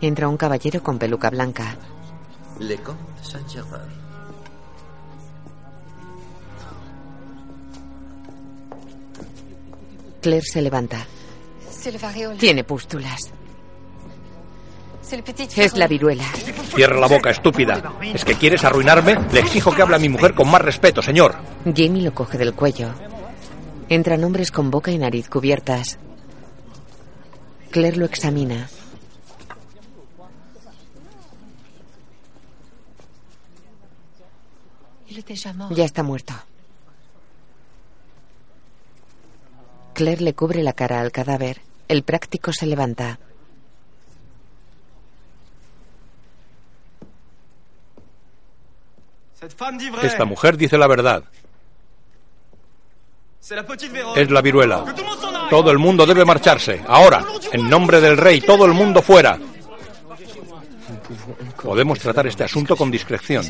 Entra 0.00 0.28
un 0.28 0.38
caballero 0.38 0.82
con 0.82 0.98
peluca 0.98 1.28
blanca. 1.28 1.76
Le 2.58 2.78
Comte 2.78 3.22
Saint-Germain. 3.22 3.99
Claire 10.20 10.44
se 10.44 10.62
levanta. 10.62 11.06
Tiene 12.38 12.64
pústulas. 12.64 13.32
Es 15.56 15.76
la 15.76 15.86
viruela. 15.88 16.24
Cierra 16.74 17.00
la 17.00 17.08
boca, 17.08 17.30
estúpida. 17.30 17.82
¿Es 18.02 18.24
que 18.24 18.34
quieres 18.34 18.64
arruinarme? 18.64 19.16
Le 19.32 19.40
exijo 19.40 19.72
que 19.72 19.82
hable 19.82 19.96
a 19.96 19.98
mi 19.98 20.08
mujer 20.08 20.34
con 20.34 20.48
más 20.50 20.62
respeto, 20.62 21.02
señor. 21.02 21.36
Jamie 21.64 22.02
lo 22.02 22.14
coge 22.14 22.38
del 22.38 22.54
cuello. 22.54 22.90
Entran 23.88 24.22
hombres 24.22 24.52
con 24.52 24.70
boca 24.70 24.92
y 24.92 24.98
nariz 24.98 25.28
cubiertas. 25.28 25.98
Claire 27.70 27.96
lo 27.96 28.04
examina. 28.04 28.68
Ya 35.70 35.84
está 35.84 36.02
muerto. 36.02 36.34
Claire 39.94 40.22
le 40.22 40.34
cubre 40.34 40.62
la 40.62 40.72
cara 40.72 41.00
al 41.00 41.12
cadáver. 41.12 41.60
El 41.88 42.02
práctico 42.02 42.52
se 42.52 42.66
levanta. 42.66 43.18
Esta 50.02 50.24
mujer 50.24 50.56
dice 50.56 50.76
la 50.76 50.86
verdad. 50.86 51.24
Es 54.16 54.30
la 54.30 54.42
viruela. 54.42 54.84
Todo 55.48 55.70
el 55.70 55.78
mundo 55.78 56.06
debe 56.06 56.24
marcharse. 56.24 56.82
Ahora, 56.86 57.24
en 57.52 57.68
nombre 57.68 58.00
del 58.00 58.16
rey, 58.16 58.40
todo 58.40 58.66
el 58.66 58.72
mundo 58.72 59.02
fuera. 59.02 59.38
Podemos 61.62 61.98
tratar 61.98 62.26
este 62.26 62.44
asunto 62.44 62.76
con 62.76 62.90
discreción. 62.90 63.44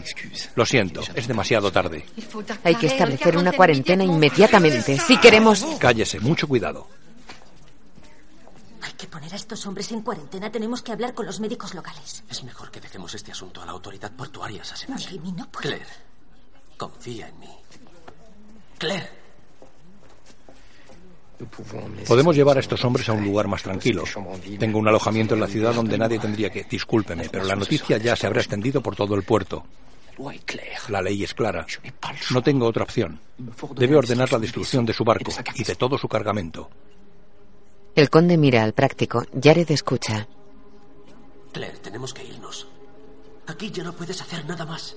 Lo 0.54 0.66
siento, 0.66 1.02
es 1.14 1.28
demasiado 1.28 1.70
tarde. 1.70 2.04
Hay 2.64 2.74
que 2.74 2.86
establecer 2.86 3.36
una 3.36 3.52
cuarentena 3.52 4.04
inmediatamente. 4.04 4.98
Si 4.98 5.16
queremos... 5.18 5.64
Cállese, 5.78 6.20
mucho 6.20 6.48
cuidado. 6.48 6.88
Hay 8.82 8.92
que 8.92 9.06
poner 9.06 9.32
a 9.32 9.36
estos 9.36 9.64
hombres 9.66 9.90
en 9.92 10.02
cuarentena. 10.02 10.50
Tenemos 10.50 10.82
que 10.82 10.92
hablar 10.92 11.14
con 11.14 11.26
los 11.26 11.40
médicos 11.40 11.74
locales. 11.74 12.24
Es 12.28 12.42
mejor 12.44 12.70
que 12.70 12.80
dejemos 12.80 13.14
este 13.14 13.32
asunto 13.32 13.62
a 13.62 13.66
la 13.66 13.72
autoridad 13.72 14.12
portuaria, 14.12 14.64
Sassenach. 14.64 15.06
Jimmy, 15.08 15.32
no 15.32 15.48
puedo. 15.50 15.68
Claire, 15.68 15.86
confía 16.76 17.28
en 17.28 17.38
mí. 17.38 17.56
Claire. 18.78 19.19
Podemos 22.06 22.36
llevar 22.36 22.56
a 22.56 22.60
estos 22.60 22.84
hombres 22.84 23.08
a 23.08 23.12
un 23.12 23.24
lugar 23.24 23.48
más 23.48 23.62
tranquilo. 23.62 24.04
Tengo 24.58 24.78
un 24.78 24.88
alojamiento 24.88 25.34
en 25.34 25.40
la 25.40 25.46
ciudad 25.46 25.74
donde 25.74 25.98
nadie 25.98 26.18
tendría 26.18 26.50
que... 26.50 26.64
Discúlpeme, 26.64 27.28
pero 27.30 27.44
la 27.44 27.56
noticia 27.56 27.98
ya 27.98 28.14
se 28.16 28.26
habrá 28.26 28.40
extendido 28.40 28.80
por 28.80 28.96
todo 28.96 29.14
el 29.14 29.22
puerto. 29.22 29.64
La 30.88 31.00
ley 31.00 31.24
es 31.24 31.34
clara. 31.34 31.66
No 32.30 32.42
tengo 32.42 32.66
otra 32.66 32.84
opción. 32.84 33.18
Debe 33.76 33.96
ordenar 33.96 34.30
la 34.32 34.38
destrucción 34.38 34.84
de 34.84 34.92
su 34.92 35.04
barco 35.04 35.32
y 35.54 35.64
de 35.64 35.74
todo 35.74 35.96
su 35.96 36.08
cargamento. 36.08 36.68
El 37.94 38.10
conde 38.10 38.36
mira 38.36 38.62
al 38.62 38.72
práctico. 38.72 39.24
Jared 39.42 39.70
escucha. 39.70 40.28
Claire, 41.52 41.78
tenemos 41.78 42.14
que 42.14 42.24
irnos. 42.24 42.68
Aquí 43.46 43.70
ya 43.70 43.82
no 43.82 43.92
puedes 43.92 44.20
hacer 44.20 44.44
nada 44.44 44.64
más. 44.64 44.96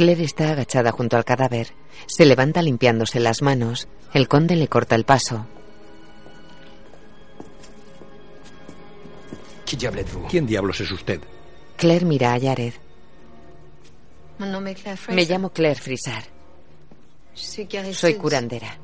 Claire 0.00 0.24
está 0.24 0.52
agachada 0.52 0.92
junto 0.92 1.18
al 1.18 1.26
cadáver. 1.26 1.74
Se 2.06 2.24
levanta 2.24 2.62
limpiándose 2.62 3.20
las 3.20 3.42
manos. 3.42 3.86
El 4.14 4.28
conde 4.28 4.56
le 4.56 4.66
corta 4.66 4.94
el 4.94 5.04
paso. 5.04 5.46
¿Quién 10.30 10.46
diablos 10.46 10.80
es 10.80 10.90
usted? 10.90 11.20
Claire 11.76 12.06
mira 12.06 12.32
a 12.32 12.40
Jared. 12.40 12.72
Me 15.10 15.26
llamo 15.26 15.50
Claire 15.50 15.78
Frisar. 15.78 16.22
Soy 17.34 18.14
curandera. 18.14 18.78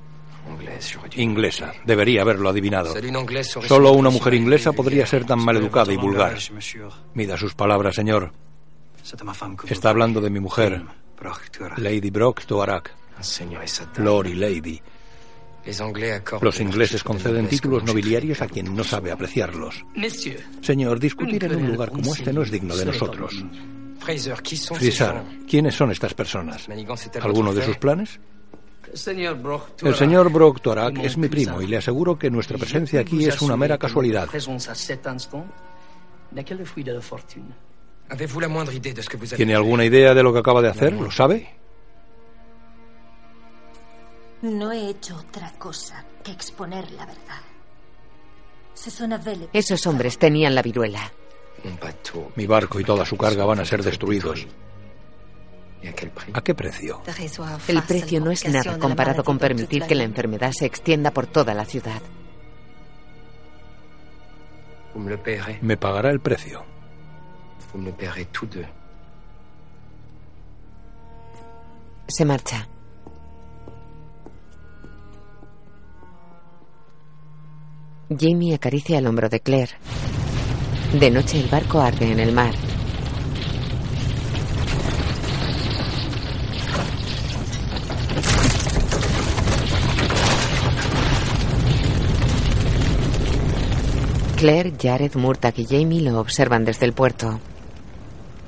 Inglesa. 1.15 1.73
Debería 1.87 2.21
haberlo 2.21 2.51
adivinado. 2.51 2.95
Solo 3.67 3.93
una 3.93 4.11
mujer 4.11 4.35
inglesa 4.35 4.73
podría 4.73 5.07
ser 5.07 5.25
tan 5.25 5.43
maleducada 5.43 5.91
y 5.91 5.97
vulgar. 5.97 6.37
Mida 7.15 7.39
sus 7.39 7.55
palabras, 7.55 7.95
señor. 7.95 8.35
Está 9.67 9.89
hablando 9.89 10.21
de 10.21 10.29
mi 10.29 10.41
mujer, 10.41 10.83
Lady 11.79 12.11
Brock 12.11 12.45
Toarak. 12.45 12.95
Lord 13.99 14.27
y 14.27 14.35
Lady. 14.35 14.83
Los 16.41 16.61
ingleses 16.61 17.03
conceden 17.03 17.49
títulos 17.49 17.83
nobiliarios 17.83 18.41
a 18.41 18.47
quien 18.47 18.75
no 18.77 18.85
sabe 18.85 19.11
apreciarlos. 19.11 19.85
Señor, 20.61 21.01
discutir 21.01 21.43
en 21.45 21.57
un 21.57 21.73
lugar 21.73 21.91
como 21.91 22.15
este 22.15 22.33
no 22.33 22.43
es 22.43 22.51
digno 22.53 22.77
de 22.77 22.85
nosotros. 22.87 23.45
Frisar, 24.79 25.25
¿quiénes 25.49 25.75
son 25.75 25.91
estas 25.91 26.15
personas? 26.15 26.69
¿Alguno 27.21 27.53
de 27.53 27.65
sus 27.65 27.77
planes? 27.79 28.21
El 29.83 29.95
señor 29.97 30.31
Brock 30.31 30.61
Torak 30.61 30.99
es 30.99 31.17
mi 31.17 31.29
primo 31.29 31.61
y 31.61 31.67
le 31.67 31.79
aseguro 31.79 32.17
que 32.17 32.31
nuestra 32.31 32.57
presencia 32.57 33.01
aquí 33.01 33.25
es 33.25 33.43
una 33.43 33.57
mera 33.57 33.77
casualidad. 33.79 34.29
¿Tiene 39.37 39.55
alguna 39.55 39.85
idea 39.85 40.15
de 40.15 40.23
lo 40.23 40.33
que 40.33 40.39
acaba 40.39 40.63
de 40.63 40.69
hacer? 40.69 40.93
¿Lo 40.93 41.11
sabe? 41.11 41.57
No 44.43 44.71
he 44.71 44.91
hecho 44.91 45.17
otra 45.17 45.53
cosa 45.59 46.05
que 46.23 46.31
exponer 46.31 46.91
la 46.93 47.07
verdad. 47.07 47.41
Esos 49.53 49.87
hombres 49.87 50.19
tenían 50.19 50.55
la 50.55 50.63
viruela. 50.63 51.11
Mi 52.37 52.47
barco 52.47 52.79
y 52.79 52.85
toda 52.85 53.05
su 53.05 53.17
carga 53.17 53.45
van 53.45 53.61
a 53.61 53.65
ser 53.65 53.83
destruidos. 53.83 54.47
¿A 56.33 56.41
qué 56.43 56.55
precio? 56.55 57.03
El 57.69 57.83
precio 57.83 58.21
no 58.21 58.31
es 58.31 58.47
nada 58.49 58.79
comparado 58.79 59.25
con 59.25 59.39
permitir 59.39 59.85
que 59.85 59.95
la 59.95 60.05
enfermedad 60.05 60.53
se 60.53 60.67
extienda 60.67 61.11
por 61.11 61.27
toda 61.27 61.55
la 61.55 61.65
ciudad. 61.65 62.03
Me 65.61 65.77
pagará 65.77 66.11
el 66.11 66.21
precio. 66.21 66.76
Se 72.09 72.25
marcha. 72.25 72.69
Jamie 78.09 78.55
acaricia 78.55 78.99
el 78.99 79.07
hombro 79.07 79.29
de 79.29 79.41
Claire. 79.41 79.73
De 80.99 81.11
noche 81.11 81.41
el 81.41 81.49
barco 81.49 81.81
arde 81.81 82.13
en 82.13 82.21
el 82.21 82.33
mar. 82.33 82.55
Claire, 94.37 94.75
Jared, 94.79 95.15
Murtagh 95.15 95.59
y 95.59 95.65
Jamie 95.65 96.03
lo 96.03 96.21
observan 96.21 96.65
desde 96.67 96.85
el 96.85 96.93
puerto. 96.93 97.41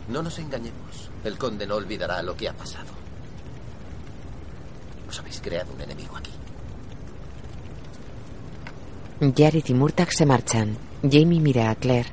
No 0.09 0.23
nos 0.23 0.39
engañemos. 0.39 1.09
El 1.25 1.39
conde 1.39 1.67
no 1.67 1.77
olvidará 1.77 2.23
lo 2.23 2.37
que 2.37 2.47
ha 2.47 2.53
pasado. 2.53 2.89
Os 5.09 5.19
habéis 5.19 5.41
creado 5.41 5.73
un 5.73 5.81
enemigo 5.81 6.15
aquí. 6.15 6.31
Jared 9.35 9.65
y 9.67 9.75
Murtagh 9.75 10.13
se 10.13 10.27
marchan. 10.27 10.77
Jamie 11.03 11.41
mira 11.41 11.71
a 11.71 11.75
Claire. 11.75 12.11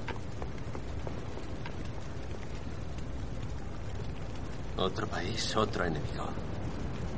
Otro 4.77 5.05
país, 5.07 5.55
otro 5.57 5.83
enemigo. 5.83 6.25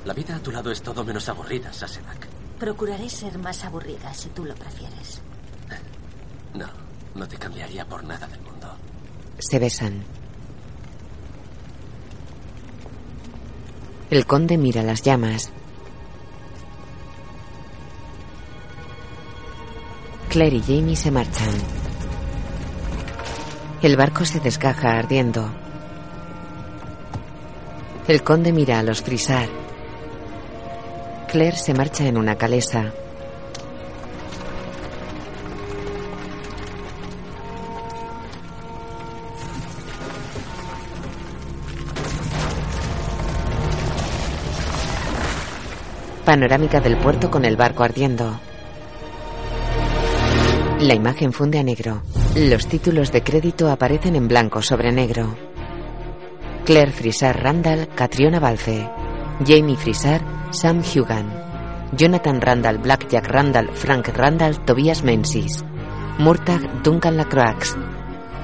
La 0.06 0.14
vida 0.14 0.36
a 0.36 0.40
tu 0.40 0.52
lado 0.52 0.72
es 0.72 0.82
todo 0.82 1.04
menos 1.04 1.30
aburrida, 1.30 1.72
Sassenach. 1.72 2.26
Procuraré 2.60 3.10
ser 3.10 3.38
más 3.38 3.64
aburrida 3.64 4.12
si 4.14 4.30
tú 4.30 4.44
lo 4.44 4.56
prefieres. 4.56 5.17
No, 6.58 6.66
no 7.14 7.28
te 7.28 7.38
cambiaría 7.38 7.86
por 7.86 8.04
nada 8.04 8.28
del 8.28 8.40
mundo. 8.42 8.68
Se 9.38 9.60
besan. 9.60 10.04
El 14.10 14.26
conde 14.26 14.58
mira 14.58 14.82
las 14.82 15.04
llamas. 15.04 15.52
Claire 20.30 20.58
y 20.58 20.62
Jamie 20.62 20.96
se 20.96 21.12
marchan. 21.12 21.54
El 23.84 23.96
barco 23.96 24.26
se 24.26 24.40
desgaja 24.40 24.98
ardiendo. 24.98 25.48
El 28.08 28.24
conde 28.24 28.52
mira 28.52 28.80
a 28.80 28.84
los 28.84 29.04
frisar. 29.04 29.48
Claire 31.28 31.58
se 31.58 31.74
marcha 31.76 32.08
en 32.08 32.18
una 32.18 32.36
calesa. 32.36 32.94
Panorámica 46.28 46.82
del 46.82 46.98
puerto 46.98 47.32
con 47.32 47.46
el 47.46 47.56
barco 47.56 47.84
ardiendo. 47.86 48.38
La 50.82 50.94
imagen 50.94 51.32
funde 51.32 51.58
a 51.58 51.64
negro. 51.64 52.02
Los 52.36 52.68
títulos 52.68 53.14
de 53.14 53.24
crédito 53.24 53.72
aparecen 53.72 54.18
en 54.18 54.28
blanco 54.28 54.62
sobre 54.62 54.92
negro. 54.92 55.38
Claire 56.66 56.92
Frisar 56.92 57.42
Randall, 57.42 57.88
Catriona 57.96 58.42
Balfe. 58.42 58.90
Jamie 59.48 59.78
Frisar, 59.78 60.22
Sam 60.52 60.82
Hugan. 60.82 61.32
Jonathan 61.94 62.42
Randall, 62.42 62.80
Blackjack 62.80 63.26
Randall, 63.26 63.70
Frank 63.74 64.10
Randall, 64.10 64.66
Tobias 64.66 65.06
Menzies. 65.06 65.64
Murtagh, 66.18 66.84
Duncan 66.84 67.16
Lacroix. 67.16 67.78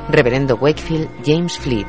Reverendo 0.07 0.55
Wakefield, 0.55 1.09
James 1.25 1.59
Fleet. 1.59 1.87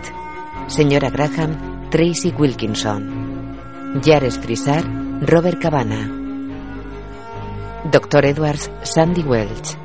Señora 0.67 1.11
Graham, 1.11 1.89
Tracy 1.91 2.35
Wilkinson. 2.37 4.01
Jares 4.05 4.41
Frisar, 4.41 5.04
Robert 5.21 5.61
Cabana. 5.61 6.11
Doctor 7.91 8.25
Edwards, 8.27 8.69
Sandy 8.83 9.23
Welch. 9.23 9.84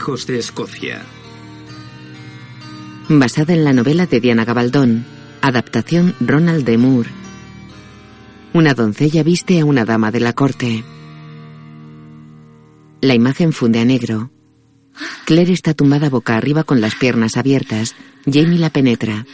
De 0.00 0.38
Escocia. 0.38 1.02
Basada 3.10 3.52
en 3.52 3.64
la 3.64 3.74
novela 3.74 4.06
de 4.06 4.18
Diana 4.18 4.46
Gabaldón. 4.46 5.04
Adaptación 5.42 6.14
Ronald 6.20 6.64
de 6.64 6.78
Moore. 6.78 7.10
Una 8.54 8.72
doncella 8.72 9.22
viste 9.22 9.60
a 9.60 9.66
una 9.66 9.84
dama 9.84 10.10
de 10.10 10.20
la 10.20 10.32
corte. 10.32 10.84
La 13.02 13.14
imagen 13.14 13.52
funde 13.52 13.78
a 13.80 13.84
negro. 13.84 14.30
Claire 15.26 15.52
está 15.52 15.74
tumbada 15.74 16.08
boca 16.08 16.34
arriba 16.34 16.64
con 16.64 16.80
las 16.80 16.94
piernas 16.94 17.36
abiertas. 17.36 17.94
Jamie 18.24 18.58
la 18.58 18.70
penetra. 18.70 19.26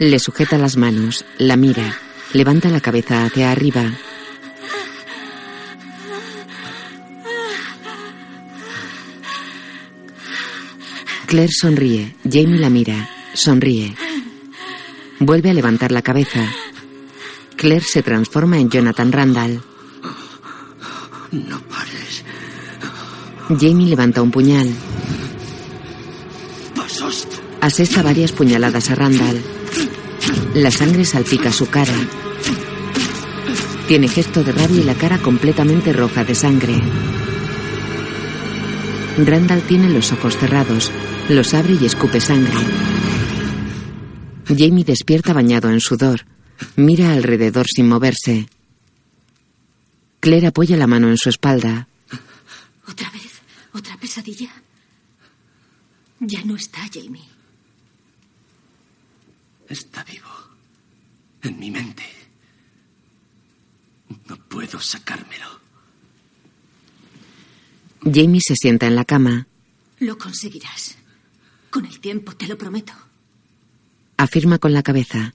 Le 0.00 0.18
sujeta 0.18 0.58
las 0.58 0.76
manos, 0.76 1.24
la 1.38 1.56
mira, 1.56 1.94
levanta 2.32 2.68
la 2.68 2.80
cabeza 2.80 3.24
hacia 3.24 3.52
arriba. 3.52 3.92
Claire 11.30 11.52
sonríe. 11.52 12.16
Jamie 12.24 12.58
la 12.58 12.68
mira. 12.68 13.08
Sonríe. 13.34 13.94
Vuelve 15.20 15.50
a 15.50 15.54
levantar 15.54 15.92
la 15.92 16.02
cabeza. 16.02 16.44
Claire 17.54 17.84
se 17.84 18.02
transforma 18.02 18.58
en 18.58 18.68
Jonathan 18.68 19.12
Randall. 19.12 19.62
No 21.30 21.60
pares. 21.68 22.24
Jamie 23.48 23.88
levanta 23.88 24.22
un 24.22 24.32
puñal. 24.32 24.74
Pasos. 26.74 27.28
Asesta 27.60 28.02
varias 28.02 28.32
puñaladas 28.32 28.90
a 28.90 28.96
Randall. 28.96 29.40
La 30.54 30.72
sangre 30.72 31.04
salpica 31.04 31.52
su 31.52 31.70
cara. 31.70 31.94
Tiene 33.86 34.08
gesto 34.08 34.42
de 34.42 34.50
rabia 34.50 34.80
y 34.80 34.84
la 34.84 34.94
cara 34.94 35.18
completamente 35.18 35.92
roja 35.92 36.24
de 36.24 36.34
sangre. 36.34 36.74
Randall 39.18 39.62
tiene 39.62 39.88
los 39.88 40.12
ojos 40.12 40.36
cerrados. 40.36 40.90
Los 41.28 41.54
abre 41.54 41.76
y 41.80 41.86
escupe 41.86 42.20
sangre. 42.20 42.52
Jamie 44.46 44.84
despierta 44.84 45.32
bañado 45.32 45.70
en 45.70 45.80
sudor. 45.80 46.26
Mira 46.76 47.12
alrededor 47.12 47.66
sin 47.66 47.88
moverse. 47.88 48.48
Claire 50.20 50.48
apoya 50.48 50.76
la 50.76 50.86
mano 50.86 51.08
en 51.08 51.16
su 51.16 51.28
espalda. 51.28 51.88
¿Otra 52.86 53.10
vez? 53.10 53.40
¿Otra 53.72 53.96
pesadilla? 53.96 54.50
Ya 56.20 56.44
no 56.44 56.56
está, 56.56 56.80
Jamie. 56.92 57.24
Está 59.68 60.04
vivo. 60.04 60.28
En 61.42 61.58
mi 61.58 61.70
mente. 61.70 62.04
No 64.28 64.36
puedo 64.36 64.80
sacármelo. 64.80 65.59
Jamie 68.02 68.40
se 68.40 68.56
sienta 68.56 68.86
en 68.86 68.96
la 68.96 69.04
cama. 69.04 69.46
Lo 69.98 70.16
conseguirás. 70.16 70.96
Con 71.70 71.84
el 71.86 72.00
tiempo, 72.00 72.34
te 72.34 72.46
lo 72.46 72.56
prometo. 72.56 72.92
Afirma 74.16 74.58
con 74.58 74.72
la 74.72 74.82
cabeza. 74.82 75.34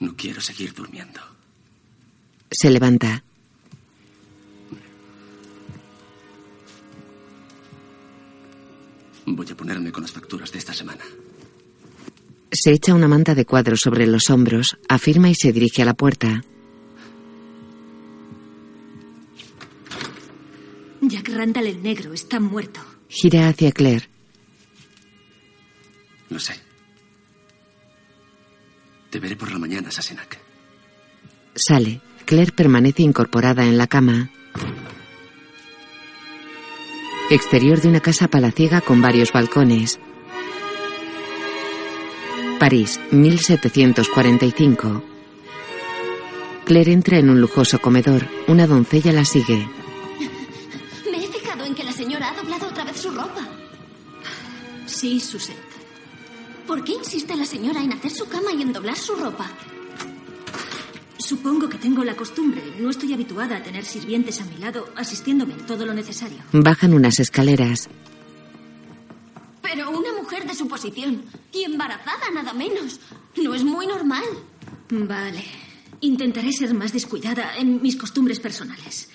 No 0.00 0.14
quiero 0.16 0.40
seguir 0.40 0.74
durmiendo. 0.74 1.20
Se 2.50 2.70
levanta. 2.70 3.22
Voy 9.26 9.46
a 9.50 9.56
ponerme 9.56 9.92
con 9.92 10.02
las 10.02 10.12
facturas 10.12 10.50
de 10.52 10.58
esta 10.58 10.72
semana. 10.72 11.04
Se 12.50 12.72
echa 12.72 12.94
una 12.94 13.08
manta 13.08 13.34
de 13.34 13.44
cuadros 13.44 13.80
sobre 13.80 14.06
los 14.06 14.30
hombros, 14.30 14.78
afirma 14.88 15.28
y 15.28 15.34
se 15.34 15.52
dirige 15.52 15.82
a 15.82 15.84
la 15.84 15.94
puerta. 15.94 16.42
Jack 21.08 21.28
Randall 21.28 21.66
el 21.66 21.82
negro 21.82 22.12
está 22.12 22.40
muerto. 22.40 22.80
Gira 23.08 23.48
hacia 23.48 23.72
Claire. 23.72 24.08
Lo 26.28 26.38
sé. 26.38 26.54
Te 29.10 29.18
veré 29.18 29.36
por 29.36 29.50
la 29.50 29.58
mañana, 29.58 29.90
Sassenach. 29.90 30.36
Sale. 31.54 32.00
Claire 32.26 32.52
permanece 32.52 33.02
incorporada 33.02 33.64
en 33.64 33.78
la 33.78 33.86
cama. 33.86 34.30
Exterior 37.30 37.80
de 37.80 37.88
una 37.88 38.00
casa 38.00 38.28
palaciega 38.28 38.82
con 38.82 39.00
varios 39.00 39.32
balcones. 39.32 39.98
París, 42.58 43.00
1745. 43.10 45.02
Claire 46.66 46.92
entra 46.92 47.18
en 47.18 47.30
un 47.30 47.40
lujoso 47.40 47.78
comedor. 47.80 48.26
Una 48.46 48.66
doncella 48.66 49.12
la 49.12 49.24
sigue. 49.24 49.77
Otra 52.78 52.92
vez 52.92 53.02
su 53.02 53.10
ropa. 53.10 53.44
Sí, 54.86 55.18
Susette. 55.18 55.58
¿Por 56.64 56.84
qué 56.84 56.92
insiste 56.92 57.34
la 57.34 57.44
señora 57.44 57.82
en 57.82 57.92
hacer 57.92 58.12
su 58.12 58.28
cama 58.28 58.52
y 58.56 58.62
en 58.62 58.72
doblar 58.72 58.96
su 58.96 59.16
ropa? 59.16 59.50
Supongo 61.18 61.68
que 61.68 61.76
tengo 61.78 62.04
la 62.04 62.14
costumbre. 62.14 62.62
No 62.78 62.90
estoy 62.90 63.12
habituada 63.12 63.56
a 63.56 63.62
tener 63.64 63.84
sirvientes 63.84 64.40
a 64.40 64.44
mi 64.44 64.58
lado 64.58 64.88
asistiéndome 64.94 65.54
en 65.54 65.66
todo 65.66 65.84
lo 65.86 65.92
necesario. 65.92 66.38
Bajan 66.52 66.94
unas 66.94 67.18
escaleras. 67.18 67.88
Pero 69.60 69.90
una 69.90 70.12
mujer 70.12 70.46
de 70.46 70.54
su 70.54 70.68
posición 70.68 71.24
y 71.52 71.64
embarazada 71.64 72.30
nada 72.32 72.52
menos. 72.52 73.00
No 73.42 73.54
es 73.54 73.64
muy 73.64 73.88
normal. 73.88 74.24
Vale. 74.90 75.44
Intentaré 76.00 76.52
ser 76.52 76.74
más 76.74 76.92
descuidada 76.92 77.56
en 77.56 77.82
mis 77.82 77.96
costumbres 77.96 78.38
personales. 78.38 79.08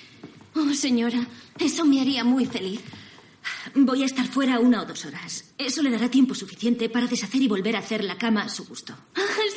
Oh, 0.53 0.74
señora, 0.74 1.26
eso 1.57 1.86
me 1.86 2.01
haría 2.01 2.26
muy 2.26 2.45
feliz. 2.45 2.82
Voy 3.76 4.04
a 4.04 4.06
estar 4.06 4.28
fuera 4.28 4.60
una 4.60 4.82
o 4.82 4.86
dos 4.86 5.06
horas. 5.06 5.54
Eso 5.58 5.82
le 5.82 5.89
dará 5.89 6.10
tiempo 6.10 6.36
suficiente 6.36 6.89
para 6.89 7.08
deshacer 7.08 7.41
y 7.41 7.48
volver 7.48 7.76
a 7.76 7.80
hacer 7.80 8.04
la 8.04 8.18
cama 8.18 8.44
a 8.44 8.50
su 8.50 8.66
gusto. 8.66 8.96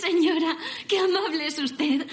señora, 0.00 0.56
qué 0.88 0.98
amable 0.98 1.46
es 1.46 1.58
usted. 1.58 2.06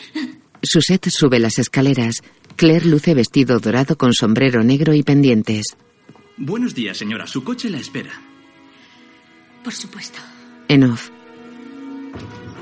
Susette 0.61 1.09
sube 1.09 1.39
las 1.39 1.59
escaleras. 1.59 2.21
Claire 2.55 2.85
luce 2.85 3.13
vestido 3.13 3.59
dorado 3.59 3.97
con 3.97 4.13
sombrero 4.13 4.63
negro 4.63 4.93
y 4.93 5.03
pendientes. 5.03 5.75
Buenos 6.37 6.73
días, 6.73 6.97
señora. 6.97 7.27
Su 7.27 7.43
coche 7.43 7.69
la 7.69 7.77
espera. 7.77 8.11
Por 9.63 9.73
supuesto. 9.73 10.19
En 10.67 10.83
off. 10.83 11.09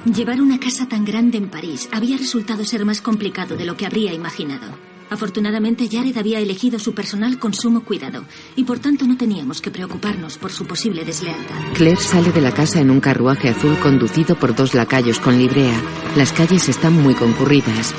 Llevar 0.05 0.41
una 0.41 0.59
casa 0.59 0.87
tan 0.87 1.05
grande 1.05 1.37
en 1.37 1.49
París 1.49 1.87
había 1.91 2.17
resultado 2.17 2.63
ser 2.65 2.85
más 2.85 3.01
complicado 3.01 3.55
de 3.55 3.65
lo 3.65 3.77
que 3.77 3.85
habría 3.85 4.13
imaginado. 4.13 4.90
Afortunadamente, 5.11 5.89
Jared 5.91 6.17
había 6.17 6.39
elegido 6.39 6.79
su 6.79 6.93
personal 6.93 7.37
con 7.37 7.53
sumo 7.53 7.83
cuidado 7.83 8.23
y 8.55 8.63
por 8.63 8.79
tanto 8.79 9.05
no 9.05 9.17
teníamos 9.17 9.59
que 9.59 9.69
preocuparnos 9.69 10.37
por 10.37 10.53
su 10.53 10.65
posible 10.65 11.03
deslealtad. 11.03 11.73
Claire 11.73 11.99
sale 11.99 12.31
de 12.31 12.39
la 12.39 12.53
casa 12.53 12.79
en 12.79 12.89
un 12.89 13.01
carruaje 13.01 13.49
azul 13.49 13.77
conducido 13.79 14.39
por 14.39 14.55
dos 14.55 14.73
lacayos 14.73 15.19
con 15.19 15.37
librea. 15.37 15.77
Las 16.15 16.31
calles 16.31 16.69
están 16.69 16.93
muy 16.93 17.13
concurridas. 17.13 17.93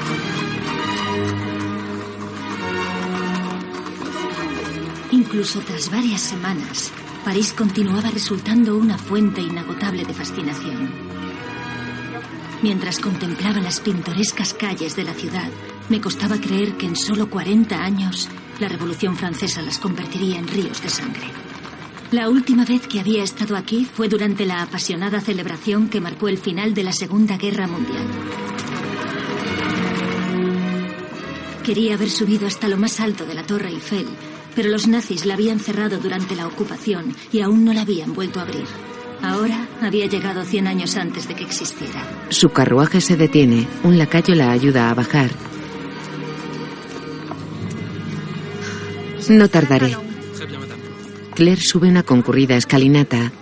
Incluso 5.10 5.60
tras 5.60 5.90
varias 5.90 6.22
semanas, 6.22 6.90
París 7.26 7.52
continuaba 7.52 8.10
resultando 8.10 8.78
una 8.78 8.96
fuente 8.96 9.42
inagotable 9.42 10.06
de 10.06 10.14
fascinación. 10.14 10.90
Mientras 12.62 12.98
contemplaba 13.00 13.60
las 13.60 13.80
pintorescas 13.80 14.54
calles 14.54 14.96
de 14.96 15.04
la 15.04 15.12
ciudad, 15.12 15.50
me 15.88 16.00
costaba 16.00 16.40
creer 16.40 16.76
que 16.76 16.86
en 16.86 16.96
solo 16.96 17.28
40 17.28 17.76
años 17.76 18.28
la 18.60 18.68
Revolución 18.68 19.16
Francesa 19.16 19.62
las 19.62 19.78
convertiría 19.78 20.38
en 20.38 20.48
ríos 20.48 20.82
de 20.82 20.88
sangre. 20.88 21.26
La 22.10 22.28
última 22.28 22.64
vez 22.64 22.86
que 22.86 23.00
había 23.00 23.22
estado 23.22 23.56
aquí 23.56 23.86
fue 23.86 24.08
durante 24.08 24.44
la 24.44 24.62
apasionada 24.62 25.20
celebración 25.20 25.88
que 25.88 26.00
marcó 26.00 26.28
el 26.28 26.38
final 26.38 26.74
de 26.74 26.84
la 26.84 26.92
Segunda 26.92 27.38
Guerra 27.38 27.66
Mundial. 27.66 28.06
Quería 31.64 31.94
haber 31.94 32.10
subido 32.10 32.46
hasta 32.46 32.68
lo 32.68 32.76
más 32.76 33.00
alto 33.00 33.24
de 33.24 33.34
la 33.34 33.44
Torre 33.44 33.70
Eiffel, 33.70 34.06
pero 34.54 34.68
los 34.68 34.88
nazis 34.88 35.24
la 35.24 35.34
habían 35.34 35.58
cerrado 35.58 35.98
durante 35.98 36.36
la 36.36 36.46
ocupación 36.46 37.14
y 37.32 37.40
aún 37.40 37.64
no 37.64 37.72
la 37.72 37.82
habían 37.82 38.12
vuelto 38.12 38.40
a 38.40 38.42
abrir. 38.42 38.66
Ahora 39.22 39.68
había 39.80 40.06
llegado 40.06 40.44
100 40.44 40.66
años 40.66 40.96
antes 40.96 41.28
de 41.28 41.34
que 41.34 41.44
existiera. 41.44 42.02
Su 42.28 42.50
carruaje 42.50 43.00
se 43.00 43.16
detiene. 43.16 43.68
Un 43.84 43.96
lacayo 43.96 44.34
la 44.34 44.50
ayuda 44.50 44.90
a 44.90 44.94
bajar. 44.94 45.30
No 49.28 49.48
tardaré. 49.48 49.96
Claire 51.34 51.60
sube 51.60 51.88
una 51.88 52.02
concurrida 52.02 52.56
escalinata. 52.56 53.32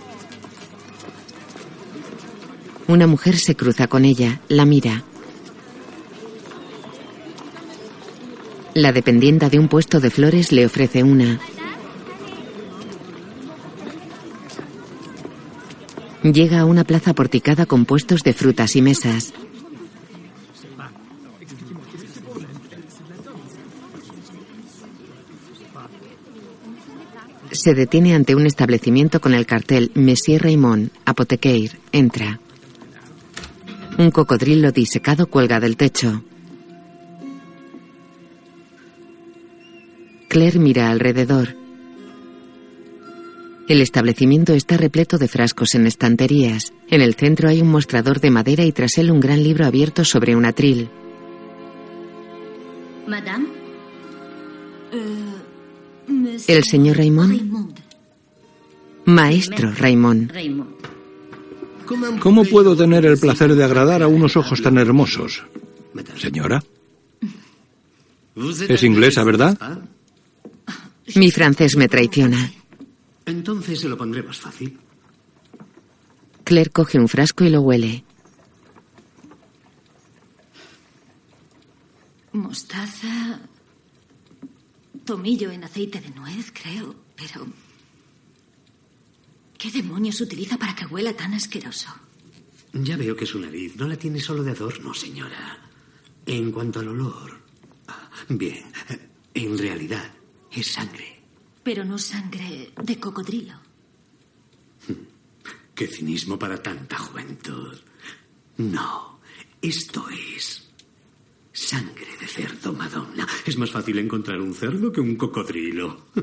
Una 2.87 3.07
mujer 3.07 3.37
se 3.37 3.55
cruza 3.55 3.87
con 3.87 4.05
ella, 4.05 4.41
la 4.47 4.65
mira. 4.65 5.03
La 8.73 8.91
dependienta 8.91 9.49
de 9.49 9.59
un 9.59 9.67
puesto 9.67 9.99
de 9.99 10.09
flores 10.09 10.51
le 10.51 10.65
ofrece 10.65 11.03
una. 11.03 11.39
Llega 16.23 16.59
a 16.59 16.65
una 16.65 16.83
plaza 16.83 17.13
porticada 17.13 17.65
con 17.65 17.85
puestos 17.85 18.23
de 18.23 18.33
frutas 18.33 18.75
y 18.75 18.81
mesas. 18.81 19.33
Se 27.51 27.73
detiene 27.73 28.15
ante 28.15 28.33
un 28.33 28.45
establecimiento 28.45 29.19
con 29.19 29.33
el 29.33 29.45
cartel 29.45 29.91
Monsieur 29.93 30.41
Raymond, 30.41 30.89
Apothecaire. 31.05 31.77
Entra. 31.91 32.39
Un 33.97 34.09
cocodrilo 34.09 34.71
disecado 34.71 35.27
cuelga 35.27 35.59
del 35.59 35.75
techo. 35.75 36.23
Claire 40.29 40.59
mira 40.59 40.89
alrededor. 40.89 41.57
El 43.67 43.81
establecimiento 43.81 44.53
está 44.53 44.77
repleto 44.77 45.17
de 45.17 45.27
frascos 45.27 45.75
en 45.75 45.87
estanterías. 45.87 46.71
En 46.89 47.01
el 47.01 47.15
centro 47.15 47.49
hay 47.49 47.61
un 47.61 47.69
mostrador 47.69 48.21
de 48.21 48.31
madera 48.31 48.63
y 48.63 48.71
tras 48.71 48.97
él 48.97 49.11
un 49.11 49.19
gran 49.19 49.43
libro 49.43 49.65
abierto 49.65 50.05
sobre 50.05 50.37
un 50.37 50.45
atril. 50.45 50.89
Madame. 53.07 53.60
El 56.47 56.63
señor 56.63 56.97
Raymond. 56.97 57.79
Maestro 59.05 59.71
Raymond. 59.71 60.31
¿Cómo 62.19 62.45
puedo 62.45 62.75
tener 62.75 63.05
el 63.05 63.17
placer 63.17 63.53
de 63.55 63.63
agradar 63.63 64.01
a 64.03 64.07
unos 64.07 64.37
ojos 64.37 64.61
tan 64.61 64.77
hermosos? 64.77 65.43
Señora. 66.17 66.63
Es 68.67 68.83
inglesa, 68.83 69.23
¿verdad? 69.23 69.79
Mi 71.15 71.31
francés 71.31 71.75
me 71.75 71.87
traiciona. 71.87 72.51
Entonces 73.25 73.79
se 73.79 73.89
lo 73.89 73.97
pondré 73.97 74.23
más 74.23 74.37
fácil. 74.37 74.79
Claire 76.43 76.69
coge 76.71 76.97
un 76.97 77.07
frasco 77.07 77.43
y 77.43 77.49
lo 77.49 77.61
huele. 77.61 78.03
Mostaza. 82.31 83.39
Tomillo 85.05 85.51
en 85.51 85.63
aceite 85.63 85.99
de 85.99 86.09
nuez, 86.11 86.51
creo. 86.51 86.95
Pero. 87.15 87.47
¿Qué 89.57 89.71
demonios 89.71 90.19
utiliza 90.21 90.57
para 90.57 90.75
que 90.75 90.85
huela 90.85 91.15
tan 91.15 91.33
asqueroso? 91.33 91.89
Ya 92.73 92.97
veo 92.97 93.15
que 93.15 93.25
su 93.25 93.39
nariz 93.39 93.75
no 93.75 93.87
la 93.87 93.97
tiene 93.97 94.19
solo 94.19 94.43
de 94.43 94.51
adorno, 94.51 94.93
señora. 94.93 95.59
En 96.25 96.51
cuanto 96.51 96.79
al 96.79 96.87
olor. 96.89 97.39
ah, 97.87 98.09
Bien, 98.29 98.63
en 99.33 99.57
realidad 99.57 100.11
es 100.51 100.67
sangre. 100.67 101.19
Pero 101.63 101.83
no 101.85 101.97
sangre 101.97 102.71
de 102.81 102.99
cocodrilo. 102.99 103.53
Qué 105.75 105.87
cinismo 105.87 106.37
para 106.39 106.61
tanta 106.61 106.97
juventud. 106.97 107.77
No, 108.57 109.19
esto 109.61 110.05
es 110.09 110.70
sangre 111.53 112.17
de 112.19 112.27
cerdo, 112.27 112.73
Madonna. 112.73 113.27
Es 113.45 113.57
más 113.57 113.71
fácil 113.71 113.99
encontrar 113.99 114.39
un 114.39 114.53
cerdo 114.53 114.91
que 114.91 115.01
un 115.01 115.15
cocodrilo. 115.15 116.07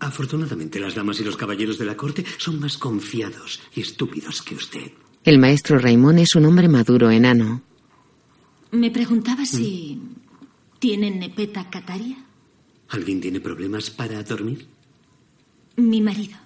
Afortunadamente, 0.00 0.80
las 0.80 0.96
damas 0.96 1.20
y 1.20 1.24
los 1.24 1.36
caballeros 1.36 1.78
de 1.78 1.84
la 1.84 1.96
corte 1.96 2.24
son 2.36 2.58
más 2.58 2.76
confiados 2.76 3.60
y 3.74 3.82
estúpidos 3.82 4.42
que 4.42 4.56
usted. 4.56 4.90
El 5.24 5.38
maestro 5.38 5.78
Raymond 5.78 6.18
es 6.18 6.34
un 6.34 6.46
hombre 6.46 6.68
maduro 6.68 7.10
enano. 7.10 7.62
Me 8.72 8.90
preguntaba 8.90 9.44
si. 9.46 10.00
¿Tienen 10.80 11.20
nepeta 11.20 11.70
cataria? 11.70 12.16
¿Alguien 12.88 13.20
tiene 13.20 13.40
problemas 13.40 13.90
para 13.90 14.20
dormir? 14.24 14.66
Mi 15.76 16.00
marido. 16.00 16.36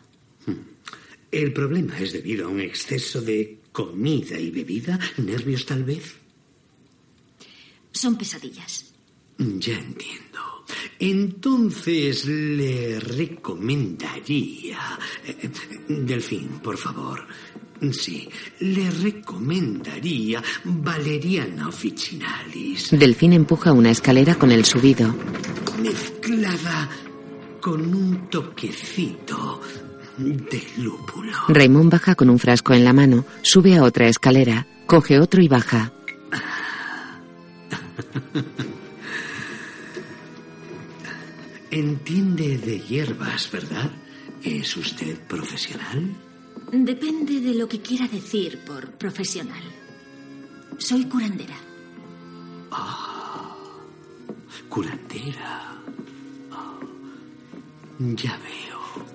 El 1.30 1.52
problema 1.52 1.98
es 1.98 2.12
debido 2.12 2.46
a 2.46 2.50
un 2.50 2.60
exceso 2.60 3.22
de 3.22 3.60
comida 3.72 4.38
y 4.38 4.50
bebida, 4.50 4.98
nervios 5.16 5.64
tal 5.64 5.84
vez. 5.84 6.16
Son 7.97 8.16
pesadillas. 8.16 8.92
Ya 9.38 9.74
entiendo. 9.74 10.64
Entonces 10.99 12.24
le 12.26 12.99
recomendaría... 13.01 14.78
eh, 15.26 15.51
Delfín, 15.88 16.49
por 16.62 16.76
favor. 16.76 17.26
Sí, 17.92 18.28
le 18.61 18.90
recomendaría 18.90 20.42
Valeriana 20.64 21.68
officinalis, 21.68 22.88
Delfín 22.90 23.34
empuja 23.34 23.72
una 23.72 23.90
escalera 23.90 24.34
con 24.34 24.51
el 24.51 24.64
subido. 24.64 25.14
mezclada 25.82 26.88
con 27.61 27.82
un 27.94 28.30
toquecito 28.30 29.61
de 30.16 30.66
lúpulo. 30.78 31.36
Raymond 31.49 31.90
baja 31.92 32.14
con 32.14 32.30
un 32.30 32.38
frasco 32.38 32.72
en 32.72 32.84
la 32.84 32.94
mano, 32.94 33.26
sube 33.42 33.76
a 33.76 33.82
otra 33.82 34.09
escalera, 34.09 34.66
coge 34.86 35.20
otro 35.20 35.42
y 35.42 35.49
baja. 35.49 35.92
Entiende 41.70 42.59
de 42.59 42.80
hierbas, 42.80 43.51
¿verdad? 43.51 43.90
¿Es 44.42 44.76
usted 44.76 45.18
profesional? 45.26 46.14
Depende 46.72 47.40
de 47.40 47.55
lo 47.55 47.66
que 47.68 47.80
quiera 47.80 48.07
decir 48.09 48.59
por 48.64 48.90
profesional. 48.92 49.62
Soy 50.78 51.05
curandera. 51.07 51.57
Curandera. 54.68 55.72
Ah, 56.53 56.78
ya 57.99 58.38
veo. 58.38 59.07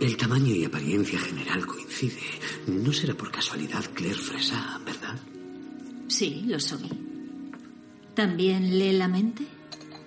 El 0.00 0.16
tamaño 0.16 0.54
y 0.54 0.64
apariencia 0.64 1.18
general 1.20 1.66
coincide. 1.66 2.20
No 2.66 2.92
será 2.92 3.14
por 3.14 3.30
casualidad 3.30 3.84
Claire 3.94 4.18
Fresá, 4.18 4.80
¿verdad? 4.84 5.18
Sí, 6.08 6.44
lo 6.46 6.58
soy. 6.58 6.88
¿También 8.14 8.78
lee 8.78 8.92
la 8.92 9.08
mente? 9.08 9.46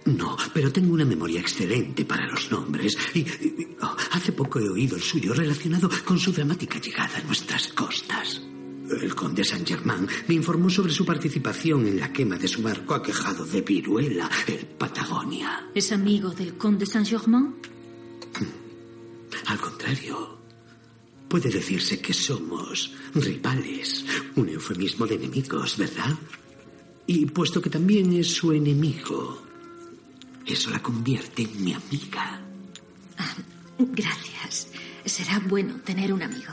No, 0.06 0.36
pero 0.54 0.72
tengo 0.72 0.94
una 0.94 1.06
memoria 1.06 1.40
excelente 1.40 2.06
para 2.06 2.28
los 2.28 2.52
nombres. 2.52 2.98
Y, 3.14 3.26
oh, 3.82 3.96
hace 4.12 4.32
poco 4.32 4.60
he 4.60 4.68
oído 4.68 4.96
el 4.96 5.02
suyo 5.02 5.34
relacionado 5.34 5.90
con 6.04 6.20
su 6.20 6.32
dramática 6.32 6.80
llegada 6.80 7.18
a 7.18 7.24
nuestras 7.24 7.68
costas. 7.70 8.42
El 9.00 9.16
conde 9.16 9.44
Saint-Germain 9.46 10.08
me 10.28 10.36
informó 10.36 10.70
sobre 10.70 10.92
su 10.92 11.06
participación 11.06 11.88
en 11.88 12.00
la 12.00 12.12
quema 12.12 12.38
de 12.38 12.48
su 12.48 12.62
barco 12.62 12.96
aquejado 12.96 13.46
de 13.46 13.62
viruela, 13.62 14.30
el 14.48 14.66
Patagonia. 14.66 15.70
¿Es 15.74 15.92
amigo 15.92 16.32
del 16.32 16.58
conde 16.58 16.86
Saint-Germain? 16.86 17.56
Al 19.46 19.60
contrario. 19.60 20.41
Puede 21.32 21.50
decirse 21.50 22.02
que 22.02 22.14
somos 22.14 22.92
rivales, 23.16 24.04
un 24.36 24.50
eufemismo 24.50 25.08
de 25.08 25.16
enemigos, 25.16 25.78
¿verdad? 25.78 26.14
Y 27.08 27.26
puesto 27.28 27.62
que 27.62 27.70
también 27.70 28.12
es 28.12 28.28
su 28.28 28.52
enemigo, 28.52 29.42
eso 30.46 30.70
la 30.72 30.84
convierte 30.84 31.44
en 31.44 31.64
mi 31.64 31.74
amiga. 31.74 32.42
Ah, 33.18 33.36
gracias. 33.80 34.68
Será 35.06 35.40
bueno 35.40 35.76
tener 35.86 36.12
un 36.12 36.22
amigo. 36.22 36.52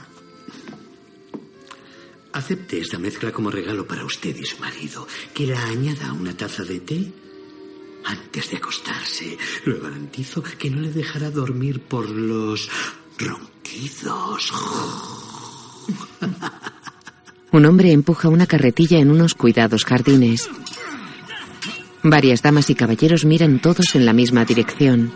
Acepte 2.35 2.79
esta 2.79 3.01
mezcla 3.01 3.33
como 3.33 3.51
regalo 3.51 3.85
para 3.85 4.05
usted 4.05 4.37
y 4.37 4.45
su 4.45 4.59
marido. 4.59 5.09
Que 5.35 5.49
la 5.49 5.61
añada 5.67 6.11
a 6.11 6.13
una 6.13 6.37
taza 6.37 6.63
de 6.63 6.79
té 6.79 7.13
antes 8.05 8.51
de 8.51 8.59
acostarse. 8.59 9.37
Lo 9.65 9.81
garantizo 9.81 10.41
que 10.41 10.71
no 10.71 10.81
le 10.81 10.93
dejará 10.93 11.33
dormir 11.33 11.81
por 11.81 12.09
los 12.09 12.71
ronquidos. 13.19 14.53
Un 17.51 17.67
hombre 17.67 17.93
empuja 17.93 18.29
una 18.29 18.47
carretilla 18.47 18.99
en 18.99 19.11
unos 19.11 19.35
cuidados 19.35 19.85
jardines. 19.85 20.49
Varias 22.03 22.43
damas 22.43 22.71
y 22.71 22.75
caballeros 22.75 23.25
miran 23.25 23.61
todos 23.61 23.95
en 23.95 24.07
la 24.07 24.13
misma 24.13 24.45
dirección. 24.45 25.11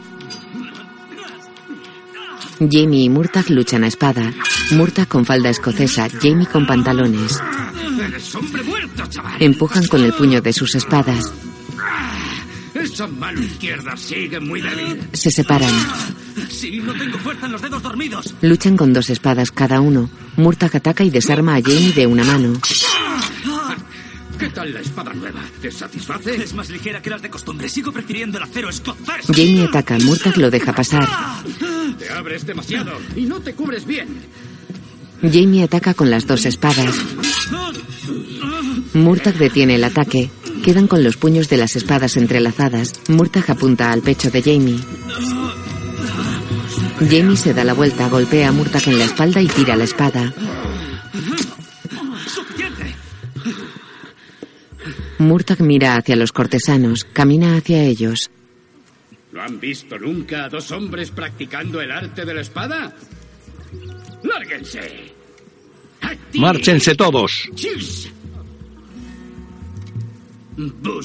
Jamie 2.59 3.05
y 3.05 3.09
Murtagh 3.09 3.51
luchan 3.51 3.85
a 3.85 3.89
espada. 3.89 4.33
Murtagh 4.73 5.09
con 5.09 5.25
falda 5.25 5.51
escocesa, 5.51 6.09
Jamie 6.09 6.47
con 6.47 6.67
pantalones. 6.67 7.41
Empujan 9.39 9.87
con 9.87 10.03
el 10.03 10.13
puño 10.13 10.41
de 10.41 10.53
sus 10.53 10.75
espadas. 10.75 11.33
Esa 12.93 13.07
mano 13.07 13.41
izquierda 13.41 13.97
sigue 13.97 14.39
muy 14.39 14.61
débil. 14.61 15.01
Se 15.15 15.31
separan. 15.31 15.73
Sí, 16.51 16.79
no 16.79 16.93
tengo 16.93 17.17
fuerza 17.19 17.47
en 17.47 17.53
los 17.53 17.63
dedos 17.63 17.83
dormidos. 17.83 18.35
Luchan 18.43 18.77
con 18.77 18.93
dos 18.93 19.09
espadas 19.09 19.51
cada 19.51 19.81
uno. 19.81 20.11
Murtagh 20.37 20.77
ataca 20.77 21.03
y 21.03 21.09
desarma 21.09 21.57
a 21.57 21.63
Jamie 21.63 21.93
de 21.93 22.07
una 22.07 22.23
mano. 22.23 22.53
¿Qué 24.39 24.51
tal 24.51 24.75
la 24.75 24.81
espada 24.81 25.15
nueva? 25.15 25.41
¿Te 25.63 25.71
satisface? 25.71 26.35
Es 26.35 26.53
más 26.53 26.69
ligera 26.69 27.01
que 27.01 27.09
las 27.09 27.23
de 27.23 27.31
costumbre. 27.31 27.69
Sigo 27.69 27.93
prefiriendo 27.93 28.37
el 28.37 28.45
acero 28.45 28.69
escocés. 28.69 29.27
Jamie 29.27 29.65
ataca. 29.65 29.99
Murtagh 29.99 30.37
lo 30.37 30.51
deja 30.51 30.75
pasar. 30.75 31.09
Te 31.99 32.11
abres 32.11 32.45
demasiado 32.45 32.93
y 33.17 33.23
no 33.23 33.41
te 33.41 33.55
cubres 33.55 33.87
bien. 33.87 34.09
Jamie 35.23 35.63
ataca 35.63 35.95
con 35.95 36.11
las 36.11 36.27
dos 36.27 36.45
espadas. 36.45 36.95
Murtagh 38.93 39.39
detiene 39.39 39.77
el 39.77 39.85
ataque. 39.85 40.31
Quedan 40.63 40.87
con 40.87 41.03
los 41.03 41.17
puños 41.17 41.49
de 41.49 41.57
las 41.57 41.75
espadas 41.75 42.17
entrelazadas. 42.17 42.93
Murtagh 43.09 43.51
apunta 43.51 43.91
al 43.91 44.01
pecho 44.01 44.31
de 44.31 44.43
Jamie. 44.43 44.79
Jamie 46.99 47.37
se 47.37 47.53
da 47.53 47.65
la 47.65 47.75
vuelta, 47.75 48.09
golpea 48.09 48.49
a 48.49 48.53
Murtagh 48.53 48.89
en 48.89 48.99
la 48.99 49.05
espalda 49.07 49.41
y 49.41 49.49
tira 49.49 49.75
la 49.75 49.85
espada. 49.85 50.33
Murtagh 55.19 55.61
mira 55.61 55.97
hacia 55.97 56.17
los 56.17 56.33
cortesanos, 56.33 57.05
camina 57.13 57.57
hacia 57.57 57.83
ellos. 57.83 58.31
¿No 59.33 59.43
han 59.43 59.59
visto 59.59 59.99
nunca 59.99 60.45
a 60.45 60.49
dos 60.49 60.71
hombres 60.71 61.11
practicando 61.11 61.81
el 61.81 61.91
arte 61.91 62.25
de 62.25 62.35
la 62.35 62.41
espada? 62.43 62.95
¡Lárguense! 64.23 65.13
¡Márchense 66.35 66.95
todos! 66.95 67.49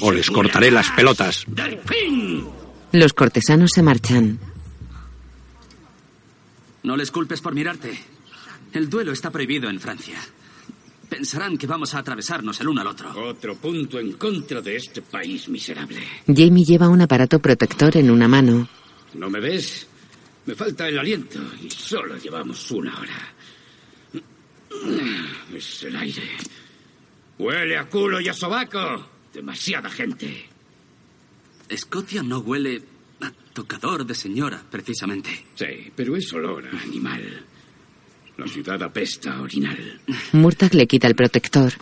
O 0.00 0.12
les 0.12 0.30
cortaré 0.30 0.70
las 0.70 0.90
pelotas. 0.90 1.46
Los 2.92 3.12
cortesanos 3.12 3.72
se 3.72 3.82
marchan. 3.82 4.38
No 6.82 6.96
les 6.96 7.10
culpes 7.10 7.40
por 7.40 7.54
mirarte. 7.54 7.98
El 8.72 8.88
duelo 8.88 9.12
está 9.12 9.30
prohibido 9.30 9.68
en 9.68 9.80
Francia. 9.80 10.18
Pensarán 11.08 11.56
que 11.56 11.66
vamos 11.66 11.94
a 11.94 11.98
atravesarnos 11.98 12.60
el 12.60 12.68
uno 12.68 12.82
al 12.82 12.86
otro. 12.88 13.10
Otro 13.28 13.56
punto 13.56 13.98
en 13.98 14.12
contra 14.12 14.60
de 14.60 14.76
este 14.76 15.00
país 15.02 15.48
miserable. 15.48 16.02
Jamie 16.26 16.64
lleva 16.64 16.88
un 16.88 17.00
aparato 17.00 17.38
protector 17.38 17.96
en 17.96 18.10
una 18.10 18.28
mano. 18.28 18.68
¿No 19.14 19.30
me 19.30 19.40
ves? 19.40 19.86
Me 20.44 20.54
falta 20.54 20.88
el 20.88 20.98
aliento 20.98 21.40
y 21.62 21.70
solo 21.70 22.16
llevamos 22.18 22.70
una 22.70 22.98
hora. 22.98 23.34
Es 25.54 25.82
el 25.84 25.96
aire. 25.96 26.22
Huele 27.38 27.76
a 27.78 27.86
culo 27.88 28.20
y 28.20 28.28
a 28.28 28.34
sobaco. 28.34 29.17
Demasiada 29.38 29.88
gente. 29.88 30.46
Escocia 31.68 32.24
no 32.24 32.40
huele 32.40 32.82
a 33.20 33.30
tocador 33.52 34.04
de 34.04 34.12
señora, 34.12 34.60
precisamente. 34.68 35.30
Sí, 35.54 35.92
pero 35.94 36.16
es 36.16 36.32
olor 36.32 36.66
a 36.66 36.82
animal. 36.82 37.46
La 38.36 38.48
ciudad 38.48 38.82
apesta 38.82 39.34
a 39.34 39.42
orinal. 39.42 40.00
Murtagh 40.32 40.74
le 40.74 40.88
quita 40.88 41.06
el 41.06 41.14
protector. 41.14 41.72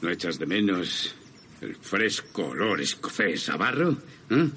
¿No 0.00 0.10
echas 0.10 0.38
de 0.38 0.46
menos 0.46 1.12
el 1.60 1.74
fresco 1.74 2.50
olor 2.50 2.80
escocés 2.80 3.48
a 3.48 3.56
barro? 3.56 3.98
¿Eh? 4.30 4.48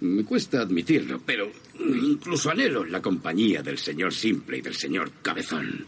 Me 0.00 0.24
cuesta 0.24 0.60
admitirlo, 0.60 1.22
pero 1.24 1.50
incluso 1.80 2.50
anhelo 2.50 2.84
la 2.84 3.00
compañía 3.00 3.62
del 3.62 3.78
señor 3.78 4.12
Simple 4.12 4.58
y 4.58 4.60
del 4.60 4.74
señor 4.74 5.10
Cabezón. 5.22 5.86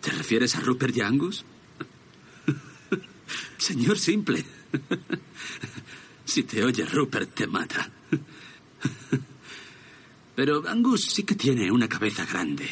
¿Te 0.00 0.10
refieres 0.10 0.56
a 0.56 0.60
Rupert 0.60 0.96
y 0.96 1.00
a 1.00 1.06
Angus? 1.06 1.44
Señor 3.58 3.98
Simple. 3.98 4.44
Si 6.24 6.42
te 6.42 6.62
oye 6.62 6.84
Rupert, 6.84 7.34
te 7.34 7.46
mata. 7.46 7.90
Pero 10.36 10.68
Angus 10.68 11.06
sí 11.06 11.22
que 11.22 11.34
tiene 11.34 11.72
una 11.72 11.88
cabeza 11.88 12.26
grande. 12.26 12.68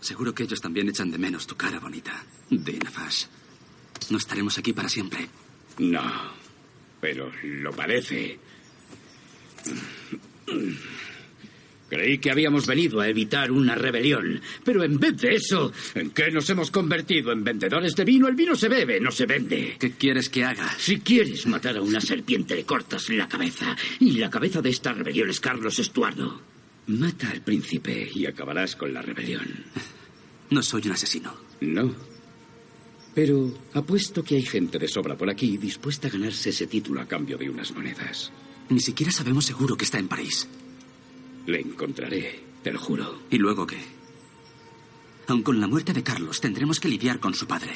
Seguro 0.00 0.34
que 0.34 0.42
ellos 0.42 0.60
también 0.60 0.88
echan 0.88 1.12
de 1.12 1.18
menos 1.18 1.46
tu 1.46 1.54
cara 1.54 1.78
bonita. 1.78 2.24
Dina 2.50 2.90
Fash. 2.90 3.26
No 4.10 4.18
estaremos 4.18 4.58
aquí 4.58 4.72
para 4.72 4.88
siempre. 4.88 5.28
No, 5.78 6.02
pero 7.00 7.30
lo 7.42 7.72
parece. 7.72 8.38
Creí 11.90 12.18
que 12.18 12.30
habíamos 12.30 12.68
venido 12.68 13.00
a 13.00 13.08
evitar 13.08 13.50
una 13.50 13.74
rebelión, 13.74 14.40
pero 14.64 14.84
en 14.84 15.00
vez 15.00 15.16
de 15.16 15.34
eso, 15.34 15.72
¿en 15.96 16.10
qué 16.10 16.30
nos 16.30 16.48
hemos 16.48 16.70
convertido? 16.70 17.32
¿En 17.32 17.42
vendedores 17.42 17.96
de 17.96 18.04
vino? 18.04 18.28
El 18.28 18.36
vino 18.36 18.54
se 18.54 18.68
bebe, 18.68 19.00
no 19.00 19.10
se 19.10 19.26
vende. 19.26 19.74
¿Qué 19.76 19.90
quieres 19.94 20.28
que 20.28 20.44
haga? 20.44 20.72
Si 20.78 21.00
quieres 21.00 21.48
matar 21.48 21.76
a 21.76 21.82
una 21.82 22.00
serpiente, 22.00 22.54
le 22.54 22.64
cortas 22.64 23.08
la 23.10 23.28
cabeza. 23.28 23.76
Y 23.98 24.12
la 24.12 24.30
cabeza 24.30 24.62
de 24.62 24.70
esta 24.70 24.92
rebelión 24.92 25.30
es 25.30 25.40
Carlos 25.40 25.80
Estuardo. 25.80 26.40
Mata 26.86 27.28
al 27.28 27.42
príncipe 27.42 28.08
y 28.14 28.24
acabarás 28.24 28.76
con 28.76 28.94
la 28.94 29.02
rebelión. 29.02 29.64
No 30.50 30.62
soy 30.62 30.82
un 30.86 30.92
asesino. 30.92 31.34
No. 31.60 31.92
Pero 33.16 33.52
apuesto 33.74 34.22
que 34.22 34.36
hay 34.36 34.42
gente 34.42 34.78
de 34.78 34.86
sobra 34.86 35.16
por 35.16 35.28
aquí 35.28 35.56
dispuesta 35.56 36.06
a 36.06 36.10
ganarse 36.12 36.50
ese 36.50 36.68
título 36.68 37.00
a 37.00 37.08
cambio 37.08 37.36
de 37.36 37.50
unas 37.50 37.72
monedas. 37.72 38.30
Ni 38.68 38.78
siquiera 38.78 39.10
sabemos 39.10 39.46
seguro 39.46 39.76
que 39.76 39.84
está 39.84 39.98
en 39.98 40.06
París. 40.06 40.46
Le 41.46 41.60
encontraré, 41.60 42.40
te 42.62 42.72
lo 42.72 42.78
juro. 42.78 43.22
¿Y 43.30 43.38
luego 43.38 43.66
qué? 43.66 43.78
Aun 45.28 45.42
con 45.42 45.60
la 45.60 45.66
muerte 45.66 45.92
de 45.92 46.02
Carlos, 46.02 46.40
tendremos 46.40 46.80
que 46.80 46.88
lidiar 46.88 47.20
con 47.20 47.34
su 47.34 47.46
padre. 47.46 47.72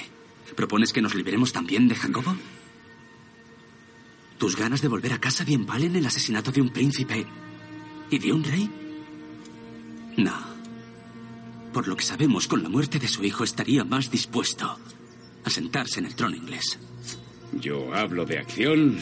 ¿Propones 0.57 0.93
que 0.93 1.01
nos 1.01 1.15
liberemos 1.15 1.53
también 1.53 1.89
de 1.89 1.95
Jacobo? 1.95 2.35
¿Tus 4.39 4.57
ganas 4.57 4.83
de 4.83 4.89
volver 4.89 5.13
a 5.13 5.21
casa 5.21 5.45
bien 5.45 5.65
valen 5.65 5.97
el 5.97 6.07
asesinato 6.07 6.51
de 6.51 6.61
un 6.61 6.71
príncipe 6.71 7.27
y 8.11 8.19
de 8.19 8.33
un 8.33 8.45
rey? 8.45 8.71
No. 10.17 10.35
Por 11.73 11.89
lo 11.89 11.97
que 11.97 12.05
sabemos, 12.05 12.47
con 12.47 12.63
la 12.63 12.69
muerte 12.69 12.99
de 12.99 13.09
su 13.09 13.25
hijo 13.25 13.45
estaría 13.45 13.85
más 13.85 14.11
dispuesto 14.11 14.79
a 15.45 15.51
sentarse 15.51 16.01
en 16.01 16.07
el 16.07 16.15
trono 16.15 16.37
inglés. 16.37 16.79
Yo 17.53 17.95
hablo 17.95 18.25
de 18.25 18.39
acción 18.39 18.99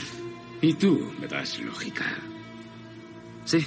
y 0.60 0.74
tú 0.74 1.10
me 1.20 1.26
das 1.26 1.59
lógica. 1.60 2.18
Sí. 3.44 3.64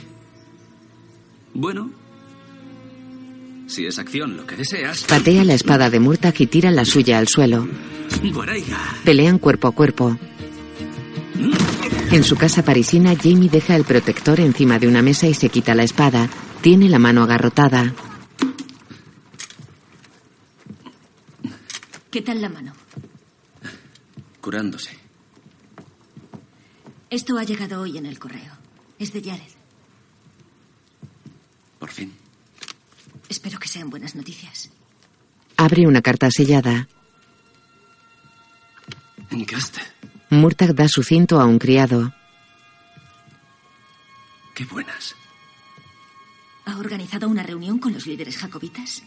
Bueno. 1.55 1.89
Si 3.67 3.85
es 3.85 3.97
acción 3.97 4.35
lo 4.37 4.45
que 4.45 4.57
deseas. 4.57 5.05
Patea 5.05 5.43
la 5.45 5.53
espada 5.53 5.89
de 5.89 5.99
Murtagh 5.99 6.35
y 6.39 6.47
tira 6.47 6.69
la 6.69 6.85
suya 6.85 7.17
al 7.17 7.29
suelo. 7.29 7.67
Guaraiga. 8.21 8.77
Pelean 9.03 9.39
cuerpo 9.39 9.69
a 9.69 9.71
cuerpo. 9.71 10.19
En 12.11 12.23
su 12.23 12.35
casa 12.35 12.63
parisina, 12.63 13.15
Jamie 13.15 13.49
deja 13.49 13.75
el 13.75 13.85
protector 13.85 14.39
encima 14.41 14.79
de 14.79 14.87
una 14.87 15.01
mesa 15.01 15.27
y 15.27 15.33
se 15.33 15.49
quita 15.49 15.73
la 15.73 15.83
espada. 15.83 16.29
Tiene 16.61 16.89
la 16.89 16.99
mano 16.99 17.23
agarrotada. 17.23 17.93
¿Qué 22.11 22.21
tal 22.21 22.41
la 22.41 22.49
mano? 22.49 22.73
Curándose. 24.41 24.91
Esto 27.09 27.37
ha 27.37 27.43
llegado 27.43 27.81
hoy 27.81 27.97
en 27.97 28.05
el 28.05 28.19
correo. 28.19 28.53
Es 28.99 29.13
de 29.13 29.23
Jared 29.23 29.54
por 31.85 31.93
fin. 31.93 32.11
Espero 33.29 33.59
que 33.59 33.67
sean 33.67 33.91
buenas 33.91 34.15
noticias. 34.15 34.71
Abre 35.55 35.85
una 35.85 36.01
carta 36.01 36.31
sellada. 36.31 36.87
¿En? 39.29 39.45
Murtag 40.31 40.73
da 40.73 40.87
su 40.87 41.03
cinto 41.03 41.39
a 41.39 41.45
un 41.45 41.59
criado. 41.59 42.11
Qué 44.55 44.65
buenas. 44.65 45.13
¿Ha 46.65 46.75
organizado 46.79 47.29
una 47.29 47.43
reunión 47.43 47.77
con 47.77 47.93
los 47.93 48.07
líderes 48.07 48.37
jacobitas? 48.37 49.03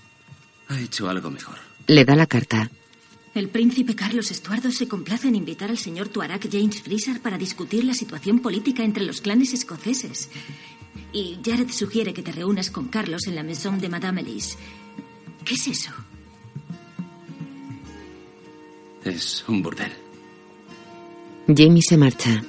Ha 0.69 0.79
hecho 0.79 1.09
algo 1.09 1.33
mejor. 1.33 1.59
Le 1.89 2.05
da 2.05 2.15
la 2.15 2.27
carta. 2.27 2.71
El 3.35 3.49
príncipe 3.49 3.97
Carlos 3.97 4.31
Estuardo 4.31 4.71
se 4.71 4.87
complace 4.87 5.27
en 5.27 5.35
invitar 5.35 5.71
al 5.71 5.79
señor 5.79 6.11
Tuarak 6.11 6.49
James 6.49 6.81
Fraser 6.81 7.21
para 7.21 7.39
discutir 7.39 7.83
la 7.83 7.95
situación 7.95 8.39
política 8.39 8.85
entre 8.85 9.05
los 9.05 9.21
clanes 9.21 9.53
escoceses 9.53 10.31
y 11.13 11.39
Jared 11.45 11.71
sugiere 11.71 12.13
que 12.13 12.23
te 12.23 12.33
reúnas 12.33 12.71
con 12.71 12.89
Carlos 12.89 13.27
en 13.27 13.35
la 13.35 13.43
maison 13.43 13.79
de 13.81 13.89
Madame 13.89 14.21
Elise. 14.21 14.57
¿Qué 15.45 15.55
es 15.55 15.67
eso? 15.69 15.91
Es 19.05 19.45
un 19.49 19.63
burdel. 19.63 19.93
Jamie 21.47 21.83
se 21.83 21.97
marcha. 21.97 22.43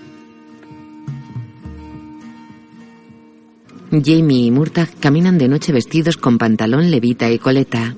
Jamie 3.92 4.46
y 4.46 4.52
Murtagh 4.52 5.00
caminan 5.00 5.38
de 5.38 5.48
noche 5.48 5.72
vestidos 5.72 6.18
con 6.18 6.38
pantalón, 6.38 6.92
levita 6.92 7.32
y 7.32 7.40
coleta. 7.40 7.96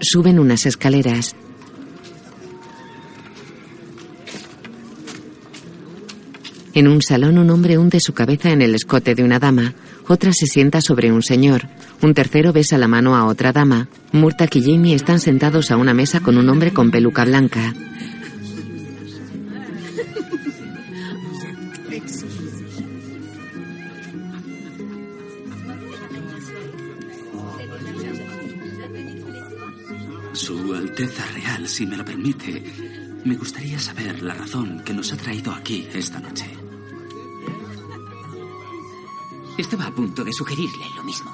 Suben 0.00 0.38
unas 0.38 0.66
escaleras. 0.66 1.34
En 6.74 6.88
un 6.88 7.02
salón 7.02 7.38
un 7.38 7.50
hombre 7.50 7.78
hunde 7.78 8.00
su 8.00 8.14
cabeza 8.14 8.50
en 8.50 8.60
el 8.60 8.74
escote 8.74 9.14
de 9.14 9.22
una 9.22 9.38
dama, 9.38 9.74
otra 10.08 10.32
se 10.32 10.46
sienta 10.46 10.80
sobre 10.80 11.12
un 11.12 11.22
señor, 11.22 11.68
un 12.02 12.14
tercero 12.14 12.52
besa 12.52 12.78
la 12.78 12.88
mano 12.88 13.14
a 13.14 13.26
otra 13.26 13.52
dama. 13.52 13.86
Murtagh 14.10 14.56
y 14.56 14.62
Jamie 14.62 14.96
están 14.96 15.20
sentados 15.20 15.70
a 15.70 15.76
una 15.76 15.94
mesa 15.94 16.18
con 16.18 16.36
un 16.36 16.48
hombre 16.48 16.72
con 16.72 16.90
peluca 16.90 17.24
blanca. 17.24 17.72
Su 30.32 30.74
Alteza 30.74 31.24
Real, 31.34 31.68
si 31.68 31.86
me 31.86 31.96
lo 31.96 32.04
permite, 32.04 32.62
me 33.24 33.36
gustaría 33.36 33.78
saber 33.78 34.22
la 34.22 34.34
razón 34.34 34.82
que 34.84 34.92
nos 34.92 35.12
ha 35.12 35.16
traído 35.16 35.52
aquí 35.52 35.88
esta 35.94 36.20
noche. 36.20 36.46
Estaba 39.56 39.86
a 39.86 39.94
punto 39.94 40.24
de 40.24 40.32
sugerirle 40.32 40.84
lo 40.96 41.04
mismo. 41.04 41.30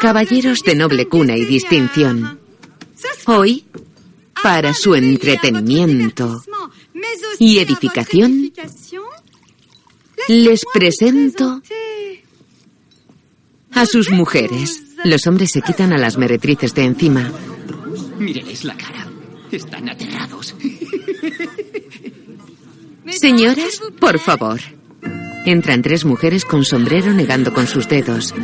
Caballeros 0.00 0.62
de 0.62 0.74
noble 0.74 1.06
cuna 1.06 1.36
y 1.36 1.44
distinción. 1.44 2.40
Hoy, 3.26 3.64
para 4.42 4.74
su 4.74 4.94
entretenimiento 4.94 6.42
y 7.38 7.58
edificación, 7.58 8.52
les 10.28 10.64
presento 10.72 11.62
a 13.72 13.86
sus 13.86 14.10
mujeres. 14.10 14.82
Los 15.04 15.26
hombres 15.26 15.52
se 15.52 15.62
quitan 15.62 15.92
a 15.92 15.98
las 15.98 16.16
meretrices 16.16 16.74
de 16.74 16.84
encima. 16.84 17.30
Míreles 18.18 18.64
la 18.64 18.76
cara. 18.76 19.08
Están 19.50 19.88
aterrados. 19.88 20.54
Señoras, 23.12 23.80
por 24.00 24.18
favor. 24.18 24.60
Entran 25.44 25.82
tres 25.82 26.04
mujeres 26.04 26.44
con 26.44 26.64
sombrero 26.64 27.12
negando 27.12 27.52
con 27.52 27.66
sus 27.66 27.88
dedos. 27.88 28.34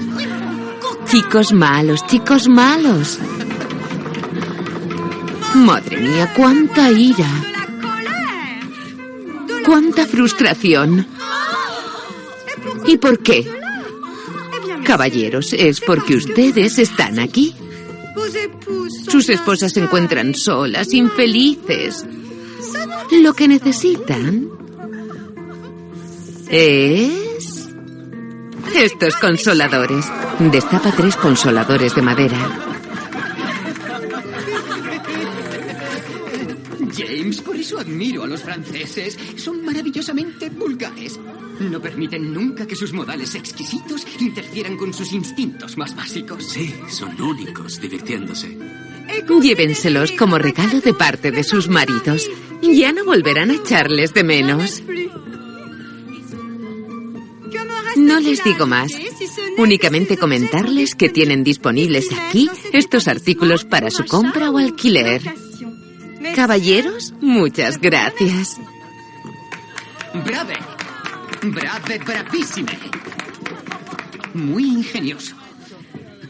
Chicos 1.11 1.53
malos, 1.53 2.07
chicos 2.07 2.49
malos. 2.49 3.19
Madre 5.55 5.97
mía, 5.99 6.33
cuánta 6.37 6.91
ira. 6.91 7.29
Cuánta 9.65 10.07
frustración. 10.07 11.07
¿Y 12.87 12.97
por 12.99 13.23
qué? 13.23 13.51
Caballeros, 14.85 15.53
es 15.53 15.81
porque 15.81 16.17
ustedes 16.17 16.79
están 16.79 17.19
aquí. 17.19 17.55
Sus 19.11 19.29
esposas 19.29 19.73
se 19.73 19.81
encuentran 19.81 20.35
solas, 20.35 20.93
infelices. 20.93 22.05
Lo 23.23 23.35
que 23.35 23.49
necesitan 23.49 24.49
es... 26.51 27.69
Estos 28.75 29.17
consoladores. 29.17 30.07
Destapa 30.53 30.93
tres 30.93 31.17
consoladores 31.17 31.95
de 31.95 32.03
madera. 32.03 32.39
James, 36.97 37.41
por 37.41 37.57
eso 37.57 37.79
admiro 37.79 38.25
a 38.25 38.27
los 38.27 38.43
franceses. 38.43 39.19
Son 39.37 39.65
maravillosamente 39.65 40.51
vulgares. 40.51 41.19
No 41.61 41.81
permiten 41.81 42.33
nunca 42.33 42.67
que 42.67 42.77
sus 42.77 42.93
modales 42.93 43.35
exquisitos 43.35 44.07
interfieran 44.21 44.77
con 44.77 44.95
sus 44.95 45.13
instintos 45.13 45.77
más 45.77 45.97
básicos. 45.97 46.45
Sí, 46.45 46.75
son 46.89 47.21
únicos, 47.21 47.81
divirtiéndose. 47.81 48.57
Llévenselos 49.43 50.13
como 50.13 50.39
regalo 50.39 50.81
de 50.81 50.95
parte 50.95 51.31
de 51.31 51.43
sus 51.43 51.69
maridos. 51.69 52.29
Ya 52.63 52.93
no 52.93 53.05
volverán 53.05 53.51
a 53.51 53.55
echarles 53.55 54.15
de 54.15 54.25
menos. 54.25 54.83
No 57.97 58.21
les 58.21 58.43
digo 58.45 58.67
más. 58.67 58.93
Únicamente 59.57 60.17
comentarles 60.17 60.95
que 60.95 61.09
tienen 61.09 61.45
disponibles 61.45 62.09
aquí 62.13 62.49
estos 62.73 63.09
artículos 63.09 63.65
para 63.65 63.91
su 63.91 64.05
compra 64.05 64.51
o 64.51 64.59
alquiler. 64.59 65.23
Caballeros, 66.35 67.13
muchas 67.21 67.79
gracias. 67.81 68.59
Brave. 70.25 70.55
Brave, 71.43 71.99
bravísime. 72.05 72.79
Muy 74.35 74.65
ingenioso. 74.65 75.35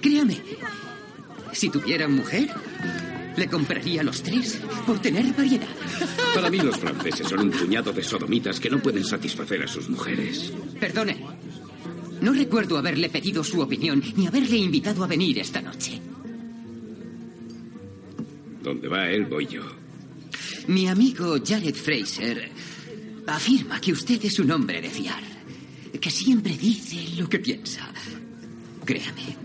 Créame, 0.00 0.40
si 1.52 1.68
tuviera 1.68 2.08
mujer, 2.08 2.48
le 3.38 3.48
compraría 3.48 4.02
los 4.02 4.22
tres 4.22 4.60
por 4.86 4.98
tener 4.98 5.32
variedad. 5.34 5.68
Para 6.34 6.50
mí 6.50 6.58
los 6.58 6.76
franceses 6.76 7.28
son 7.28 7.40
un 7.40 7.50
puñado 7.50 7.92
de 7.92 8.02
sodomitas 8.02 8.60
que 8.60 8.70
no 8.70 8.80
pueden 8.80 9.04
satisfacer 9.04 9.62
a 9.62 9.68
sus 9.68 9.88
mujeres. 9.88 10.52
Perdone. 10.78 11.24
No 12.20 12.32
recuerdo 12.32 12.76
haberle 12.76 13.08
pedido 13.08 13.44
su 13.44 13.60
opinión 13.60 14.02
ni 14.16 14.26
haberle 14.26 14.56
invitado 14.56 15.04
a 15.04 15.06
venir 15.06 15.38
esta 15.38 15.62
noche. 15.62 16.00
Donde 18.62 18.88
va 18.88 19.08
él, 19.08 19.26
voy 19.26 19.46
yo. 19.46 19.62
Mi 20.66 20.88
amigo 20.88 21.36
Jared 21.44 21.74
Fraser 21.74 22.50
afirma 23.26 23.80
que 23.80 23.92
usted 23.92 24.24
es 24.24 24.38
un 24.40 24.50
hombre 24.50 24.82
de 24.82 24.90
fiar, 24.90 25.22
que 26.00 26.10
siempre 26.10 26.56
dice 26.56 27.16
lo 27.16 27.28
que 27.28 27.38
piensa. 27.38 27.88
Créame. 28.84 29.36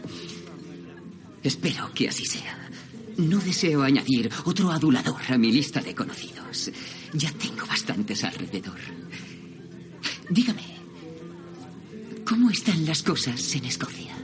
Espero 1.43 1.91
que 1.93 2.07
así 2.07 2.25
sea. 2.25 2.62
No 3.17 3.39
deseo 3.39 3.83
añadir 3.83 4.29
otro 4.45 4.71
adulador 4.71 5.21
a 5.29 5.37
mi 5.37 5.51
lista 5.51 5.81
de 5.81 5.93
conocidos. 5.93 6.71
Ya 7.13 7.31
tengo 7.33 7.65
bastantes 7.67 8.23
alrededor. 8.23 8.79
Dígame, 10.29 10.63
¿cómo 12.25 12.49
están 12.49 12.85
las 12.85 13.03
cosas 13.03 13.55
en 13.55 13.65
Escocia? 13.65 14.15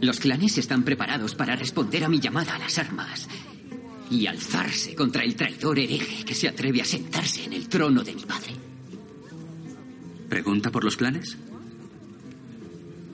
Los 0.00 0.20
clanes 0.20 0.56
están 0.58 0.84
preparados 0.84 1.34
para 1.34 1.56
responder 1.56 2.04
a 2.04 2.08
mi 2.08 2.20
llamada 2.20 2.54
a 2.54 2.58
las 2.58 2.78
armas 2.78 3.28
y 4.10 4.26
alzarse 4.26 4.94
contra 4.94 5.24
el 5.24 5.34
traidor 5.34 5.78
hereje 5.78 6.24
que 6.24 6.34
se 6.34 6.48
atreve 6.48 6.80
a 6.80 6.84
sentarse 6.84 7.44
en 7.44 7.52
el 7.52 7.68
trono 7.68 8.02
de 8.02 8.14
mi 8.14 8.22
padre. 8.22 8.54
¿Pregunta 10.28 10.70
por 10.70 10.84
los 10.84 10.96
clanes? 10.96 11.36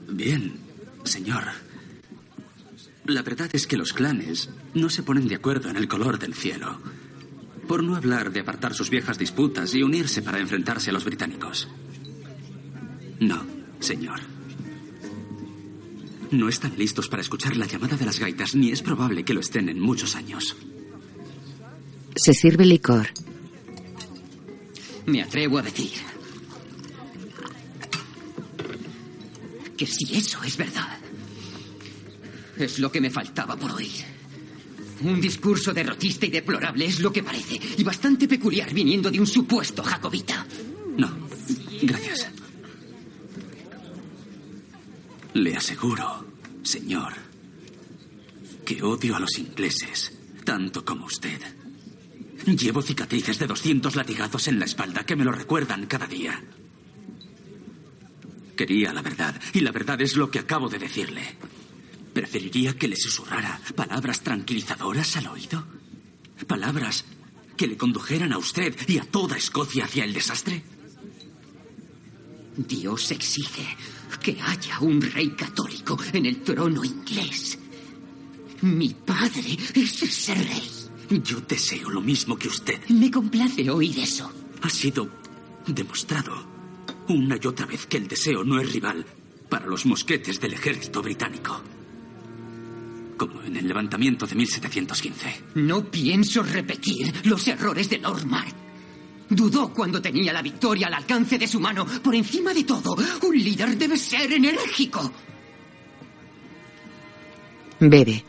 Bien, 0.09 0.53
señor. 1.03 1.64
La 3.07 3.21
verdad 3.21 3.49
es 3.53 3.67
que 3.67 3.77
los 3.77 3.93
clanes 3.93 4.49
no 4.73 4.89
se 4.89 5.03
ponen 5.03 5.27
de 5.27 5.35
acuerdo 5.35 5.69
en 5.69 5.77
el 5.77 5.87
color 5.87 6.17
del 6.17 6.33
cielo. 6.33 6.79
Por 7.67 7.83
no 7.83 7.95
hablar 7.95 8.31
de 8.31 8.39
apartar 8.39 8.73
sus 8.73 8.89
viejas 8.89 9.19
disputas 9.19 9.73
y 9.75 9.83
unirse 9.83 10.23
para 10.23 10.39
enfrentarse 10.39 10.89
a 10.89 10.93
los 10.93 11.05
británicos. 11.05 11.67
No, 13.19 13.45
señor. 13.79 14.19
No 16.31 16.49
están 16.49 16.77
listos 16.77 17.07
para 17.07 17.21
escuchar 17.21 17.55
la 17.55 17.67
llamada 17.67 17.95
de 17.95 18.05
las 18.05 18.19
gaitas, 18.19 18.55
ni 18.55 18.71
es 18.71 18.81
probable 18.81 19.23
que 19.23 19.33
lo 19.33 19.39
estén 19.39 19.69
en 19.69 19.79
muchos 19.79 20.15
años. 20.15 20.55
Se 22.15 22.33
sirve 22.33 22.65
licor. 22.65 23.09
Me 25.05 25.21
atrevo 25.21 25.59
a 25.59 25.61
decir 25.61 25.91
que 29.77 29.85
si 29.85 30.15
eso 30.15 30.41
es 30.43 30.57
verdad, 30.57 30.97
es 32.57 32.79
lo 32.79 32.91
que 32.91 33.01
me 33.01 33.09
faltaba 33.09 33.55
por 33.55 33.71
oír. 33.71 34.03
Un 35.01 35.19
discurso 35.19 35.73
derrotista 35.73 36.25
y 36.25 36.29
deplorable 36.29 36.85
es 36.85 36.99
lo 36.99 37.11
que 37.11 37.23
parece, 37.23 37.59
y 37.77 37.83
bastante 37.83 38.27
peculiar 38.27 38.73
viniendo 38.73 39.11
de 39.11 39.19
un 39.19 39.27
supuesto 39.27 39.83
jacobita. 39.83 40.45
No, 40.97 41.27
gracias. 41.81 42.29
Le 45.33 45.55
aseguro, 45.55 46.25
señor, 46.63 47.13
que 48.65 48.81
odio 48.81 49.17
a 49.17 49.19
los 49.19 49.37
ingleses 49.37 50.13
tanto 50.45 50.85
como 50.85 51.05
usted. 51.05 51.41
Llevo 52.45 52.81
cicatrices 52.81 53.39
de 53.39 53.47
200 53.47 53.95
latigazos 53.95 54.47
en 54.47 54.59
la 54.59 54.65
espalda 54.65 55.03
que 55.03 55.15
me 55.15 55.25
lo 55.25 55.31
recuerdan 55.31 55.87
cada 55.87 56.07
día. 56.07 56.41
Quería 58.55 58.93
la 58.93 59.01
verdad, 59.01 59.41
y 59.53 59.59
la 59.59 59.71
verdad 59.71 59.99
es 60.01 60.15
lo 60.15 60.31
que 60.31 60.39
acabo 60.39 60.69
de 60.69 60.79
decirle. 60.79 61.35
¿Preferiría 62.15 62.77
que 62.77 62.87
le 62.87 62.95
susurrara 62.95 63.59
palabras 63.75 64.21
tranquilizadoras 64.21 65.17
al 65.17 65.27
oído? 65.27 65.67
¿Palabras 66.47 67.03
que 67.57 67.67
le 67.67 67.75
condujeran 67.75 68.31
a 68.31 68.37
usted 68.37 68.73
y 68.87 68.99
a 68.99 69.03
toda 69.03 69.35
Escocia 69.35 69.83
hacia 69.83 70.05
el 70.05 70.13
desastre? 70.13 70.63
Dios 72.55 73.11
exige 73.11 73.67
que 74.23 74.37
haya 74.41 74.79
un 74.79 75.01
rey 75.01 75.31
católico 75.31 75.99
en 76.13 76.25
el 76.25 76.41
trono 76.41 76.85
inglés. 76.85 77.59
Mi 78.61 78.93
padre 78.93 79.57
es 79.73 80.01
ese 80.01 80.35
rey. 80.35 81.21
Yo 81.21 81.41
deseo 81.41 81.89
lo 81.89 81.99
mismo 81.99 82.37
que 82.37 82.47
usted. 82.47 82.79
Me 82.87 83.11
complace 83.11 83.69
oír 83.69 83.99
eso. 83.99 84.31
Ha 84.61 84.69
sido 84.69 85.09
demostrado 85.67 86.47
una 87.09 87.37
y 87.41 87.45
otra 87.45 87.65
vez 87.65 87.85
que 87.87 87.97
el 87.97 88.07
deseo 88.07 88.45
no 88.45 88.57
es 88.61 88.71
rival 88.71 89.05
para 89.49 89.67
los 89.67 89.85
mosquetes 89.85 90.39
del 90.39 90.53
ejército 90.53 91.01
británico. 91.01 91.61
Como 93.17 93.41
en 93.43 93.55
el 93.55 93.67
levantamiento 93.67 94.27
de 94.27 94.35
1715. 94.35 95.43
No 95.55 95.85
pienso 95.85 96.43
repetir 96.43 97.13
los 97.23 97.47
errores 97.47 97.89
de 97.89 97.99
Normand. 97.99 98.53
Dudó 99.29 99.73
cuando 99.73 100.01
tenía 100.01 100.31
la 100.33 100.41
victoria 100.41 100.87
al 100.87 100.93
alcance 100.95 101.37
de 101.37 101.47
su 101.47 101.59
mano. 101.59 101.85
Por 102.03 102.13
encima 102.13 102.53
de 102.53 102.63
todo, 102.63 102.95
un 103.23 103.35
líder 103.35 103.77
debe 103.77 103.97
ser 103.97 104.31
enérgico. 104.31 105.11
Bebe. 107.79 108.23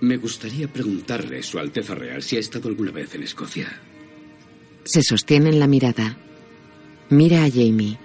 Me 0.00 0.16
gustaría 0.16 0.66
preguntarle, 0.66 1.42
Su 1.44 1.60
Alteza 1.60 1.94
Real, 1.94 2.22
si 2.22 2.36
ha 2.36 2.40
estado 2.40 2.68
alguna 2.68 2.90
vez 2.90 3.14
en 3.14 3.22
Escocia. 3.22 3.80
Se 4.84 5.00
sostienen 5.00 5.60
la 5.60 5.68
mirada. 5.68 6.16
Mira 7.08 7.44
a 7.44 7.50
Jamie. 7.50 7.98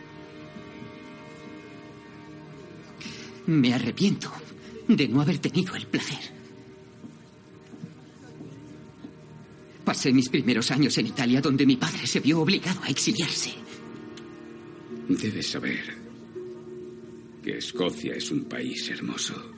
Me 3.48 3.74
arrepiento 3.74 4.32
de 4.88 5.08
no 5.08 5.22
haber 5.22 5.40
tenido 5.40 5.76
el 5.76 5.88
placer. 5.88 6.20
Pasé 9.86 10.12
mis 10.12 10.28
primeros 10.28 10.70
años 10.72 10.98
en 10.98 11.08
Italia 11.08 11.40
donde 11.40 11.66
mi 11.66 11.78
padre 11.78 12.06
se 12.06 12.20
vio 12.20 12.42
obligado 12.42 12.84
a 12.84 12.90
exiliarse. 12.90 13.54
Debes 15.08 15.48
saber 15.48 15.96
que 17.42 17.58
Escocia 17.58 18.16
es 18.16 18.30
un 18.30 18.44
país 18.44 18.90
hermoso. 18.90 19.54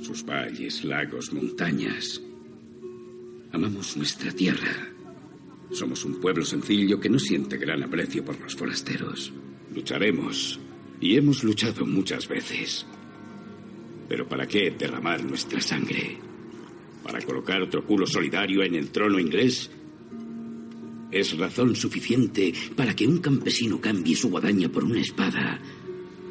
Sus 0.00 0.24
valles, 0.24 0.84
lagos, 0.84 1.32
montañas. 1.32 2.20
Amamos 3.50 3.96
nuestra 3.96 4.30
tierra. 4.30 4.88
Somos 5.72 6.04
un 6.04 6.20
pueblo 6.20 6.44
sencillo 6.44 7.00
que 7.00 7.10
no 7.10 7.18
siente 7.18 7.56
gran 7.56 7.82
aprecio 7.82 8.24
por 8.24 8.38
los 8.38 8.54
forasteros. 8.54 9.32
Lucharemos 9.74 10.60
y 11.00 11.16
hemos 11.16 11.44
luchado 11.44 11.86
muchas 11.86 12.28
veces. 12.28 12.86
Pero 14.08 14.28
¿para 14.28 14.46
qué 14.46 14.70
derramar 14.70 15.22
nuestra 15.22 15.60
sangre? 15.60 16.18
¿Para 17.02 17.20
colocar 17.22 17.62
otro 17.62 17.84
culo 17.84 18.06
solidario 18.06 18.62
en 18.62 18.74
el 18.74 18.90
trono 18.90 19.18
inglés? 19.18 19.70
Es 21.10 21.36
razón 21.38 21.74
suficiente 21.74 22.52
para 22.76 22.94
que 22.94 23.06
un 23.06 23.18
campesino 23.18 23.80
cambie 23.80 24.16
su 24.16 24.28
guadaña 24.28 24.68
por 24.68 24.84
una 24.84 25.00
espada, 25.00 25.60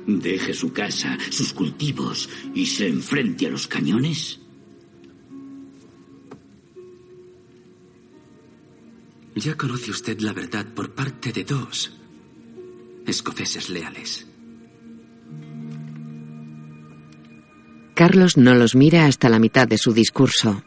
deje 0.06 0.54
su 0.54 0.72
casa, 0.72 1.18
sus 1.30 1.54
cultivos 1.54 2.30
y 2.54 2.66
se 2.66 2.88
enfrente 2.88 3.48
a 3.48 3.50
los 3.50 3.68
cañones. 3.68 4.40
Ya 9.36 9.56
conoce 9.56 9.92
usted 9.92 10.20
la 10.20 10.34
verdad 10.34 10.74
por 10.74 10.94
parte 10.94 11.32
de 11.32 11.44
dos 11.44 11.92
escoceses 13.06 13.70
leales. 13.70 14.27
Carlos 17.98 18.38
no 18.38 18.54
los 18.54 18.76
mira 18.76 19.08
hasta 19.08 19.28
la 19.28 19.40
mitad 19.40 19.68
de 19.68 19.80
su 19.80 19.92
discurso. 19.92 20.64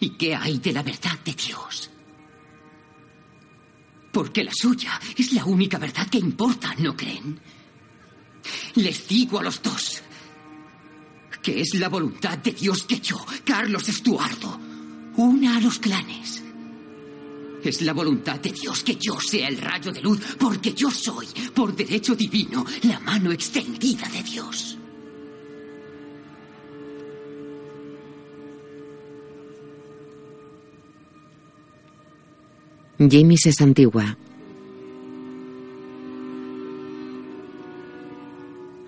¿Y 0.00 0.08
qué 0.16 0.34
hay 0.34 0.60
de 0.60 0.72
la 0.72 0.82
verdad 0.82 1.18
de 1.22 1.34
Dios? 1.34 1.90
Porque 4.12 4.42
la 4.44 4.50
suya 4.54 4.98
es 5.14 5.34
la 5.34 5.44
única 5.44 5.76
verdad 5.76 6.08
que 6.08 6.16
importa, 6.16 6.74
¿no 6.78 6.96
creen? 6.96 7.38
Les 8.76 9.06
digo 9.06 9.38
a 9.38 9.42
los 9.42 9.60
dos 9.60 10.02
que 11.42 11.60
es 11.60 11.74
la 11.74 11.90
voluntad 11.90 12.38
de 12.38 12.52
Dios 12.52 12.84
que 12.84 12.98
yo, 12.98 13.22
Carlos 13.44 13.90
Estuardo, 13.90 14.58
una 15.16 15.58
a 15.58 15.60
los 15.60 15.78
clanes. 15.78 16.41
Es 17.64 17.80
la 17.82 17.92
voluntad 17.92 18.40
de 18.40 18.50
Dios 18.50 18.82
que 18.82 18.96
yo 18.96 19.20
sea 19.20 19.48
el 19.48 19.58
rayo 19.58 19.92
de 19.92 20.02
luz, 20.02 20.20
porque 20.38 20.74
yo 20.74 20.90
soy, 20.90 21.26
por 21.54 21.74
derecho 21.74 22.14
divino, 22.16 22.64
la 22.82 22.98
mano 23.00 23.30
extendida 23.30 24.08
de 24.08 24.22
Dios. 24.22 24.78
Jamie 32.98 33.36
se 33.36 33.52
santigua. 33.52 34.16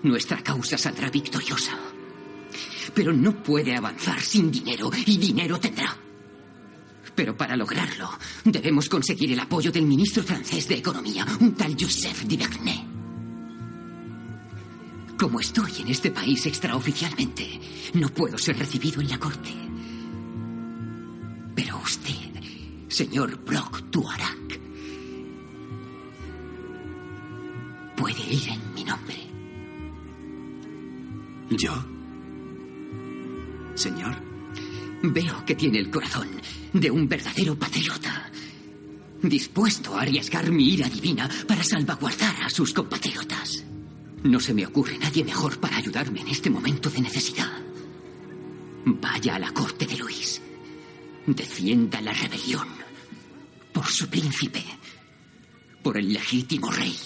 Nuestra 0.03 0.41
causa 0.43 0.77
saldrá 0.77 1.09
victoriosa. 1.09 1.77
Pero 2.93 3.11
no 3.11 3.43
puede 3.43 3.75
avanzar 3.75 4.21
sin 4.21 4.51
dinero 4.51 4.91
y 5.05 5.17
dinero 5.17 5.59
tendrá. 5.59 6.04
Pero 7.15 7.37
para 7.37 7.55
lograrlo, 7.55 8.09
debemos 8.43 8.89
conseguir 8.89 9.31
el 9.31 9.39
apoyo 9.39 9.71
del 9.71 9.85
ministro 9.85 10.21
francés 10.21 10.67
de 10.67 10.75
Economía, 10.75 11.25
un 11.39 11.55
tal 11.55 11.75
Joseph 11.79 12.23
Divernay. 12.23 12.85
Como 15.17 15.39
estoy 15.39 15.71
en 15.79 15.87
este 15.87 16.11
país 16.11 16.45
extraoficialmente, 16.45 17.61
no 17.93 18.09
puedo 18.09 18.37
ser 18.37 18.59
recibido 18.59 18.99
en 18.99 19.09
la 19.09 19.17
corte. 19.17 19.51
Pero 21.55 21.77
usted, 21.77 22.33
señor 22.89 23.37
Brock 23.45 23.89
Tuarak, 23.91 24.59
puede 27.95 28.21
ir 28.29 28.49
en 28.49 28.73
mi 28.73 28.83
nombre. 28.83 29.15
¿Yo? 31.49 31.73
Señor. 33.75 34.34
Veo 35.13 35.45
que 35.45 35.55
tiene 35.55 35.77
el 35.77 35.91
corazón 35.91 36.29
de 36.73 36.89
un 36.89 37.07
verdadero 37.07 37.57
patriota, 37.57 38.31
dispuesto 39.21 39.95
a 39.95 40.01
arriesgar 40.01 40.51
mi 40.51 40.73
ira 40.73 40.89
divina 40.89 41.29
para 41.47 41.63
salvaguardar 41.63 42.43
a 42.43 42.49
sus 42.49 42.73
compatriotas. 42.73 43.63
No 44.23 44.39
se 44.39 44.53
me 44.53 44.65
ocurre 44.65 44.97
nadie 44.97 45.23
mejor 45.23 45.59
para 45.59 45.77
ayudarme 45.77 46.21
en 46.21 46.29
este 46.29 46.49
momento 46.49 46.89
de 46.89 47.01
necesidad. 47.01 47.51
Vaya 48.85 49.35
a 49.35 49.39
la 49.39 49.51
corte 49.51 49.85
de 49.85 49.97
Luis. 49.97 50.41
Defienda 51.27 52.01
la 52.01 52.13
rebelión. 52.13 52.67
Por 53.71 53.85
su 53.85 54.07
príncipe. 54.07 54.63
Por 55.83 55.97
el 55.97 56.11
legítimo 56.13 56.71
rey. 56.71 56.97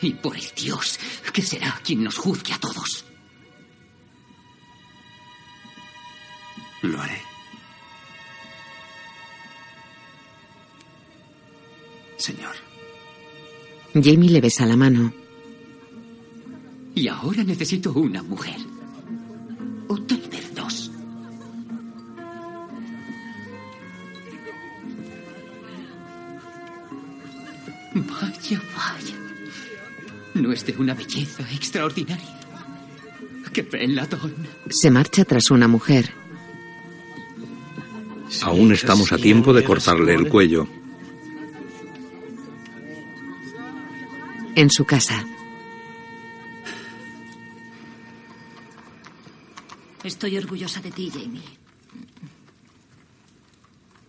Y 0.00 0.14
por 0.14 0.34
el 0.34 0.46
Dios 0.56 0.98
que 1.32 1.42
será 1.42 1.78
quien 1.84 2.02
nos 2.02 2.16
juzgue 2.16 2.54
a 2.54 2.58
todos. 2.58 3.04
Lo 6.82 7.00
haré. 7.00 7.20
Señor. 12.16 12.54
Jamie 13.94 14.30
le 14.30 14.40
besa 14.40 14.66
la 14.66 14.76
mano. 14.76 15.12
Y 16.94 17.08
ahora 17.08 17.42
necesito 17.44 17.92
una 17.92 18.22
mujer. 18.22 18.58
O 19.88 19.96
tal 20.02 20.20
vez 20.30 20.54
dos. 20.54 20.90
Vaya, 27.94 28.62
vaya. 28.76 29.16
No 30.34 30.52
es 30.52 30.64
de 30.64 30.76
una 30.78 30.94
belleza 30.94 31.42
extraordinaria. 31.52 32.38
¡Qué 33.52 33.64
peladón! 33.64 34.34
Se 34.68 34.90
marcha 34.90 35.24
tras 35.24 35.50
una 35.50 35.66
mujer. 35.66 36.19
Aún 38.42 38.72
estamos 38.72 39.12
a 39.12 39.18
tiempo 39.18 39.52
de 39.52 39.64
cortarle 39.64 40.14
el 40.14 40.28
cuello. 40.28 40.66
En 44.54 44.70
su 44.70 44.84
casa. 44.84 45.24
Estoy 50.02 50.36
orgullosa 50.38 50.80
de 50.80 50.90
ti, 50.90 51.10
Jamie. 51.12 51.42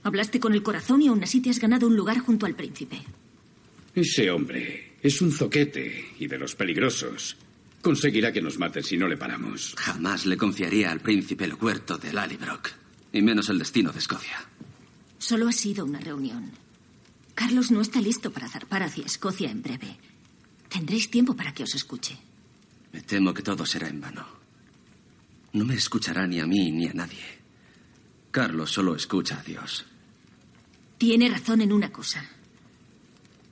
Hablaste 0.04 0.40
con 0.40 0.54
el 0.54 0.64
corazón 0.64 1.02
y 1.02 1.08
aún 1.08 1.24
así 1.24 1.42
te 1.42 1.50
has 1.50 1.60
ganado 1.60 1.88
un 1.88 1.96
lugar 1.96 2.20
junto 2.20 2.46
al 2.46 2.56
príncipe. 2.56 3.02
Ese 3.94 4.32
hombre 4.32 4.98
es 5.02 5.22
un 5.22 5.32
zoquete 5.32 6.14
y 6.20 6.28
de 6.28 6.38
los 6.38 6.56
peligrosos. 6.56 7.38
Conseguirá 7.82 8.32
que 8.32 8.42
nos 8.42 8.58
maten 8.58 8.84
si 8.84 8.98
no 8.98 9.08
le 9.08 9.18
paramos. 9.18 9.76
Jamás 9.78 10.26
le 10.26 10.38
confiaría 10.38 10.92
al 10.92 11.02
príncipe 11.02 11.46
el 11.46 11.56
huerto 11.56 11.98
de 11.98 12.14
Lallybrook. 12.14 12.81
Y 13.14 13.22
menos 13.22 13.50
el 13.50 13.60
destino 13.60 13.92
de 13.92 14.00
Escocia. 14.00 14.38
Solo 15.18 15.48
ha 15.48 15.52
sido 15.52 15.86
una 15.86 16.00
reunión. 16.00 16.52
Carlos 17.36 17.72
no 17.72 17.82
está 17.82 18.02
listo 18.02 18.32
para 18.32 18.50
zarpar 18.50 18.84
hacia 18.84 19.06
Escocia 19.06 19.50
en 19.50 19.62
breve. 19.62 19.98
Tendréis 20.70 21.10
tiempo 21.10 21.36
para 21.36 21.54
que 21.54 21.64
os 21.64 21.76
escuche. 21.76 22.18
Me 22.94 23.02
temo 23.02 23.34
que 23.34 23.44
todo 23.44 23.66
será 23.66 23.88
en 23.88 24.02
vano. 24.02 24.26
No 25.54 25.66
me 25.66 25.76
escuchará 25.76 26.26
ni 26.28 26.40
a 26.40 26.46
mí 26.46 26.72
ni 26.72 26.88
a 26.88 26.94
nadie. 26.94 27.24
Carlos 28.32 28.72
solo 28.72 28.96
escucha 28.96 29.40
a 29.40 29.44
Dios. 29.44 29.86
Tiene 30.98 31.28
razón 31.30 31.62
en 31.62 31.74
una 31.74 31.92
cosa. 31.92 32.24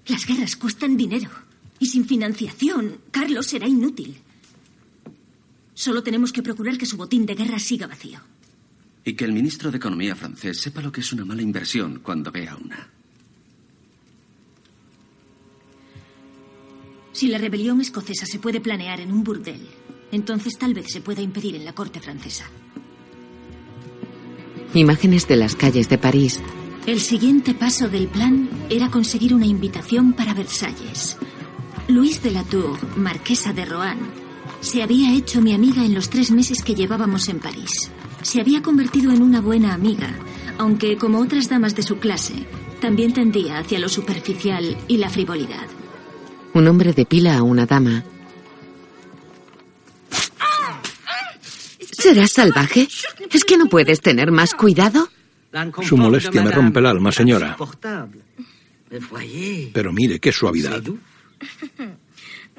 Las 0.08 0.26
guerras 0.26 0.56
cuestan 0.56 0.96
dinero. 0.96 1.30
Y 1.80 1.88
sin 1.88 2.06
financiación, 2.06 3.00
Carlos 3.12 3.48
será 3.48 3.68
inútil. 3.68 4.18
Solo 5.74 6.04
tenemos 6.04 6.34
que 6.34 6.44
procurar 6.44 6.78
que 6.78 6.86
su 6.86 6.98
botín 6.98 7.26
de 7.26 7.36
guerra 7.36 7.60
siga 7.60 7.88
vacío. 7.88 8.20
Y 9.10 9.16
que 9.16 9.26
el 9.26 9.34
ministro 9.34 9.72
de 9.72 9.78
Economía 9.78 10.16
francés 10.16 10.62
sepa 10.62 10.84
lo 10.84 10.92
que 10.92 11.02
es 11.02 11.12
una 11.12 11.26
mala 11.26 11.42
inversión 11.42 12.02
cuando 12.04 12.32
vea 12.32 12.56
una. 12.56 12.88
Si 17.12 17.26
la 17.26 17.40
rebelión 17.40 17.82
escocesa 17.82 18.28
se 18.28 18.38
puede 18.38 18.62
planear 18.62 19.00
en 19.00 19.12
un 19.12 19.24
burdel, 19.24 19.68
entonces 20.12 20.60
tal 20.60 20.76
vez 20.76 20.92
se 20.92 21.02
pueda 21.02 21.24
impedir 21.24 21.56
en 21.56 21.66
la 21.66 21.74
corte 21.74 22.00
francesa. 22.00 22.52
Imágenes 24.76 25.28
de 25.28 25.38
las 25.38 25.56
calles 25.56 25.90
de 25.90 25.98
París. 25.98 26.40
El 26.86 27.00
siguiente 27.00 27.56
paso 27.56 27.90
del 27.90 28.10
plan 28.10 28.48
era 28.70 28.92
conseguir 28.92 29.34
una 29.34 29.48
invitación 29.48 30.14
para 30.14 30.36
Versalles. 30.36 31.18
Louise 31.88 32.22
de 32.22 32.30
la 32.30 32.44
Tour, 32.44 32.78
marquesa 32.96 33.54
de 33.54 33.66
Rohan, 33.66 33.98
se 34.62 34.84
había 34.84 35.16
hecho 35.16 35.42
mi 35.42 35.56
amiga 35.56 35.84
en 35.84 35.96
los 35.96 36.12
tres 36.12 36.30
meses 36.30 36.62
que 36.62 36.76
llevábamos 36.76 37.28
en 37.28 37.40
París. 37.40 37.90
Se 38.22 38.42
había 38.42 38.62
convertido 38.62 39.12
en 39.12 39.22
una 39.22 39.42
buena 39.42 39.74
amiga, 39.74 40.14
aunque 40.58 40.98
como 40.98 41.20
otras 41.20 41.50
damas 41.50 41.76
de 41.76 41.84
su 41.84 41.98
clase, 41.98 42.46
también 42.82 43.14
tendía 43.14 43.60
hacia 43.60 43.80
lo 43.80 43.90
superficial 43.90 44.78
y 44.88 44.98
la 44.98 45.10
frivolidad. 45.10 45.68
Un 46.54 46.68
hombre 46.68 46.94
depila 46.94 47.38
a 47.38 47.44
una 47.44 47.66
dama. 47.66 48.04
¿Serás 51.80 52.32
salvaje? 52.32 52.88
¿Es 53.32 53.44
que 53.44 53.58
no 53.58 53.68
puedes 53.68 54.02
tener 54.02 54.32
más 54.32 54.54
cuidado? 54.54 55.10
Su 55.82 55.98
molestia 55.98 56.42
me 56.42 56.52
rompe 56.52 56.80
el 56.80 56.86
alma, 56.86 57.12
señora. 57.12 57.58
Pero 59.74 59.94
mire 59.94 60.20
qué 60.20 60.32
suavidad. 60.32 60.82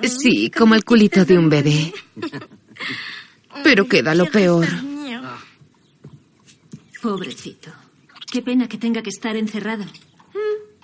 Sí, 0.03 0.51
como 0.51 0.75
el 0.75 0.85
culito 0.85 1.25
de 1.25 1.39
un 1.39 1.49
bebé. 1.49 1.93
Pero 3.65 3.87
queda 3.87 4.15
lo 4.15 4.27
peor. 4.27 4.67
Pobrecito. 7.01 7.73
Qué 8.31 8.43
pena 8.43 8.69
que 8.69 8.79
tenga 8.79 9.03
que 9.03 9.11
estar 9.11 9.37
encerrado. 9.37 9.85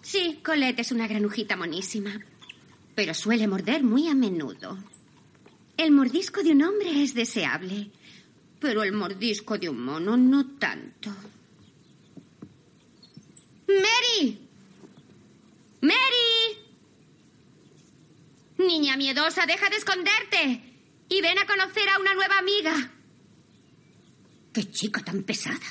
Sí, 0.02 0.40
Colette 0.42 0.80
es 0.80 0.92
una 0.92 1.06
granujita 1.06 1.56
monísima. 1.56 2.18
Pero 2.94 3.12
suele 3.12 3.46
morder 3.46 3.82
muy 3.82 4.08
a 4.08 4.14
menudo. 4.14 4.78
El 5.76 5.90
mordisco 5.90 6.42
de 6.42 6.52
un 6.52 6.62
hombre 6.62 7.02
es 7.02 7.12
deseable, 7.12 7.90
pero 8.58 8.82
el 8.82 8.92
mordisco 8.92 9.58
de 9.58 9.68
un 9.68 9.84
mono 9.84 10.16
no 10.16 10.46
tanto. 10.58 11.10
¡Mary! 13.68 14.38
¡Mary! 15.82 16.58
Niña 18.58 18.96
miedosa, 18.96 19.44
deja 19.44 19.68
de 19.68 19.76
esconderte. 19.76 20.62
Y 21.08 21.20
ven 21.20 21.38
a 21.38 21.46
conocer 21.46 21.88
a 21.90 21.98
una 22.00 22.14
nueva 22.14 22.38
amiga. 22.38 22.90
¡Qué 24.52 24.70
chica 24.70 25.04
tan 25.04 25.22
pesada! 25.24 25.66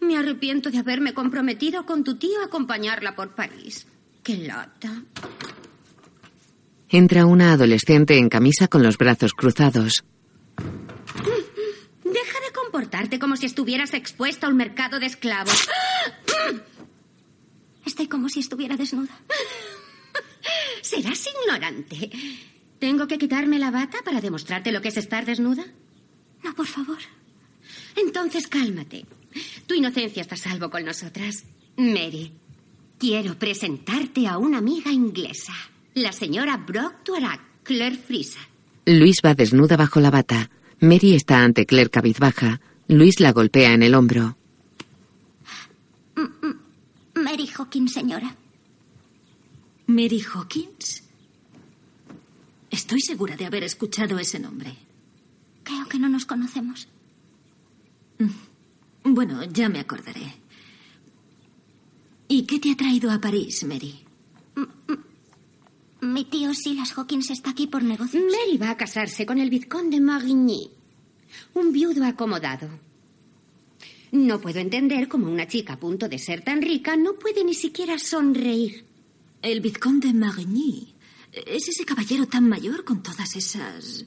Me 0.00 0.16
arrepiento 0.16 0.70
de 0.70 0.78
haberme 0.78 1.14
comprometido 1.14 1.86
con 1.86 2.04
tu 2.04 2.16
tío 2.16 2.40
a 2.42 2.46
acompañarla 2.46 3.16
por 3.16 3.34
París. 3.34 3.86
¡Qué 4.22 4.36
lata! 4.38 5.02
Entra 6.88 7.26
una 7.26 7.52
adolescente 7.52 8.18
en 8.18 8.28
camisa 8.28 8.68
con 8.68 8.82
los 8.82 8.96
brazos 8.98 9.32
cruzados. 9.32 10.04
Deja 12.04 12.40
de 12.40 12.52
comportarte 12.54 13.18
como 13.18 13.36
si 13.36 13.46
estuvieras 13.46 13.94
expuesta 13.94 14.46
a 14.46 14.50
un 14.50 14.56
mercado 14.56 15.00
de 15.00 15.06
esclavos. 15.06 15.68
Estoy 17.84 18.06
como 18.06 18.28
si 18.28 18.40
estuviera 18.40 18.76
desnuda. 18.76 19.18
Serás 20.82 21.26
ignorante. 21.26 22.10
¿Tengo 22.78 23.08
que 23.08 23.18
quitarme 23.18 23.58
la 23.58 23.70
bata 23.70 23.98
para 24.04 24.20
demostrarte 24.20 24.70
lo 24.70 24.80
que 24.80 24.88
es 24.88 24.96
estar 24.96 25.24
desnuda? 25.24 25.64
No, 26.44 26.54
por 26.54 26.66
favor. 26.66 26.98
Entonces 27.96 28.46
cálmate. 28.46 29.06
Tu 29.66 29.74
inocencia 29.74 30.22
está 30.22 30.34
a 30.34 30.38
salvo 30.38 30.70
con 30.70 30.84
nosotras. 30.84 31.44
Mary, 31.76 32.32
quiero 32.98 33.38
presentarte 33.38 34.26
a 34.26 34.38
una 34.38 34.58
amiga 34.58 34.92
inglesa. 34.92 35.52
La 35.94 36.12
señora 36.12 36.56
Brock 36.56 37.04
Tuarac, 37.04 37.40
Claire 37.62 37.96
Frisa. 37.96 38.40
Luis 38.86 39.16
va 39.24 39.34
desnuda 39.34 39.76
bajo 39.76 40.00
la 40.00 40.10
bata. 40.10 40.50
Mary 40.80 41.14
está 41.14 41.42
ante 41.42 41.66
Claire 41.66 41.90
cabizbaja. 41.90 42.60
Luis 42.88 43.20
la 43.20 43.32
golpea 43.32 43.72
en 43.72 43.82
el 43.82 43.94
hombro. 43.94 44.36
Mary 47.14 47.48
Hawkins, 47.56 47.92
señora. 47.92 48.36
¿Mary 49.86 50.22
Hawkins? 50.22 51.02
Estoy 52.70 53.00
segura 53.00 53.36
de 53.36 53.46
haber 53.46 53.64
escuchado 53.64 54.18
ese 54.18 54.38
nombre. 54.38 54.76
Creo 55.62 55.86
que 55.88 55.98
no 55.98 56.08
nos 56.08 56.26
conocemos. 56.26 56.88
Bueno, 59.08 59.44
ya 59.44 59.68
me 59.68 59.78
acordaré. 59.78 60.34
¿Y 62.26 62.42
qué 62.42 62.58
te 62.58 62.72
ha 62.72 62.76
traído 62.76 63.08
a 63.12 63.20
París, 63.20 63.62
Mary? 63.62 63.94
Mi 66.00 66.24
tío 66.24 66.52
Silas 66.52 66.92
Hawkins 66.98 67.30
está 67.30 67.50
aquí 67.50 67.68
por 67.68 67.84
negocios. 67.84 68.24
Mary 68.24 68.58
va 68.58 68.70
a 68.70 68.76
casarse 68.76 69.24
con 69.24 69.38
el 69.38 69.48
vizconde 69.48 70.00
Marigny, 70.00 70.70
un 71.54 71.72
viudo 71.72 72.04
acomodado. 72.04 72.68
No 74.10 74.40
puedo 74.40 74.58
entender 74.58 75.06
cómo 75.06 75.30
una 75.30 75.46
chica 75.46 75.74
a 75.74 75.78
punto 75.78 76.08
de 76.08 76.18
ser 76.18 76.42
tan 76.42 76.60
rica 76.60 76.96
no 76.96 77.12
puede 77.14 77.44
ni 77.44 77.54
siquiera 77.54 78.00
sonreír. 78.00 78.84
El 79.40 79.60
vizconde 79.60 80.12
Marigny. 80.12 80.94
¿Es 81.30 81.68
ese 81.68 81.84
caballero 81.84 82.26
tan 82.26 82.48
mayor 82.48 82.82
con 82.84 83.04
todas 83.04 83.36
esas... 83.36 84.04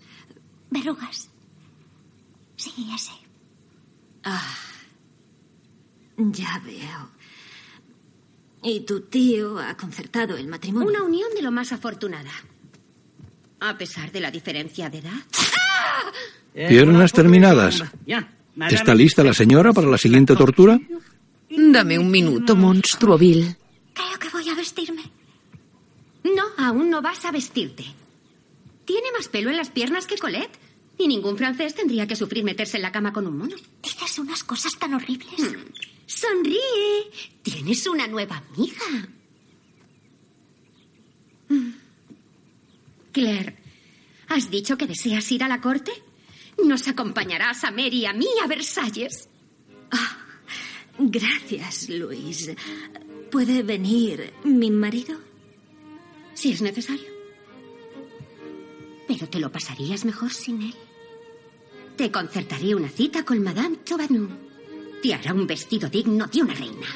verrugas? 0.70 1.30
Sí, 2.58 2.72
ese. 2.94 3.14
Ah. 4.26 4.69
Ya 6.20 6.62
veo. 6.66 7.10
Y 8.62 8.82
tu 8.82 9.02
tío 9.02 9.58
ha 9.58 9.76
concertado 9.78 10.36
el 10.36 10.48
matrimonio. 10.48 10.90
Una 10.90 11.04
unión 11.04 11.30
de 11.34 11.42
lo 11.42 11.52
más 11.52 11.72
afortunada. 11.72 12.32
A 13.62 13.78
pesar 13.78 14.12
de 14.12 14.20
la 14.20 14.32
diferencia 14.32 14.90
de 14.90 15.00
edad. 15.00 15.24
Piernas 16.54 17.14
terminadas. 17.14 17.84
¿Está 18.70 18.94
lista 18.94 19.24
la 19.24 19.34
señora 19.34 19.72
para 19.72 19.88
la 19.88 19.98
siguiente 19.98 20.36
tortura? 20.36 20.80
Dame 21.50 21.98
un 21.98 22.12
minuto, 22.12 22.56
monstruo 22.56 23.18
vil. 23.18 23.56
Creo 23.94 24.20
que 24.20 24.30
voy 24.30 24.50
a 24.50 24.56
vestirme. 24.56 25.04
No, 26.24 26.44
aún 26.58 26.90
no 26.90 27.02
vas 27.02 27.24
a 27.26 27.32
vestirte. 27.32 27.86
Tiene 28.86 29.12
más 29.18 29.30
pelo 29.30 29.50
en 29.50 29.58
las 29.58 29.70
piernas 29.70 30.06
que 30.06 30.18
Colette. 30.18 30.58
Y 30.98 31.08
ningún 31.08 31.38
francés 31.38 31.76
tendría 31.76 32.06
que 32.08 32.18
sufrir 32.18 32.44
meterse 32.44 32.76
en 32.76 32.84
la 32.84 32.92
cama 32.92 33.14
con 33.14 33.26
un 33.26 33.38
mono. 33.38 33.56
Dices 33.82 34.20
unas 34.20 34.44
cosas 34.44 34.78
tan 34.78 34.94
horribles. 34.94 35.40
Hmm. 35.40 35.64
Sonríe. 36.10 37.12
Tienes 37.44 37.86
una 37.86 38.08
nueva 38.08 38.38
amiga. 38.38 39.08
Hmm. 41.48 41.72
Claire, 43.12 43.56
¿has 44.28 44.50
dicho 44.50 44.76
que 44.76 44.88
deseas 44.88 45.32
ir 45.32 45.44
a 45.44 45.48
la 45.48 45.62
corte? 45.62 45.92
¿Nos 46.66 46.88
acompañarás 46.88 47.64
a 47.64 47.70
Mary 47.72 48.00
y 48.00 48.06
a 48.08 48.14
mí 48.14 48.28
a 48.44 48.48
Versalles? 48.48 49.30
Ah, 49.92 50.18
gracias, 50.98 51.90
Luis. 51.90 52.52
¿Puede 53.32 53.62
venir 53.62 54.34
mi 54.44 54.72
marido? 54.72 55.16
Si 56.34 56.52
es 56.52 56.62
necesario. 56.64 57.08
Pero 59.08 59.30
te 59.30 59.40
lo 59.40 59.52
pasarías 59.52 60.06
mejor 60.06 60.34
sin 60.34 60.64
él. 60.64 60.76
Te 61.96 62.12
concertaré 62.12 62.74
una 62.74 62.90
cita 62.90 63.24
con 63.24 63.44
Madame 63.44 63.78
Chauvanou. 63.84 64.49
Te 65.02 65.14
hará 65.14 65.34
un 65.34 65.48
vestido 65.48 65.90
digno 65.90 66.28
de 66.28 66.42
una 66.42 66.54
reina. 66.54 66.88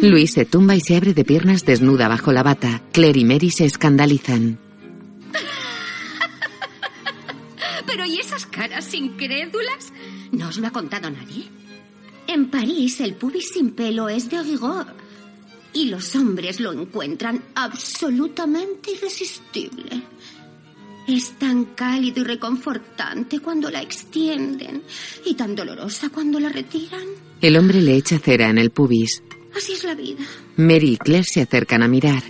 Luis 0.00 0.32
se 0.32 0.46
tumba 0.46 0.74
y 0.74 0.80
se 0.80 0.96
abre 0.96 1.12
de 1.12 1.24
piernas 1.24 1.64
desnuda 1.64 2.08
bajo 2.08 2.32
la 2.32 2.42
bata. 2.42 2.82
Claire 2.92 3.20
y 3.20 3.24
Mary 3.24 3.50
se 3.50 3.66
escandalizan. 3.66 4.58
Pero 7.86 8.06
¿y 8.06 8.18
esas 8.18 8.46
caras 8.46 8.92
incrédulas? 8.94 9.92
¿No 10.32 10.48
os 10.48 10.58
lo 10.58 10.66
ha 10.66 10.70
contado 10.70 11.10
nadie? 11.10 11.44
En 12.26 12.50
París 12.50 13.00
el 13.00 13.14
pubis 13.14 13.50
sin 13.52 13.72
pelo 13.72 14.08
es 14.08 14.30
de 14.30 14.42
rigor. 14.42 14.86
Y 15.74 15.86
los 15.86 16.14
hombres 16.16 16.60
lo 16.60 16.72
encuentran 16.72 17.42
absolutamente 17.54 18.92
irresistible. 18.92 20.02
Es 21.06 21.32
tan 21.38 21.64
cálido 21.64 22.20
y 22.20 22.24
reconfortante 22.24 23.40
cuando 23.40 23.70
la 23.70 23.82
extienden 23.82 24.82
y 25.24 25.34
tan 25.34 25.56
dolorosa 25.56 26.08
cuando 26.10 26.38
la 26.38 26.48
retiran. 26.48 27.02
El 27.40 27.56
hombre 27.56 27.80
le 27.80 27.96
echa 27.96 28.18
cera 28.18 28.48
en 28.48 28.58
el 28.58 28.70
pubis. 28.70 29.22
Así 29.56 29.72
es 29.72 29.84
la 29.84 29.94
vida. 29.94 30.24
Mary 30.56 30.92
y 30.92 30.96
Claire 30.96 31.24
se 31.24 31.42
acercan 31.42 31.82
a 31.82 31.88
mirar. 31.88 32.22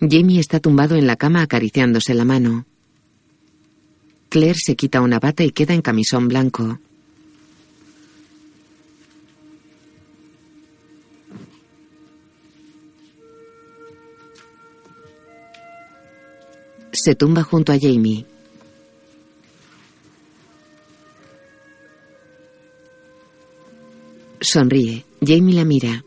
Jamie 0.00 0.40
está 0.40 0.60
tumbado 0.60 0.96
en 0.96 1.06
la 1.06 1.16
cama 1.16 1.42
acariciándose 1.42 2.14
la 2.14 2.24
mano. 2.24 2.66
Claire 4.30 4.58
se 4.58 4.76
quita 4.76 5.02
una 5.02 5.18
bata 5.18 5.44
y 5.44 5.50
queda 5.50 5.74
en 5.74 5.82
camisón 5.82 6.28
blanco. 6.28 6.78
Se 17.02 17.14
tumba 17.14 17.42
junto 17.42 17.72
a 17.72 17.78
Jamie. 17.80 18.26
Sonríe. 24.42 25.06
Jamie 25.22 25.54
la 25.54 25.64
mira. 25.64 26.04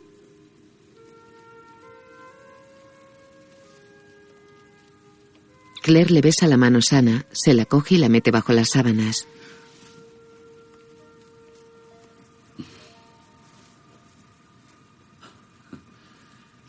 Claire 5.81 6.11
le 6.11 6.21
besa 6.21 6.45
la 6.45 6.57
mano 6.57 6.79
sana, 6.79 7.25
se 7.31 7.55
la 7.55 7.65
coge 7.65 7.95
y 7.95 7.97
la 7.97 8.07
mete 8.07 8.29
bajo 8.29 8.53
las 8.53 8.69
sábanas. 8.69 9.27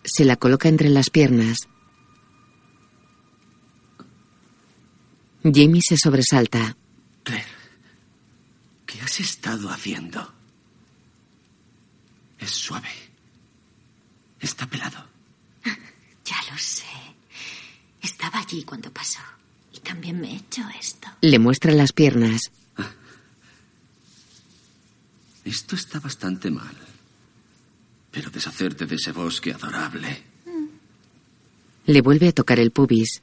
Se 0.02 0.24
la 0.24 0.36
coloca 0.36 0.70
entre 0.70 0.88
las 0.88 1.10
piernas. 1.10 1.68
Jamie 5.44 5.82
se 5.82 5.96
sobresalta. 5.96 6.76
Claire, 7.22 7.44
¿qué 8.86 9.00
has 9.00 9.20
estado 9.20 9.70
haciendo? 9.70 10.32
Es 12.38 12.50
suave. 12.50 12.88
Está 14.40 14.66
pelado. 14.66 15.04
Ya 16.24 16.36
lo 16.50 16.56
sé. 16.58 16.86
Estaba 18.00 18.38
allí 18.38 18.64
cuando 18.64 18.90
pasó. 18.90 19.20
Y 19.74 19.80
también 19.80 20.18
me 20.22 20.32
he 20.32 20.36
hecho 20.36 20.62
esto. 20.80 21.06
Le 21.20 21.38
muestra 21.38 21.70
las 21.72 21.92
piernas. 21.92 22.50
Esto 25.44 25.76
está 25.76 26.00
bastante 26.00 26.50
mal. 26.50 26.74
Pero 28.10 28.30
deshacerte 28.30 28.86
de 28.86 28.96
ese 28.96 29.12
bosque 29.12 29.52
adorable. 29.52 30.22
Le 31.84 32.00
vuelve 32.00 32.28
a 32.28 32.32
tocar 32.32 32.58
el 32.58 32.70
pubis. 32.70 33.20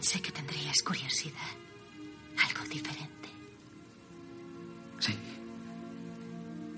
Pensé 0.00 0.22
que 0.22 0.32
tendrías 0.32 0.80
curiosidad. 0.80 1.52
Algo 2.42 2.64
diferente. 2.72 3.28
Sí. 4.98 5.14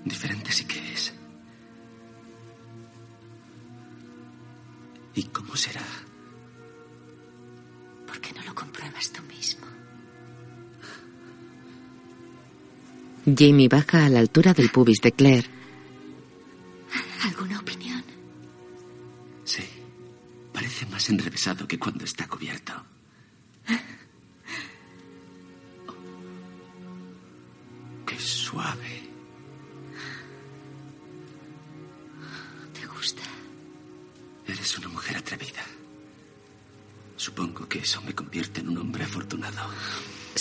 Diferente 0.03 0.51
sí 0.51 0.65
que 0.65 0.91
es. 0.91 1.13
¿Y 5.15 5.23
cómo 5.23 5.55
será? 5.55 5.85
¿Por 8.05 8.19
qué 8.19 8.33
no 8.33 8.43
lo 8.43 8.53
compruebas 8.53 9.09
tú 9.13 9.23
mismo? 9.23 9.67
Jamie 13.25 13.69
baja 13.69 14.05
a 14.05 14.09
la 14.09 14.19
altura 14.19 14.53
del 14.53 14.69
pubis 14.69 14.99
de 14.99 15.13
Claire. 15.13 15.49
¿Alguna 17.23 17.61
opinión? 17.61 18.03
Sí. 19.45 19.63
Parece 20.51 20.85
más 20.87 21.09
enrevesado 21.09 21.65
que 21.65 21.79
cuando 21.79 22.03
está 22.03 22.27
cubierto. 22.27 22.82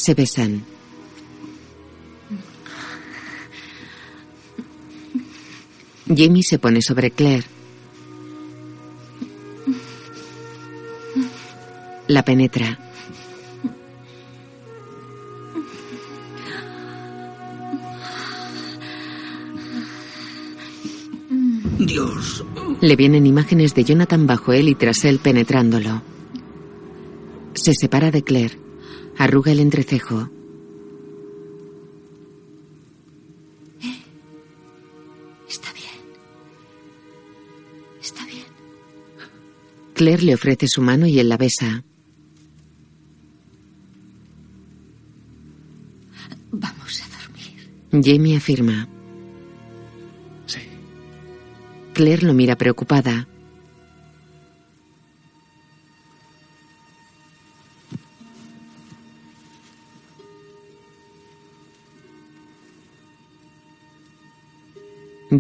Se 0.03 0.15
besan. 0.15 0.65
Jamie 6.09 6.43
se 6.43 6.59
pone 6.59 6.83
sobre 6.83 7.13
Claire. 7.13 7.45
La 12.09 12.25
penetra. 12.25 12.81
Dios. 21.79 22.45
Le 22.81 22.97
vienen 22.97 23.25
imágenes 23.25 23.77
de 23.77 23.85
Jonathan 23.85 24.27
bajo 24.27 24.53
él 24.53 24.69
y 24.69 24.75
tras 24.75 25.05
él 25.05 25.21
penetrándolo. 25.21 26.03
Se 27.55 27.71
separa 27.73 28.11
de 28.11 28.25
Claire. 28.25 28.72
Arruga 29.23 29.53
el 29.53 29.61
entrecejo. 29.61 30.29
Está 35.49 35.73
bien. 35.73 36.01
Está 38.01 38.27
bien. 38.27 38.43
Claire 39.95 40.25
le 40.25 40.35
ofrece 40.35 40.67
su 40.67 40.83
mano 40.83 41.07
y 41.07 41.21
él 41.21 41.29
la 41.29 41.37
besa. 41.37 41.85
Vamos 46.51 47.03
a 47.03 47.23
dormir. 47.23 48.05
Jamie 48.05 48.37
afirma. 48.39 48.89
Sí. 50.47 50.63
Claire 51.95 52.27
lo 52.27 52.35
mira 52.35 52.57
preocupada. 52.57 53.29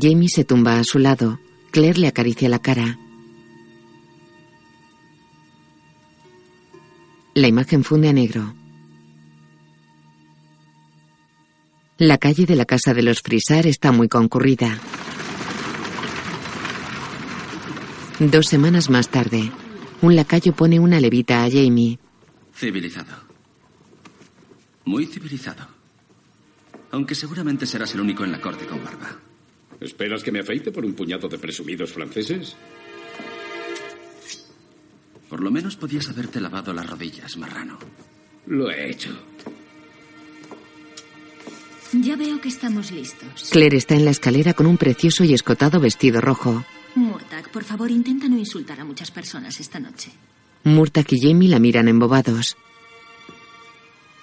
Jamie 0.00 0.30
se 0.30 0.44
tumba 0.44 0.78
a 0.78 0.84
su 0.84 0.98
lado. 0.98 1.38
Claire 1.70 2.00
le 2.00 2.08
acaricia 2.08 2.48
la 2.48 2.60
cara. 2.60 2.98
La 7.34 7.48
imagen 7.48 7.84
funde 7.84 8.08
a 8.08 8.12
negro. 8.12 8.54
La 11.98 12.18
calle 12.18 12.46
de 12.46 12.56
la 12.56 12.64
casa 12.64 12.94
de 12.94 13.02
los 13.02 13.20
Frisar 13.20 13.66
está 13.66 13.92
muy 13.92 14.08
concurrida. 14.08 14.78
Dos 18.18 18.46
semanas 18.46 18.88
más 18.88 19.08
tarde, 19.08 19.52
un 20.00 20.16
lacayo 20.16 20.54
pone 20.54 20.80
una 20.80 21.00
levita 21.00 21.44
a 21.44 21.50
Jamie. 21.50 21.98
Civilizado. 22.54 23.14
Muy 24.84 25.06
civilizado. 25.06 25.66
Aunque 26.92 27.14
seguramente 27.14 27.66
serás 27.66 27.94
el 27.94 28.00
único 28.00 28.24
en 28.24 28.32
la 28.32 28.40
corte 28.40 28.66
con 28.66 28.82
barba. 28.82 29.31
¿Esperas 29.82 30.22
que 30.22 30.30
me 30.30 30.40
afeite 30.40 30.70
por 30.70 30.84
un 30.84 30.94
puñado 30.94 31.28
de 31.28 31.38
presumidos 31.38 31.92
franceses? 31.92 32.56
Por 35.28 35.42
lo 35.42 35.50
menos 35.50 35.76
podías 35.76 36.08
haberte 36.08 36.40
lavado 36.40 36.72
las 36.72 36.88
rodillas, 36.88 37.36
marrano. 37.36 37.78
Lo 38.46 38.70
he 38.70 38.90
hecho. 38.90 39.10
Ya 41.92 42.16
veo 42.16 42.40
que 42.40 42.48
estamos 42.48 42.90
listos. 42.92 43.50
Claire 43.50 43.76
está 43.76 43.94
en 43.94 44.04
la 44.04 44.12
escalera 44.12 44.54
con 44.54 44.66
un 44.66 44.78
precioso 44.78 45.24
y 45.24 45.34
escotado 45.34 45.80
vestido 45.80 46.20
rojo. 46.20 46.64
Murtag, 46.94 47.50
por 47.50 47.64
favor, 47.64 47.90
intenta 47.90 48.28
no 48.28 48.38
insultar 48.38 48.80
a 48.80 48.84
muchas 48.84 49.10
personas 49.10 49.58
esta 49.58 49.80
noche. 49.80 50.10
Murtag 50.64 51.06
y 51.10 51.20
Jamie 51.20 51.48
la 51.48 51.58
miran 51.58 51.88
embobados. 51.88 52.56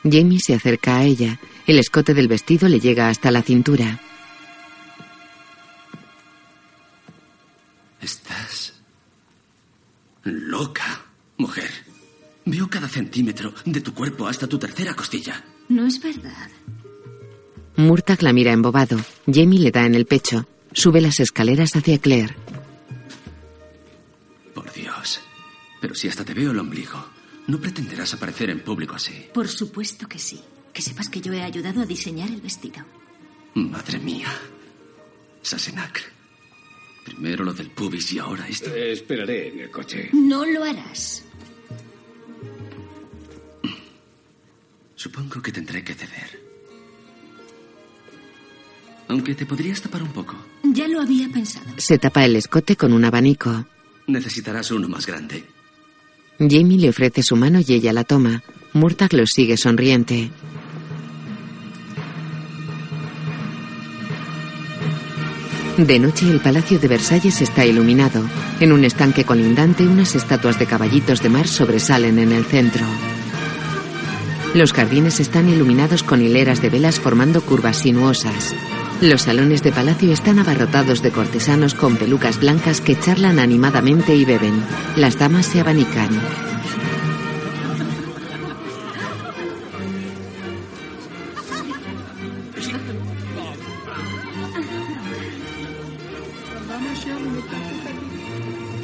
Jamie 0.04 0.40
se 0.40 0.54
acerca 0.54 0.98
a 0.98 1.04
ella. 1.04 1.40
El 1.68 1.80
escote 1.80 2.14
del 2.14 2.28
vestido 2.28 2.70
le 2.70 2.80
llega 2.80 3.10
hasta 3.10 3.30
la 3.30 3.42
cintura. 3.42 4.00
Estás 8.02 8.74
loca, 10.24 11.06
mujer. 11.38 11.70
Veo 12.46 12.70
cada 12.70 12.88
centímetro 12.88 13.54
de 13.66 13.82
tu 13.82 13.94
cuerpo 13.94 14.28
hasta 14.28 14.48
tu 14.48 14.58
tercera 14.58 14.94
costilla. 14.94 15.44
No 15.68 15.86
es 15.86 16.02
verdad. 16.02 16.50
Murtag 17.76 18.24
la 18.24 18.34
mira 18.34 18.52
embobado. 18.52 18.98
Jamie 19.32 19.60
le 19.60 19.72
da 19.72 19.86
en 19.86 19.96
el 19.96 20.06
pecho. 20.06 20.48
Sube 20.74 21.02
las 21.02 21.20
escaleras 21.20 21.76
hacia 21.76 22.00
Claire. 22.00 22.36
Por 24.54 24.72
Dios. 24.74 25.22
Pero 25.80 25.96
si 25.96 26.08
hasta 26.08 26.26
te 26.26 26.34
veo 26.34 26.52
el 26.52 26.60
ombligo, 26.60 27.06
no 27.48 27.60
pretenderás 27.60 28.14
aparecer 28.14 28.50
en 28.50 28.62
público 28.62 28.96
así. 28.96 29.28
Por 29.34 29.48
supuesto 29.48 30.08
que 30.08 30.20
sí. 30.20 30.42
Que 30.74 30.82
sepas 30.82 31.10
que 31.10 31.22
yo 31.22 31.34
he 31.34 31.42
ayudado 31.42 31.82
a 31.82 31.86
diseñar 31.86 32.30
el 32.30 32.42
vestido. 32.42 32.86
Madre 33.56 34.00
mía. 34.00 34.28
Sassenacre. 35.42 36.19
Primero 37.10 37.44
lo 37.44 37.54
del 37.54 37.70
pubis 37.72 38.14
y 38.14 38.20
ahora 38.20 38.48
esto. 38.48 38.70
Eh, 38.74 38.92
esperaré 38.92 39.48
en 39.50 39.60
el 39.62 39.72
coche. 39.72 40.10
No 40.14 40.46
lo 40.46 40.64
harás. 40.64 41.24
Supongo 44.96 45.42
que 45.42 45.52
tendré 45.52 45.84
que 45.84 45.96
ceder. 45.96 46.40
Aunque 49.08 49.34
te 49.34 49.46
podrías 49.46 49.82
tapar 49.82 50.04
un 50.04 50.12
poco. 50.12 50.36
Ya 50.64 50.88
lo 50.88 51.02
había 51.02 51.28
pensado. 51.30 51.66
Se 51.78 51.98
tapa 51.98 52.24
el 52.26 52.36
escote 52.36 52.76
con 52.76 52.94
un 52.94 53.04
abanico. 53.04 53.66
Necesitarás 54.06 54.70
uno 54.72 54.88
más 54.88 55.08
grande. 55.08 55.44
Jamie 56.38 56.78
le 56.78 56.90
ofrece 56.90 57.24
su 57.24 57.36
mano 57.36 57.60
y 57.66 57.74
ella 57.74 57.92
la 57.92 58.04
toma. 58.04 58.44
Murtagh 58.74 59.14
lo 59.14 59.26
sigue 59.26 59.58
sonriente. 59.58 60.30
De 65.80 65.98
noche 65.98 66.30
el 66.30 66.42
palacio 66.42 66.78
de 66.78 66.90
Versalles 66.90 67.40
está 67.40 67.66
iluminado. 67.66 68.22
En 68.60 68.74
un 68.74 68.84
estanque 68.84 69.24
colindante 69.24 69.88
unas 69.88 70.14
estatuas 70.14 70.60
de 70.60 70.66
caballitos 70.66 71.24
de 71.24 71.30
mar 71.30 71.48
sobresalen 71.48 72.20
en 72.20 72.34
el 72.34 72.44
centro. 72.44 72.86
Los 74.54 74.74
jardines 74.74 75.22
están 75.22 75.48
iluminados 75.48 76.04
con 76.04 76.22
hileras 76.22 76.62
de 76.62 76.70
velas 76.70 77.00
formando 77.00 77.42
curvas 77.42 77.78
sinuosas. 77.78 78.54
Los 79.00 79.22
salones 79.22 79.64
de 79.64 79.72
palacio 79.72 80.12
están 80.12 80.38
abarrotados 80.40 81.02
de 81.02 81.12
cortesanos 81.12 81.76
con 81.76 81.96
pelucas 81.96 82.42
blancas 82.42 82.82
que 82.82 83.00
charlan 83.00 83.40
animadamente 83.40 84.14
y 84.16 84.26
beben. 84.26 84.62
Las 84.98 85.18
damas 85.18 85.46
se 85.46 85.62
abanican. 85.62 86.10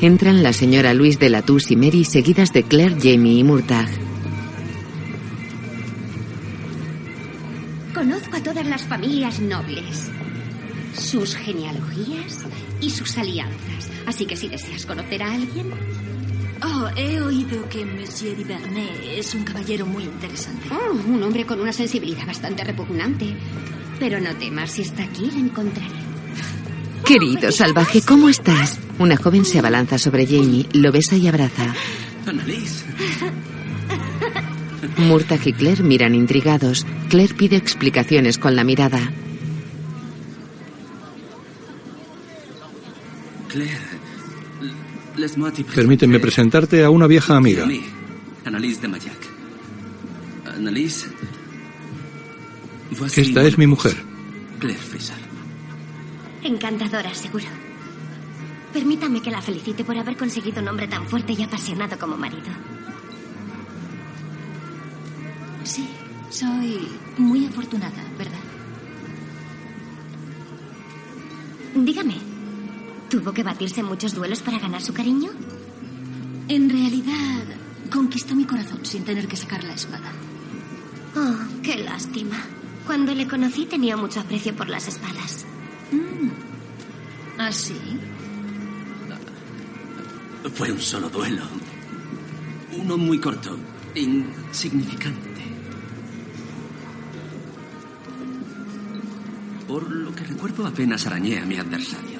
Entran 0.06 0.44
la 0.44 0.54
señora 0.54 0.94
Luis 0.94 1.18
de 1.18 1.32
Latouche 1.32 1.74
y 1.74 1.78
Mary 1.78 2.06
seguidas 2.06 2.54
de 2.54 2.62
Claire, 2.62 2.96
Jamie 3.02 3.40
y 3.40 3.44
Murtagh. 3.44 3.90
Conozco 7.92 8.38
a 8.38 8.44
todas 8.44 8.68
las 8.68 8.84
familias 8.84 9.40
nobles, 9.40 10.12
sus 10.96 11.34
genealogías 11.36 12.46
y 12.82 12.92
sus 12.92 13.18
alianzas. 13.18 13.90
Así 14.06 14.28
que 14.28 14.36
si 14.36 14.48
deseas 14.48 14.86
conocer 14.86 15.24
a 15.24 15.34
alguien, 15.34 15.72
Oh, 16.62 16.88
he 16.96 17.20
oído 17.22 17.68
que 17.68 17.84
Monsieur 17.84 18.38
Duvernet 18.38 18.92
es 19.18 19.34
un 19.34 19.44
caballero 19.44 19.88
muy 19.88 20.04
interesante. 20.04 20.68
oh, 20.70 20.94
un 20.94 21.24
hombre 21.24 21.48
con 21.48 21.60
una 21.60 21.74
sensibilidad 21.74 22.28
bastante 22.28 22.64
repugnante. 22.64 23.34
Pero 24.00 24.20
no 24.20 24.36
temas, 24.36 24.70
si 24.70 24.84
está 24.84 25.04
aquí, 25.04 25.32
la 25.32 25.40
encontraré. 25.40 26.05
Querido 27.06 27.52
salvaje, 27.52 28.02
¿cómo 28.02 28.30
estás? 28.30 28.80
Una 28.98 29.16
joven 29.16 29.46
se 29.46 29.60
abalanza 29.60 30.00
sobre 30.00 30.26
Jamie, 30.26 30.66
lo 30.74 30.92
besa 30.92 31.16
y 31.16 31.28
abraza. 31.28 31.74
Annalise. 32.26 32.84
Murtagh 34.98 35.48
y 35.48 35.54
Claire 35.54 35.84
miran 35.84 36.16
intrigados. 36.16 36.86
Claire 37.10 37.36
pide 37.36 37.58
explicaciones 37.58 38.40
con 38.40 38.56
la 38.56 38.64
mirada. 38.64 39.12
Permíteme 45.76 46.20
presentarte 46.20 46.84
a 46.84 46.90
una 46.90 47.06
vieja 47.06 47.38
amiga. 47.38 47.68
Annalise 48.46 48.82
de 48.82 48.88
Mayac. 48.88 49.18
Annalise. 50.56 51.08
Esta 53.16 53.44
es 53.44 53.58
mi 53.60 53.68
mujer. 53.68 53.96
Claire 54.60 54.80
Fraser. 54.80 55.25
Encantadora, 56.46 57.12
seguro. 57.16 57.48
Permítame 58.72 59.20
que 59.20 59.32
la 59.32 59.42
felicite 59.42 59.84
por 59.84 59.98
haber 59.98 60.16
conseguido 60.16 60.62
un 60.62 60.68
hombre 60.68 60.88
tan 60.88 61.08
fuerte 61.08 61.34
y 61.34 61.42
apasionado 61.42 61.98
como 61.98 62.16
marido. 62.18 62.52
Sí, 65.64 65.90
soy 66.30 66.88
muy 67.18 67.48
afortunada, 67.48 68.04
¿verdad? 68.16 68.38
Dígame, 71.74 72.18
¿tuvo 73.10 73.34
que 73.34 73.42
batirse 73.42 73.82
muchos 73.82 74.14
duelos 74.14 74.44
para 74.44 74.60
ganar 74.60 74.84
su 74.84 74.94
cariño? 74.94 75.32
En 76.48 76.70
realidad, 76.70 77.44
conquistó 77.92 78.36
mi 78.36 78.46
corazón 78.46 78.86
sin 78.86 79.04
tener 79.04 79.28
que 79.28 79.36
sacar 79.36 79.64
la 79.64 79.74
espada. 79.74 80.12
Oh, 81.16 81.62
qué 81.64 81.78
lástima. 81.78 82.38
Cuando 82.86 83.16
le 83.16 83.28
conocí 83.28 83.66
tenía 83.66 83.98
mucho 83.98 84.20
aprecio 84.20 84.56
por 84.56 84.70
las 84.70 84.88
espadas. 84.88 85.48
¿Ah, 87.38 87.52
sí? 87.52 87.76
Fue 90.54 90.72
un 90.72 90.80
solo 90.80 91.10
duelo. 91.10 91.44
Uno 92.78 92.98
muy 92.98 93.20
corto, 93.20 93.58
insignificante. 93.96 95.44
Por 99.68 99.92
lo 99.92 100.14
que 100.16 100.24
recuerdo, 100.24 100.66
apenas 100.66 101.06
arañé 101.08 101.40
a 101.40 101.46
mi 101.46 101.58
adversario. 101.58 102.20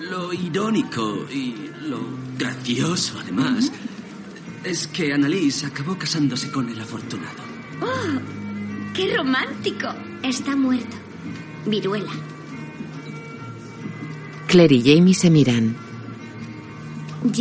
Lo 0.00 0.32
irónico 0.32 1.26
y 1.30 1.70
lo 1.88 2.00
gracioso, 2.38 3.18
además, 3.18 3.70
es 4.64 4.86
que 4.86 5.12
Annalise 5.12 5.66
acabó 5.66 5.98
casándose 5.98 6.50
con 6.50 6.68
el 6.68 6.80
afortunado. 6.80 7.42
¡Oh! 7.82 8.45
¡Qué 8.96 9.14
romántico! 9.14 9.88
Está 10.22 10.56
muerto. 10.56 10.96
Viruela. 11.66 12.10
Claire 14.46 14.74
y 14.74 14.82
Jamie 14.82 15.14
se 15.14 15.30
miran. 15.30 15.76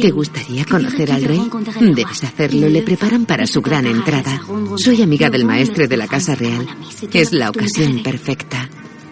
¿Te 0.02 0.12
gustaría 0.12 0.66
conocer 0.66 1.12
al 1.12 1.24
rey? 1.24 1.42
Debes 1.80 2.24
hacerlo. 2.24 2.68
Le 2.68 2.82
preparan 2.82 3.26
para 3.26 3.48
su 3.48 3.62
gran 3.62 3.86
entrada. 3.86 4.42
Soy 4.78 5.02
amiga 5.02 5.30
del 5.30 5.46
maestre 5.46 5.88
de 5.88 5.96
la 5.96 6.08
Casa 6.08 6.36
Real. 6.36 6.68
Es 7.14 7.32
la 7.32 7.50
ocasión 7.50 8.04
perfecta. 8.04 8.70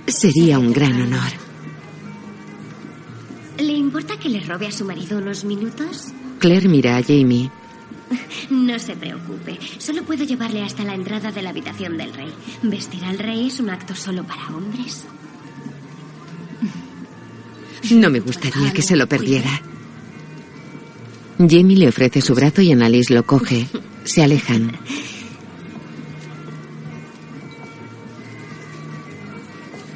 Sería 0.07 0.59
un 0.59 0.73
gran 0.73 1.01
honor. 1.01 1.31
¿Le 3.57 3.73
importa 3.73 4.17
que 4.17 4.29
le 4.29 4.41
robe 4.41 4.67
a 4.67 4.71
su 4.71 4.83
marido 4.83 5.19
unos 5.19 5.45
minutos? 5.45 6.07
Claire 6.39 6.67
mira 6.67 6.97
a 6.97 7.03
Jamie. 7.03 7.51
No 8.49 8.77
se 8.79 8.95
preocupe. 8.95 9.59
Solo 9.79 10.03
puedo 10.03 10.23
llevarle 10.23 10.63
hasta 10.63 10.83
la 10.83 10.93
entrada 10.93 11.31
de 11.31 11.41
la 11.41 11.49
habitación 11.49 11.97
del 11.97 12.13
rey. 12.13 12.33
Vestir 12.61 13.03
al 13.05 13.17
rey 13.19 13.47
es 13.47 13.59
un 13.59 13.69
acto 13.69 13.95
solo 13.95 14.23
para 14.23 14.47
hombres. 14.55 15.05
No 17.91 18.09
me 18.09 18.19
gustaría 18.19 18.71
que 18.71 18.81
se 18.81 18.95
lo 18.95 19.07
perdiera. 19.07 19.61
Jamie 21.37 21.77
le 21.77 21.89
ofrece 21.89 22.21
su 22.21 22.33
brazo 22.33 22.61
y 22.61 22.71
Annalise 22.71 23.13
lo 23.13 23.25
coge. 23.25 23.67
Se 24.05 24.23
alejan. 24.23 24.71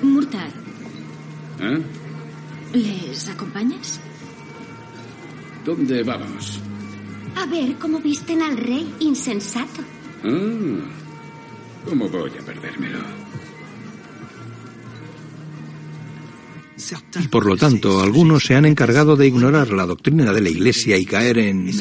Murtagh, 0.01 0.51
¿Eh? 1.59 1.81
¿les 2.73 3.27
acompañas? 3.29 3.99
¿Dónde 5.65 6.03
vamos? 6.03 6.56
A 7.47 7.49
ver 7.49 7.75
cómo 7.75 7.99
visten 8.01 8.41
al 8.41 8.57
rey, 8.57 8.93
insensato. 8.99 9.81
Ah, 10.21 10.79
¿Cómo 11.85 12.09
voy 12.09 12.31
a 12.37 12.45
perdérmelo? 12.45 12.99
Y 17.21 17.27
por 17.29 17.45
lo 17.45 17.55
tanto, 17.55 18.01
algunos 18.01 18.43
se 18.43 18.55
han 18.55 18.65
encargado 18.65 19.15
de 19.15 19.27
ignorar 19.27 19.69
la 19.69 19.85
doctrina 19.85 20.33
de 20.33 20.41
la 20.41 20.49
Iglesia 20.49 20.97
y 20.97 21.05
caer 21.05 21.37
en 21.37 21.71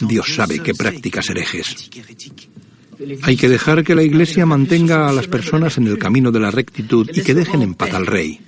Dios 0.00 0.32
sabe 0.32 0.60
qué 0.60 0.74
prácticas 0.74 1.28
herejes. 1.28 1.90
Hay 3.22 3.36
que 3.36 3.48
dejar 3.48 3.82
que 3.82 3.96
la 3.96 4.04
Iglesia 4.04 4.46
mantenga 4.46 5.08
a 5.08 5.12
las 5.12 5.26
personas 5.26 5.76
en 5.76 5.88
el 5.88 5.98
camino 5.98 6.30
de 6.30 6.38
la 6.38 6.52
rectitud 6.52 7.10
y 7.12 7.22
que 7.22 7.34
dejen 7.34 7.62
en 7.62 7.74
paz 7.74 7.94
al 7.94 8.06
rey. 8.06 8.40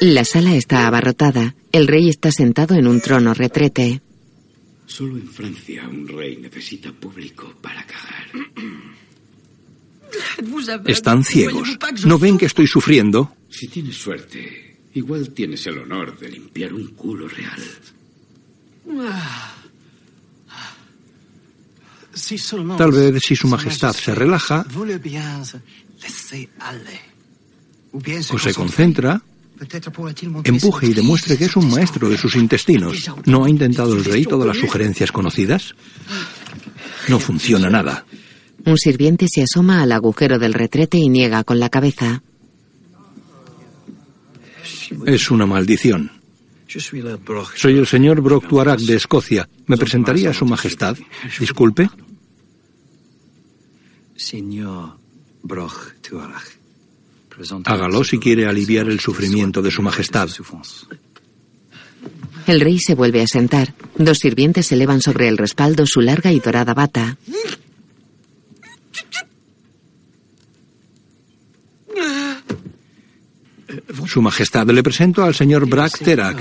La 0.00 0.24
sala 0.24 0.54
está 0.54 0.86
abarrotada. 0.86 1.54
El 1.72 1.88
rey 1.88 2.08
está 2.08 2.30
sentado 2.30 2.74
en 2.76 2.86
un 2.86 3.00
trono 3.00 3.34
retrete. 3.34 4.00
Solo 4.86 5.16
en 5.16 5.28
Francia 5.28 5.88
un 5.88 6.06
rey 6.06 6.36
necesita 6.36 6.92
público 6.92 7.52
para 7.60 7.84
cagar. 7.84 8.26
Están 10.86 11.24
ciegos. 11.24 11.76
¿No 12.04 12.18
ven 12.18 12.38
que 12.38 12.46
estoy 12.46 12.66
sufriendo? 12.66 13.34
Si 13.50 13.68
tienes 13.68 13.96
suerte, 13.96 14.78
igual 14.94 15.30
tienes 15.30 15.66
el 15.66 15.78
honor 15.78 16.18
de 16.18 16.30
limpiar 16.30 16.72
un 16.72 16.88
culo 16.88 17.28
real. 17.28 17.62
Tal 22.78 22.92
vez 22.92 23.22
si 23.22 23.36
su 23.36 23.48
majestad 23.48 23.94
se 23.94 24.14
relaja 24.14 24.64
o 28.30 28.38
se 28.38 28.54
concentra, 28.54 29.22
empuje 30.44 30.86
y 30.86 30.94
demuestre 30.94 31.36
que 31.36 31.46
es 31.46 31.56
un 31.56 31.70
maestro 31.70 32.08
de 32.08 32.16
sus 32.16 32.36
intestinos. 32.36 33.10
¿No 33.26 33.44
ha 33.44 33.50
intentado 33.50 33.94
el 33.94 34.04
rey 34.04 34.24
todas 34.24 34.46
las 34.46 34.56
sugerencias 34.56 35.12
conocidas? 35.12 35.74
No 37.08 37.18
funciona 37.18 37.70
nada. 37.70 38.04
Un 38.64 38.76
sirviente 38.76 39.26
se 39.28 39.42
asoma 39.42 39.82
al 39.82 39.92
agujero 39.92 40.38
del 40.38 40.54
retrete 40.54 40.98
y 40.98 41.08
niega 41.08 41.44
con 41.44 41.58
la 41.58 41.68
cabeza. 41.68 42.22
Es 45.06 45.30
una 45.30 45.46
maldición. 45.46 46.10
Soy 47.56 47.78
el 47.78 47.86
señor 47.86 48.20
Brock 48.20 48.44
de 48.78 48.94
Escocia. 48.94 49.48
¿Me 49.66 49.76
presentaría 49.76 50.30
a 50.30 50.34
su 50.34 50.44
majestad? 50.44 50.96
Disculpe. 51.40 51.88
Hágalo 57.64 58.04
si 58.04 58.18
quiere 58.18 58.46
aliviar 58.46 58.88
el 58.88 59.00
sufrimiento 59.00 59.62
de 59.62 59.70
su 59.70 59.82
majestad. 59.82 60.28
El 62.46 62.60
rey 62.60 62.78
se 62.78 62.94
vuelve 62.94 63.22
a 63.22 63.26
sentar. 63.26 63.74
Dos 63.96 64.18
sirvientes 64.18 64.72
elevan 64.72 65.02
sobre 65.02 65.28
el 65.28 65.36
respaldo 65.36 65.86
su 65.86 66.00
larga 66.00 66.32
y 66.32 66.40
dorada 66.40 66.74
bata. 66.74 67.16
Su 74.06 74.22
Majestad, 74.22 74.66
le 74.68 74.82
presento 74.82 75.22
al 75.22 75.34
señor 75.34 75.68
Brack 75.68 75.98
Terak. 75.98 76.38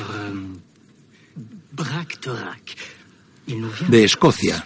De 3.90 4.04
Escocia. 4.04 4.66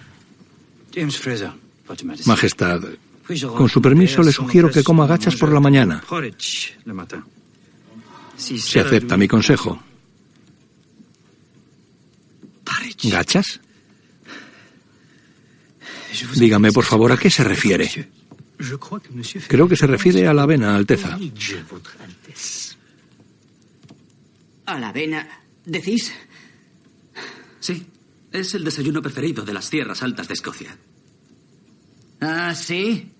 Majestad, 2.26 2.84
con 3.56 3.70
su 3.70 3.82
permiso 3.82 4.24
le 4.24 4.32
sugiero 4.32 4.70
que 4.70 4.84
coma 4.84 5.08
gachas 5.08 5.36
por 5.36 5.52
la 5.52 5.60
mañana. 5.60 6.04
Se 8.38 8.80
acepta 8.80 9.18
mi 9.18 9.28
consejo. 9.28 9.82
¿Gachas? 13.04 13.60
Dígame, 16.36 16.72
por 16.72 16.84
favor, 16.86 17.12
¿a 17.12 17.18
qué 17.18 17.30
se 17.30 17.44
refiere? 17.44 18.10
Creo 19.48 19.68
que 19.68 19.76
se 19.76 19.88
refiere 19.88 20.28
a 20.28 20.34
la 20.34 20.44
avena, 20.44 20.76
Alteza. 20.76 21.18
¿A 24.66 24.80
la 24.80 24.90
avena? 24.90 25.28
¿Decís? 25.66 26.12
Sí, 27.60 27.86
es 28.32 28.54
el 28.54 28.64
desayuno 28.64 29.02
preferido 29.02 29.44
de 29.44 29.54
las 29.54 29.70
tierras 29.70 30.04
altas 30.04 30.28
de 30.28 30.34
Escocia. 30.34 30.78
Ah, 32.20 32.54
sí. 32.54 33.12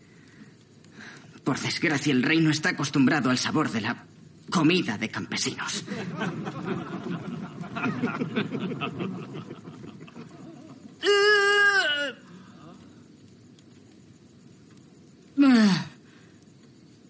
Por 1.44 1.60
desgracia, 1.60 2.14
el 2.14 2.24
rey 2.24 2.40
no 2.40 2.52
está 2.52 2.70
acostumbrado 2.70 3.30
al 3.30 3.38
sabor 3.38 3.72
de 3.72 3.82
la 3.82 4.06
comida 4.50 4.98
de 4.98 5.10
campesinos. 5.10 5.84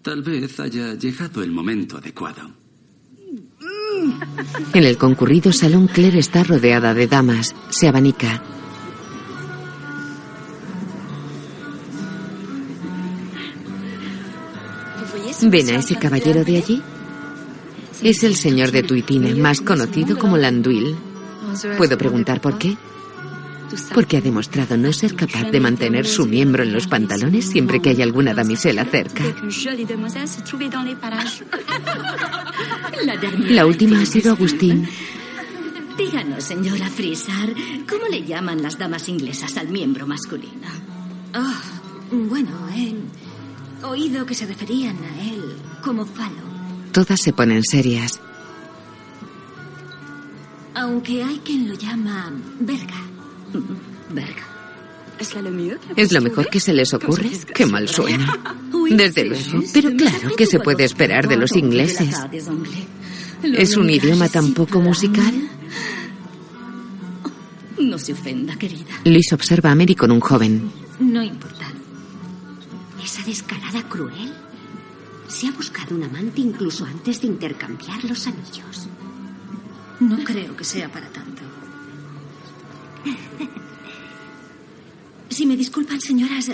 Tal 0.02 0.22
vez 0.22 0.58
haya 0.60 0.94
llegado 0.94 1.42
el 1.42 1.50
momento 1.50 1.98
adecuado. 1.98 2.50
En 4.74 4.84
el 4.84 4.96
concurrido 4.96 5.52
salón, 5.52 5.86
Claire 5.86 6.18
está 6.18 6.42
rodeada 6.42 6.94
de 6.94 7.06
damas. 7.06 7.54
Se 7.70 7.88
abanica. 7.88 8.42
¿Ven 15.42 15.70
a 15.70 15.78
ese 15.78 15.96
caballero 15.96 16.44
de 16.44 16.56
allí? 16.56 16.82
Es 18.02 18.22
el 18.22 18.36
señor 18.36 18.70
de 18.70 18.82
Tuitina, 18.82 19.34
más 19.36 19.60
conocido 19.60 20.18
como 20.18 20.36
Landuil. 20.36 20.96
¿Puedo 21.76 21.98
preguntar 21.98 22.40
por 22.40 22.58
qué? 22.58 22.76
Porque 23.94 24.18
ha 24.18 24.20
demostrado 24.20 24.76
no 24.76 24.92
ser 24.92 25.16
capaz 25.16 25.50
de 25.50 25.58
mantener 25.58 26.06
su 26.06 26.26
miembro 26.26 26.62
en 26.62 26.72
los 26.72 26.86
pantalones 26.86 27.48
siempre 27.48 27.80
que 27.80 27.90
hay 27.90 28.02
alguna 28.02 28.34
damisela 28.34 28.84
cerca. 28.84 29.24
La 33.48 33.66
última 33.66 34.00
ha 34.00 34.06
sido 34.06 34.32
Agustín. 34.32 34.88
Díganos, 35.96 36.44
señora 36.44 36.88
Frisar, 36.88 37.52
¿cómo 37.88 38.06
le 38.08 38.24
llaman 38.24 38.62
las 38.62 38.78
damas 38.78 39.08
inglesas 39.08 39.56
al 39.56 39.68
miembro 39.68 40.06
masculino? 40.06 40.68
Ah, 41.34 41.60
bueno, 42.10 42.50
he 42.74 42.94
oído 43.84 44.26
que 44.26 44.34
se 44.34 44.46
referían 44.46 44.96
a 44.96 45.22
él 45.28 45.56
como 45.82 46.06
falo. 46.06 46.42
Todas 46.92 47.20
se 47.20 47.32
ponen 47.32 47.62
serias. 47.62 48.20
Aunque 50.74 51.22
hay 51.22 51.38
quien 51.44 51.68
lo 51.68 51.74
llama 51.74 52.32
verga. 52.60 52.94
Verga. 54.10 54.52
¿Es 55.96 56.12
lo 56.12 56.20
mejor 56.20 56.48
que 56.48 56.60
se 56.60 56.72
les 56.72 56.92
ocurre? 56.92 57.30
Qué 57.54 57.64
mal 57.64 57.88
suena. 57.88 58.38
Desde 58.90 59.24
luego. 59.24 59.62
Pero 59.72 59.94
claro, 59.96 60.30
¿qué 60.36 60.46
se 60.46 60.58
puede 60.58 60.84
esperar 60.84 61.28
de 61.28 61.36
los 61.36 61.54
ingleses? 61.56 62.16
¿Es 63.42 63.76
un 63.76 63.88
idioma 63.88 64.28
tan 64.28 64.52
poco 64.52 64.80
musical? 64.80 65.32
No 67.78 67.98
se 67.98 68.12
ofenda, 68.12 68.56
querida. 68.56 69.00
Luis 69.04 69.32
observa 69.32 69.70
a 69.70 69.74
Mary 69.74 69.94
con 69.94 70.10
un 70.10 70.20
joven. 70.20 70.70
No 71.00 71.22
importa. 71.22 71.71
Esa 73.02 73.22
descarada 73.22 73.88
cruel 73.88 74.32
se 75.28 75.48
ha 75.48 75.52
buscado 75.52 75.94
un 75.94 76.04
amante 76.04 76.40
incluso 76.40 76.84
antes 76.84 77.20
de 77.20 77.26
intercambiar 77.26 78.04
los 78.04 78.26
anillos. 78.26 78.88
No 80.00 80.22
creo 80.24 80.56
que 80.56 80.64
sea 80.64 80.90
para 80.90 81.08
tanto. 81.08 81.42
Si 85.28 85.46
me 85.46 85.56
disculpan, 85.56 85.98
señoras, 85.98 86.50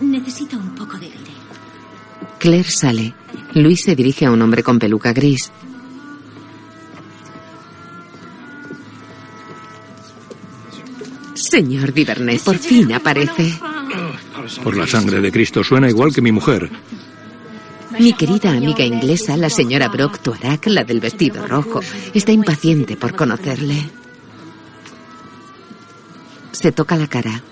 necesito 0.00 0.56
un 0.56 0.72
poco 0.76 0.96
de 0.98 1.06
aire. 1.06 1.32
Claire 2.38 2.70
sale. 2.70 3.12
Luis 3.54 3.82
se 3.82 3.96
dirige 3.96 4.24
a 4.24 4.30
un 4.30 4.40
hombre 4.40 4.62
con 4.62 4.78
peluca 4.78 5.12
gris. 5.12 5.50
Señor 11.50 11.92
Divernay, 11.92 12.38
por 12.38 12.58
fin 12.58 12.92
aparece. 12.92 13.58
Por 14.62 14.76
la 14.76 14.86
sangre 14.86 15.20
de 15.20 15.32
Cristo, 15.32 15.64
suena 15.64 15.88
igual 15.88 16.14
que 16.14 16.22
mi 16.22 16.30
mujer. 16.30 16.70
Mi 17.98 18.12
querida 18.12 18.52
amiga 18.52 18.84
inglesa, 18.84 19.36
la 19.36 19.50
señora 19.50 19.88
Brock 19.88 20.20
Tuarak, 20.20 20.66
la 20.68 20.84
del 20.84 21.00
vestido 21.00 21.46
rojo, 21.46 21.80
está 22.14 22.30
impaciente 22.30 22.96
por 22.96 23.16
conocerle. 23.16 23.90
Se 26.52 26.70
toca 26.70 26.96
la 26.96 27.08
cara. 27.08 27.42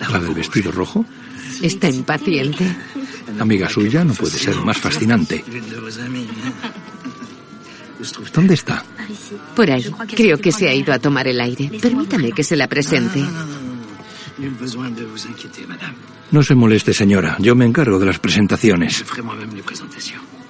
¿La 0.00 0.18
del 0.18 0.34
vestido 0.34 0.72
rojo? 0.72 1.04
Está 1.62 1.88
impaciente. 1.88 2.76
Amiga 3.38 3.68
suya 3.68 4.04
no 4.04 4.14
puede 4.14 4.38
ser 4.38 4.56
más 4.56 4.78
fascinante. 4.78 5.44
¿Dónde 8.32 8.54
está? 8.54 8.84
Por 9.54 9.70
ahí. 9.70 9.84
Creo 10.14 10.38
que 10.38 10.52
se 10.52 10.68
ha 10.68 10.74
ido 10.74 10.92
a 10.92 10.98
tomar 10.98 11.26
el 11.28 11.40
aire. 11.40 11.70
Permítame 11.80 12.32
que 12.32 12.44
se 12.44 12.56
la 12.56 12.68
presente. 12.68 13.24
No 16.30 16.42
se 16.42 16.54
moleste, 16.54 16.92
señora. 16.92 17.36
Yo 17.38 17.54
me 17.54 17.64
encargo 17.64 17.98
de 17.98 18.06
las 18.06 18.18
presentaciones. 18.18 19.04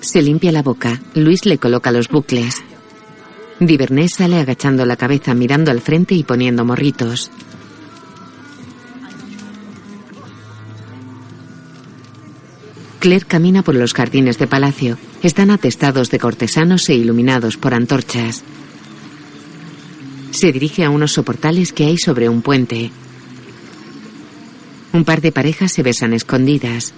Se 0.01 0.23
limpia 0.23 0.52
la 0.52 0.62
boca. 0.62 1.01
Luis 1.14 1.47
le 1.47 1.59
coloca 1.59 1.93
los 1.93 2.09
bucles. 2.09 2.62
Divernés 3.60 4.14
sale 4.14 4.39
agachando 4.39 4.85
la 4.85 4.97
cabeza, 4.97 5.35
mirando 5.35 5.70
al 5.70 5.81
frente 5.81 6.14
y 6.14 6.24
poniendo 6.24 6.64
morritos. 6.64 7.31
Claire 13.07 13.24
camina 13.24 13.62
por 13.62 13.77
los 13.77 13.95
jardines 13.95 14.37
de 14.37 14.49
palacio. 14.49 14.99
Están 15.23 15.53
atestados 15.53 16.11
de 16.11 16.19
cortesanos 16.19 16.89
e 16.89 16.97
iluminados 16.97 17.57
por 17.57 17.73
antorchas. 17.73 18.43
Se 20.33 20.51
dirige 20.51 20.83
a 20.83 20.91
unos 20.91 21.12
soportales 21.12 21.73
que 21.73 21.85
hay 21.85 21.99
sobre 21.99 22.28
un 22.28 22.43
puente. 22.43 22.91
Un 24.93 25.05
par 25.05 25.20
de 25.20 25.31
parejas 25.31 25.70
se 25.70 25.85
besan 25.85 26.15
escondidas. 26.15 26.95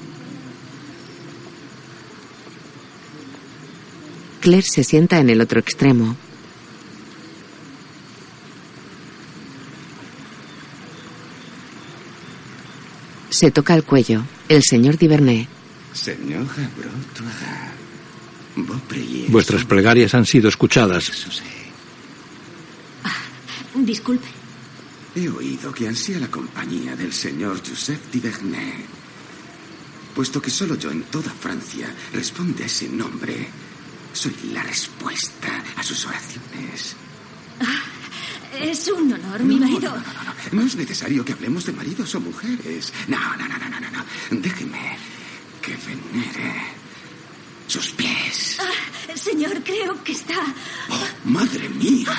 Claire 4.41 4.67
se 4.67 4.85
sienta 4.85 5.19
en 5.19 5.29
el 5.29 5.43
otro 5.43 5.61
extremo. 5.61 6.17
Se 13.29 13.51
toca 13.51 13.75
el 13.75 13.85
cuello. 13.85 14.23
El 14.49 14.63
señor 14.63 14.97
Divernay. 14.97 15.58
Señora 15.99 16.45
Vuestras 19.29 19.65
plegarias 19.65 20.15
han 20.15 20.25
sido 20.27 20.49
escuchadas. 20.49 21.11
Disculpe. 23.75 24.27
He 25.15 25.29
oído 25.29 25.73
que 25.73 25.89
ansía 25.89 26.19
la 26.19 26.29
compañía 26.29 26.95
del 26.97 27.13
señor 27.13 27.61
Joseph 27.67 28.01
Divernay. 28.13 28.85
Puesto 30.15 30.43
que 30.43 30.51
solo 30.51 30.77
yo 30.77 30.91
en 30.91 31.03
toda 31.05 31.31
Francia 31.31 31.93
responde 32.13 32.65
a 32.65 32.67
ese 32.67 32.89
nombre, 32.89 33.49
soy 34.13 34.35
la 34.53 34.63
respuesta 34.63 35.63
a 35.77 35.83
sus 35.83 36.07
oraciones. 36.07 36.97
Ah, 37.61 37.83
Es 38.61 38.89
un 38.89 39.13
honor, 39.13 39.43
mi 39.45 39.61
marido. 39.61 39.91
No, 39.91 39.97
no, 39.97 40.03
no, 40.03 40.63
no, 40.63 40.67
es 40.67 40.75
necesario 40.75 41.25
que 41.25 41.33
hablemos 41.33 41.65
de 41.67 41.73
maridos 41.73 42.15
o 42.15 42.21
mujeres. 42.21 42.93
No, 43.07 43.19
no, 43.37 43.49
no, 43.49 43.59
no, 43.59 43.69
no, 43.69 43.81
no. 43.81 43.91
no. 43.91 44.41
Déjeme 44.41 44.97
que 45.69 45.77
venere 45.87 46.55
sus 47.67 47.91
pies. 47.91 48.59
Ah, 48.61 49.17
señor, 49.17 49.63
creo 49.63 50.03
que 50.03 50.13
está. 50.13 50.39
Oh, 50.89 51.09
madre 51.25 51.69
mía. 51.69 52.17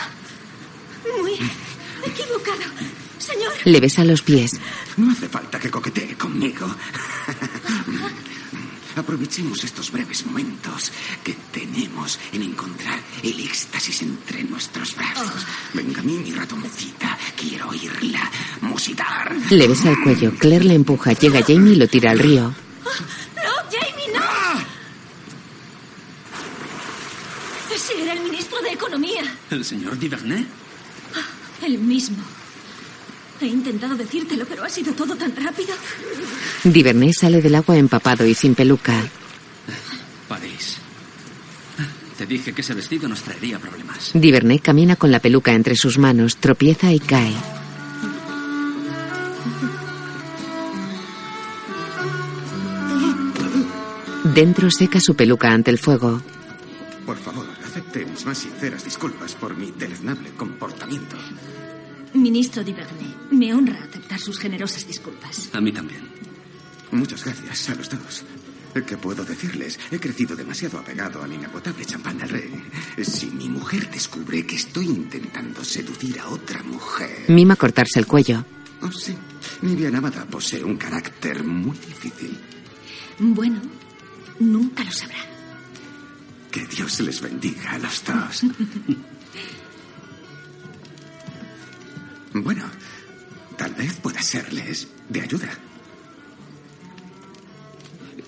Muy 1.20 1.34
equivocado. 2.06 2.70
Señor. 3.18 3.52
Le 3.66 3.80
besa 3.80 4.04
los 4.06 4.22
pies. 4.22 4.60
No 4.98 5.12
hace 5.12 5.28
falta 5.28 5.60
que 5.60 5.72
coquetee 5.72 6.16
conmigo. 6.16 6.68
Aprovechemos 8.96 9.64
estos 9.64 9.92
breves 9.92 10.26
momentos 10.26 10.92
que 11.24 11.34
tenemos 11.52 12.20
en 12.34 12.44
encontrar 12.44 13.00
el 13.24 13.40
éxtasis 13.40 14.02
entre 14.04 14.44
nuestros 14.44 14.96
brazos. 14.96 15.46
Venga 15.74 16.02
a 16.02 16.04
mí, 16.04 16.14
mi 16.18 16.32
ratoncita. 16.32 17.18
Quiero 17.36 17.70
oírla 17.70 18.30
musitar. 18.62 19.36
Le 19.50 19.68
besa 19.68 19.90
el 19.90 20.02
cuello. 20.02 20.34
Claire 20.38 20.66
le 20.66 20.76
empuja. 20.76 21.14
Llega 21.14 21.42
Jamie 21.42 21.74
y 21.74 21.78
lo 21.78 21.88
tira 21.88 22.12
al 22.12 22.20
río. 22.20 22.54
¡No, 22.84 23.54
Jamie, 23.72 24.08
no! 24.14 24.66
Ese 27.74 28.02
era 28.02 28.14
el 28.14 28.22
ministro 28.22 28.60
de 28.62 28.72
Economía. 28.72 29.36
¿El 29.52 29.66
señor 29.66 29.98
Divernay? 29.98 30.46
El 31.66 31.80
mismo. 31.80 32.18
He 33.42 33.48
intentado 33.48 33.96
decírtelo, 33.96 34.46
pero 34.46 34.64
ha 34.64 34.70
sido 34.70 34.94
todo 34.94 35.16
tan 35.16 35.36
rápido. 35.36 35.74
Divernay 36.64 37.14
sale 37.14 37.42
del 37.42 37.56
agua 37.56 37.78
empapado 37.78 38.26
y 38.26 38.34
sin 38.34 38.54
peluca. 38.54 38.94
París. 40.28 40.78
Te 42.18 42.26
dije 42.26 42.54
que 42.54 42.62
ese 42.62 42.74
vestido 42.74 43.08
nos 43.08 43.22
traería 43.22 43.60
problemas. 43.60 44.12
Divernay 44.14 44.60
camina 44.60 44.98
con 44.98 45.12
la 45.12 45.20
peluca 45.20 45.54
entre 45.54 45.76
sus 45.76 45.98
manos, 45.98 46.38
tropieza 46.38 46.92
y 46.92 47.00
cae. 47.00 47.34
Dentro 54.36 54.70
seca 54.70 55.00
su 55.00 55.16
peluca 55.16 55.50
ante 55.50 55.72
el 55.72 55.80
fuego. 55.80 56.22
Mis 58.20 58.26
más 58.26 58.40
sinceras 58.40 58.84
disculpas 58.84 59.34
por 59.36 59.56
mi 59.56 59.72
deleznable 59.72 60.32
comportamiento. 60.32 61.16
Ministro 62.16 62.66
Divernay, 62.66 63.16
me 63.32 63.54
honra 63.54 63.82
aceptar 63.82 64.20
sus 64.20 64.38
generosas 64.38 64.86
disculpas. 64.86 65.50
A 65.54 65.62
mí 65.62 65.72
también. 65.72 66.02
Muchas 66.92 67.24
gracias 67.24 67.70
a 67.70 67.76
los 67.76 67.90
dos. 67.90 68.26
¿Qué 68.86 68.98
puedo 68.98 69.24
decirles? 69.24 69.80
He 69.90 70.02
crecido 70.02 70.36
demasiado 70.36 70.80
apegado 70.80 71.24
al 71.24 71.32
inagotable 71.32 71.86
champán 71.86 72.18
del 72.18 72.28
rey. 72.28 72.52
Si 73.04 73.28
mi 73.28 73.48
mujer 73.48 73.90
descubre 73.90 74.46
que 74.46 74.58
estoy 74.58 74.88
intentando 74.88 75.64
seducir 75.64 76.20
a 76.20 76.28
otra 76.28 76.62
mujer... 76.64 77.24
Mima 77.30 77.56
cortarse 77.56 78.00
el 78.00 78.06
cuello. 78.06 78.44
Oh, 78.82 78.92
sí. 78.92 79.16
Mi 79.62 79.76
bien 79.76 79.96
amada 79.96 80.26
posee 80.26 80.62
un 80.62 80.76
carácter 80.76 81.42
muy 81.46 81.78
difícil. 81.78 82.38
Bueno, 83.18 83.62
nunca 84.42 84.84
lo 84.84 84.92
sabrá. 84.92 85.39
Que 86.52 86.66
Dios 86.66 87.00
les 87.02 87.22
bendiga 87.22 87.72
a 87.72 87.80
los 87.80 88.04
dos. 88.04 88.44
bueno, 92.34 92.64
tal 93.58 93.74
vez 93.76 93.94
pueda 93.98 94.22
serles 94.22 94.88
de 95.08 95.22
ayuda. 95.22 95.50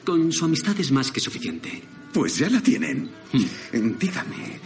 Con 0.06 0.32
su 0.32 0.46
amistad 0.46 0.80
es 0.80 0.92
más 0.92 1.12
que 1.12 1.20
suficiente. 1.20 1.84
Pues 2.14 2.38
ya 2.38 2.50
la 2.50 2.62
tienen. 2.62 3.10
Dígame, 3.72 4.60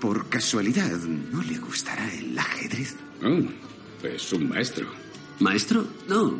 por 0.00 0.28
casualidad, 0.28 0.98
¿no 0.98 1.42
le 1.42 1.58
gustará 1.58 2.12
el 2.14 2.38
ajedrez? 2.38 2.96
Oh, 3.24 4.06
es 4.06 4.32
un 4.32 4.48
maestro. 4.48 4.86
¿Maestro? 5.40 5.86
No. 6.08 6.38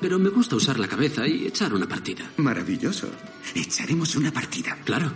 Pero 0.00 0.18
me 0.18 0.30
gusta 0.30 0.56
usar 0.56 0.78
la 0.78 0.88
cabeza 0.88 1.26
y 1.26 1.46
echar 1.46 1.74
una 1.74 1.86
partida. 1.86 2.30
Maravilloso. 2.38 3.10
Echaremos 3.54 4.16
una 4.16 4.32
partida. 4.32 4.78
Claro. 4.84 5.12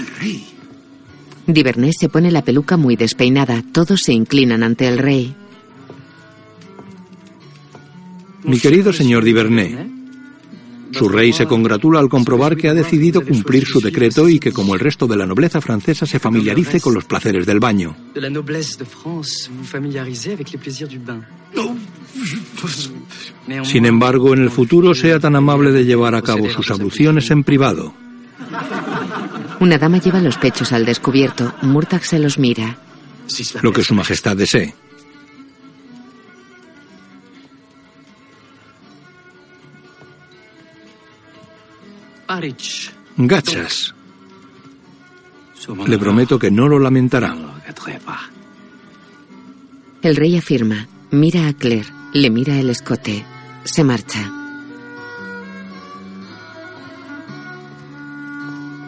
El 0.00 0.06
rey. 0.16 0.46
Divernay 1.46 1.92
se 1.92 2.08
pone 2.08 2.30
la 2.30 2.42
peluca 2.42 2.78
muy 2.78 2.96
despeinada. 2.96 3.62
Todos 3.70 4.02
se 4.02 4.14
inclinan 4.14 4.62
ante 4.62 4.88
el 4.88 4.98
rey. 4.98 5.34
Mi 8.44 8.58
querido 8.58 8.94
señor 8.94 9.24
Divernay, 9.24 9.76
su 10.92 11.08
rey 11.10 11.34
se 11.34 11.46
congratula 11.46 12.00
al 12.00 12.08
comprobar 12.08 12.56
que 12.56 12.68
ha 12.68 12.74
decidido 12.74 13.22
cumplir 13.22 13.66
su 13.66 13.80
decreto 13.80 14.26
y 14.26 14.38
que, 14.38 14.52
como 14.52 14.74
el 14.74 14.80
resto 14.80 15.06
de 15.06 15.18
la 15.18 15.26
nobleza 15.26 15.60
francesa, 15.60 16.06
se 16.06 16.18
familiarice 16.18 16.80
con 16.80 16.94
los 16.94 17.04
placeres 17.04 17.44
del 17.44 17.60
baño. 17.60 17.94
Sin 23.64 23.84
embargo, 23.84 24.32
en 24.32 24.42
el 24.42 24.50
futuro 24.50 24.94
sea 24.94 25.20
tan 25.20 25.36
amable 25.36 25.72
de 25.72 25.84
llevar 25.84 26.14
a 26.14 26.22
cabo 26.22 26.48
sus 26.48 26.70
abluciones 26.70 27.30
en 27.30 27.44
privado. 27.44 27.92
Una 29.60 29.76
dama 29.76 29.98
lleva 29.98 30.20
los 30.20 30.38
pechos 30.38 30.72
al 30.72 30.86
descubierto. 30.86 31.54
Murtag 31.60 32.02
se 32.04 32.18
los 32.18 32.38
mira. 32.38 32.78
Lo 33.62 33.72
que 33.72 33.84
su 33.84 33.94
majestad 33.94 34.36
desee. 34.36 34.74
Gachas. 43.16 43.94
Le 45.86 45.98
prometo 45.98 46.38
que 46.38 46.50
no 46.50 46.66
lo 46.68 46.78
lamentará. 46.78 47.36
El 50.00 50.16
rey 50.16 50.36
afirma. 50.38 50.88
Mira 51.10 51.48
a 51.48 51.52
Claire. 51.52 51.86
Le 52.14 52.30
mira 52.30 52.58
el 52.58 52.70
escote. 52.70 53.24
Se 53.64 53.84
marcha. 53.84 54.39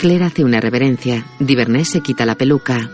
Claire 0.02 0.24
hace 0.24 0.42
una 0.42 0.58
reverencia. 0.60 1.24
Divernay 1.38 1.84
se 1.84 2.00
quita 2.00 2.26
la 2.26 2.34
peluca. 2.34 2.90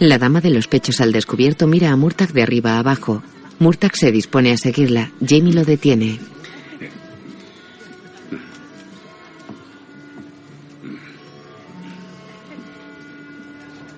La 0.00 0.18
dama 0.18 0.40
de 0.40 0.50
los 0.50 0.66
pechos 0.66 1.00
al 1.00 1.12
descubierto 1.12 1.68
mira 1.68 1.92
a 1.92 1.96
Murtag 1.96 2.32
de 2.32 2.42
arriba 2.42 2.72
a 2.72 2.78
abajo. 2.80 3.22
Murtag 3.60 3.94
se 3.94 4.10
dispone 4.10 4.50
a 4.50 4.56
seguirla. 4.56 5.12
Jamie 5.24 5.52
lo 5.52 5.64
detiene. 5.64 6.18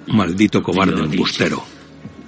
Maldito 0.06 0.62
cobarde 0.62 1.00
embustero. 1.00 1.64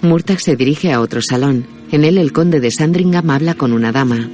Murtag 0.01 0.41
se 0.41 0.57
dirige 0.57 0.95
a 0.95 1.03
otro 1.03 1.21
salón. 1.21 1.80
En 1.93 2.05
él 2.05 2.19
el 2.19 2.33
conde 2.33 2.61
de 2.61 2.71
Sandringham 2.71 3.31
habla 3.31 3.55
con 3.55 3.73
una 3.73 3.91
dama. 3.91 4.29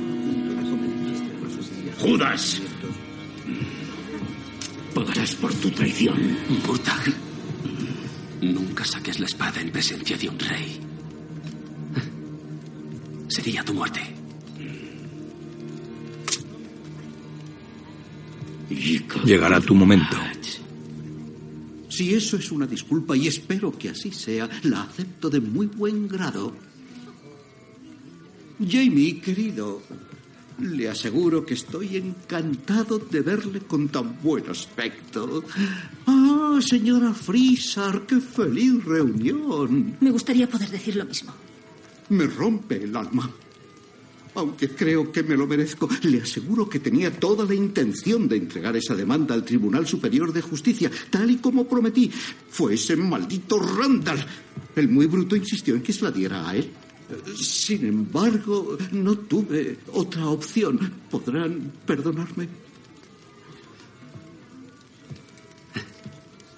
Judas. 1.99 2.61
Pagarás 4.95 5.35
por 5.37 5.55
tu 5.55 5.71
traición. 5.71 6.37
Murtag. 6.67 7.15
Nunca 8.43 8.85
saques 8.85 9.19
la 9.21 9.27
espada 9.27 9.61
en 9.61 9.71
presencia 9.71 10.19
de 10.19 10.29
un 10.29 10.39
rey. 10.39 10.81
Sería 13.29 13.65
tu 13.65 13.73
muerte. 13.73 14.01
Llegará 19.25 19.61
tu 19.61 19.75
momento. 19.75 20.17
Si 21.89 22.13
eso 22.13 22.37
es 22.37 22.53
una 22.53 22.67
disculpa 22.67 23.17
y 23.17 23.27
espero 23.27 23.73
que 23.73 23.89
así 23.89 24.13
sea, 24.13 24.49
la 24.65 24.83
acepto 24.83 25.31
de 25.31 25.41
muy 25.41 25.67
buen 25.67 26.07
grado. 26.07 26.55
Jamie, 28.59 29.21
querido, 29.21 29.83
le 30.61 30.89
aseguro 30.89 31.45
que 31.45 31.55
estoy 31.55 31.97
encantado 31.97 32.99
de 32.99 33.21
verle 33.21 33.61
con 33.61 33.89
tan 33.89 34.19
buen 34.23 34.49
aspecto. 34.49 35.45
Ah, 36.07 36.59
señora 36.63 37.13
Frisar, 37.13 38.07
qué 38.07 38.21
feliz 38.21 38.83
reunión. 38.85 39.97
Me 40.01 40.11
gustaría 40.11 40.49
poder 40.49 40.71
decir 40.71 40.97
lo 40.97 41.05
mismo. 41.05 41.35
Me 42.09 42.27
rompe 42.27 42.83
el 42.83 42.97
alma. 42.97 43.31
Aunque 44.37 44.69
creo 44.71 45.11
que 45.13 45.23
me 45.23 45.37
lo 45.37 45.47
merezco, 45.47 45.89
le 46.03 46.23
aseguro 46.23 46.69
que 46.69 46.79
tenía 46.79 47.11
toda 47.11 47.45
la 47.45 47.55
intención 47.55 48.29
de 48.29 48.37
entregar 48.37 48.77
esa 48.77 48.95
demanda 48.95 49.35
al 49.35 49.45
Tribunal 49.45 49.87
Superior 49.87 50.33
de 50.33 50.43
Justicia, 50.43 50.91
tal 51.11 51.31
y 51.31 51.37
como 51.37 51.67
prometí. 51.67 52.11
Fue 52.51 52.75
ese 52.75 52.97
maldito 52.97 53.59
Randall. 53.59 54.25
El 54.75 54.89
muy 54.89 55.07
bruto 55.07 55.37
insistió 55.37 55.75
en 55.75 55.83
que 55.83 55.93
se 55.93 56.05
la 56.05 56.11
diera 56.11 56.49
a 56.49 56.57
él. 56.57 56.71
Sin 57.37 57.87
embargo, 57.87 58.77
no 58.93 59.17
tuve 59.17 59.79
otra 59.93 60.27
opción. 60.27 60.79
¿Podrán 61.11 61.73
perdonarme? 61.87 62.49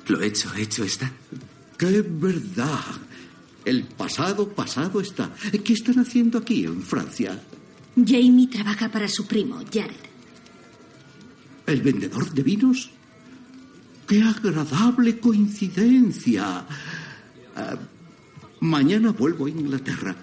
Lo 0.06 0.22
hecho, 0.22 0.52
hecho 0.54 0.84
está. 0.84 1.12
¡Qué 1.76 2.02
verdad! 2.02 2.80
El 3.64 3.84
pasado, 3.84 4.48
pasado 4.48 5.00
está. 5.00 5.34
¿Qué 5.62 5.74
están 5.74 5.98
haciendo 5.98 6.38
aquí 6.38 6.64
en 6.64 6.80
Francia? 6.82 7.38
Jamie 7.94 8.48
trabaja 8.48 8.90
para 8.90 9.08
su 9.08 9.26
primo, 9.26 9.60
Jared. 9.72 10.08
¿El 11.66 11.82
vendedor 11.82 12.32
de 12.32 12.42
vinos? 12.42 12.90
¡Qué 14.06 14.22
agradable 14.22 15.18
coincidencia! 15.18 16.64
Ah, 17.54 17.76
mañana 18.60 19.12
vuelvo 19.12 19.44
a 19.44 19.50
Inglaterra. 19.50 20.16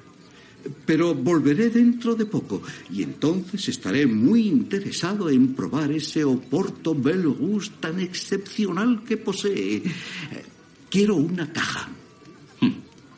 Pero 0.85 1.13
volveré 1.13 1.69
dentro 1.69 2.15
de 2.15 2.25
poco 2.25 2.61
y 2.91 3.03
entonces 3.03 3.69
estaré 3.69 4.07
muy 4.07 4.47
interesado 4.47 5.29
en 5.29 5.53
probar 5.53 5.91
ese 5.91 6.23
Oporto 6.23 6.95
Belgus 6.95 7.71
tan 7.79 7.99
excepcional 7.99 9.03
que 9.03 9.17
posee. 9.17 9.83
Quiero 10.89 11.15
una 11.15 11.51
caja. 11.51 11.89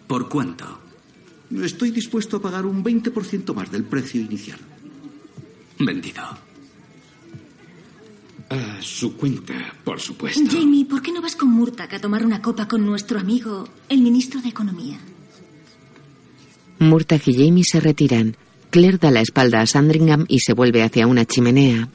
¿Por 0.08 0.30
cuánto? 0.30 0.80
Estoy 1.64 1.92
dispuesto 1.92 2.38
a 2.38 2.42
pagar 2.42 2.66
un 2.66 2.84
20% 2.84 3.54
más 3.54 3.72
del 3.72 3.84
precio 3.84 4.22
inicial. 4.22 4.60
Vendido. 5.80 6.24
A 8.50 8.82
su 8.82 9.16
cuenta, 9.18 9.76
por 9.84 10.00
supuesto. 10.00 10.42
Jamie, 10.50 10.86
¿por 10.86 11.02
qué 11.02 11.12
no 11.12 11.22
vas 11.22 11.36
con 11.36 11.50
Murtag 11.50 11.96
a 11.96 12.00
tomar 12.00 12.26
una 12.26 12.42
copa 12.42 12.68
con 12.68 12.86
nuestro 12.86 13.20
amigo, 13.20 13.68
el 13.90 14.02
ministro 14.02 14.42
de 14.42 14.50
Economía? 14.50 14.98
Murtag 16.80 17.22
y 17.26 17.34
Jamie 17.34 17.64
se 17.64 17.80
retiran. 17.80 18.36
Claire 18.70 18.98
da 18.98 19.12
la 19.12 19.22
espalda 19.22 19.62
a 19.62 19.66
Sandringham 19.66 20.26
y 20.28 20.40
se 20.40 20.54
vuelve 20.54 20.84
hacia 20.84 21.08
una 21.08 21.26
chimenea. 21.26 21.90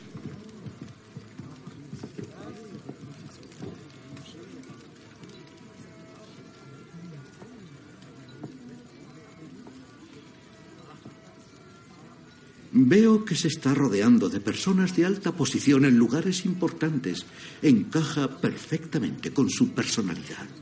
Veo 12.74 13.24
que 13.24 13.34
se 13.34 13.48
está 13.48 13.74
rodeando 13.74 14.30
de 14.30 14.40
personas 14.40 14.96
de 14.96 15.04
alta 15.04 15.32
posición 15.32 15.84
en 15.84 15.98
lugares 15.98 16.46
importantes. 16.46 17.26
Encaja 17.60 18.40
perfectamente 18.40 19.32
con 19.32 19.50
su 19.50 19.72
personalidad. 19.72 20.61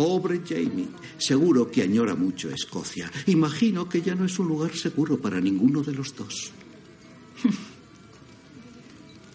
Pobre 0.00 0.40
Jamie, 0.40 0.88
seguro 1.18 1.70
que 1.70 1.82
añora 1.82 2.14
mucho 2.14 2.48
Escocia. 2.48 3.12
Imagino 3.26 3.86
que 3.86 4.00
ya 4.00 4.14
no 4.14 4.24
es 4.24 4.38
un 4.38 4.48
lugar 4.48 4.74
seguro 4.74 5.20
para 5.20 5.38
ninguno 5.42 5.82
de 5.82 5.92
los 5.92 6.16
dos. 6.16 6.52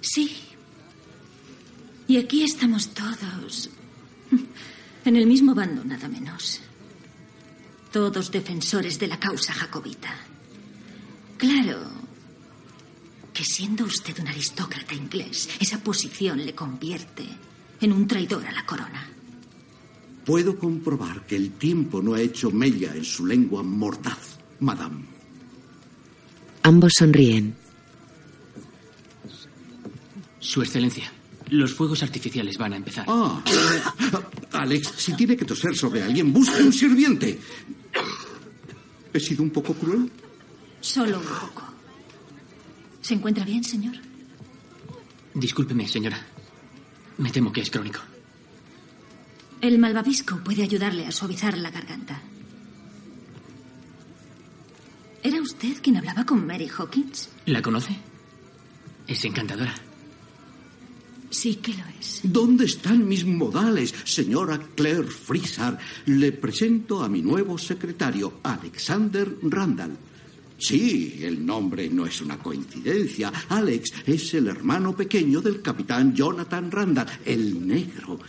Sí. 0.01 0.35
Y 2.07 2.17
aquí 2.17 2.43
estamos 2.43 2.95
todos. 2.95 3.69
En 5.05 5.15
el 5.15 5.27
mismo 5.27 5.53
bando, 5.53 5.83
nada 5.85 6.07
menos. 6.07 6.61
Todos 7.91 8.31
defensores 8.31 8.97
de 8.97 9.05
la 9.05 9.19
causa 9.19 9.53
jacobita. 9.53 10.15
Claro 11.37 11.77
que 13.31 13.43
siendo 13.43 13.85
usted 13.85 14.17
un 14.19 14.29
aristócrata 14.29 14.95
inglés, 14.95 15.47
esa 15.59 15.83
posición 15.83 16.43
le 16.43 16.55
convierte 16.55 17.27
en 17.81 17.93
un 17.93 18.07
traidor 18.07 18.47
a 18.47 18.51
la 18.51 18.65
corona. 18.65 19.14
Puedo 20.25 20.57
comprobar 20.57 21.25
que 21.27 21.35
el 21.35 21.51
tiempo 21.51 22.01
no 22.01 22.15
ha 22.15 22.21
hecho 22.21 22.49
mella 22.49 22.95
en 22.95 23.05
su 23.05 23.25
lengua 23.25 23.61
mordaz, 23.61 24.39
madame. 24.59 25.05
Ambos 26.63 26.93
sonríen. 26.97 27.55
Su 30.39 30.61
excelencia, 30.63 31.11
los 31.49 31.73
fuegos 31.73 32.01
artificiales 32.01 32.57
van 32.57 32.73
a 32.73 32.77
empezar. 32.77 33.05
Ah, 33.07 33.39
Alex, 34.53 34.93
si 34.97 35.13
tiene 35.13 35.37
que 35.37 35.45
toser 35.45 35.75
sobre 35.75 36.01
alguien, 36.01 36.33
busque 36.33 36.63
un 36.63 36.73
sirviente. 36.73 37.39
¿He 39.13 39.19
sido 39.19 39.43
un 39.43 39.51
poco 39.51 39.73
cruel? 39.75 40.11
Solo 40.81 41.19
un 41.19 41.25
poco. 41.25 41.63
¿Se 43.01 43.13
encuentra 43.13 43.45
bien, 43.45 43.63
señor? 43.63 43.95
Discúlpeme, 45.35 45.87
señora. 45.87 46.19
Me 47.19 47.29
temo 47.29 47.53
que 47.53 47.61
es 47.61 47.69
crónico. 47.69 47.99
El 49.65 49.79
malvavisco 49.79 50.37
puede 50.43 50.61
ayudarle 50.61 51.07
a 51.07 51.11
suavizar 51.11 51.57
la 51.57 51.71
garganta. 51.71 52.21
¿Era 55.23 55.41
usted 55.41 55.81
quien 55.81 55.97
hablaba 55.97 56.23
con 56.23 56.45
Mary 56.45 56.69
Hawkins? 56.69 57.29
¿La 57.47 57.63
conoce? 57.63 57.97
Es 59.07 59.25
encantadora. 59.25 59.73
Sí 61.31 61.55
que 61.55 61.73
lo 61.73 61.83
es. 61.99 62.19
¿Dónde 62.21 62.65
están 62.65 63.07
mis 63.07 63.25
modales, 63.25 63.95
señora 64.03 64.61
Claire 64.75 65.07
Frisar? 65.07 65.79
Le 66.05 66.31
presento 66.31 67.01
a 67.01 67.09
mi 67.09 67.23
nuevo 67.23 67.57
secretario, 67.57 68.41
Alexander 68.43 69.27
Randall. 69.41 69.97
Sí, 70.59 71.21
el 71.23 71.43
nombre 71.43 71.89
no 71.89 72.05
es 72.05 72.21
una 72.21 72.37
coincidencia. 72.37 73.33
Alex 73.49 73.93
es 74.05 74.31
el 74.35 74.45
hermano 74.45 74.95
pequeño 74.95 75.41
del 75.41 75.63
capitán 75.63 76.13
Jonathan 76.13 76.69
Randall, 76.69 77.07
el 77.25 77.67
negro. 77.67 78.19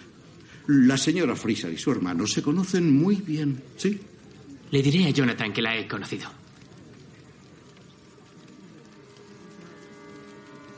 La 0.68 0.96
señora 0.96 1.36
Frisar 1.36 1.72
y 1.72 1.78
su 1.78 1.92
hermano 1.92 2.26
se 2.26 2.42
conocen 2.42 2.92
muy 2.92 3.16
bien, 3.16 3.62
¿sí? 3.76 4.00
Le 4.70 4.82
diré 4.82 5.06
a 5.06 5.10
Jonathan 5.10 5.52
que 5.52 5.62
la 5.62 5.76
he 5.76 5.86
conocido. 5.86 6.28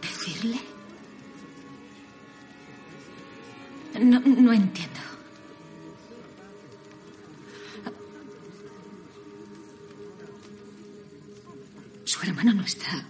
¿Decirle? 0.02 0.60
No, 4.00 4.20
no 4.20 4.52
entiendo. 4.52 5.00
¿Su 12.04 12.22
hermano 12.26 12.52
no 12.52 12.62
está 12.62 13.06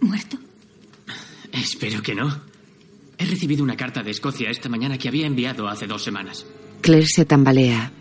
muerto? 0.00 0.38
Espero 1.52 2.02
que 2.02 2.14
no. 2.14 2.49
He 3.20 3.26
recibido 3.26 3.62
una 3.62 3.76
carta 3.76 4.02
de 4.02 4.10
Escocia 4.12 4.48
esta 4.48 4.70
mañana 4.70 4.96
que 4.96 5.06
había 5.06 5.26
enviado 5.26 5.68
hace 5.68 5.86
dos 5.86 6.02
semanas. 6.02 6.46
Claire 6.80 7.06
se 7.06 7.26
tambalea. 7.26 7.92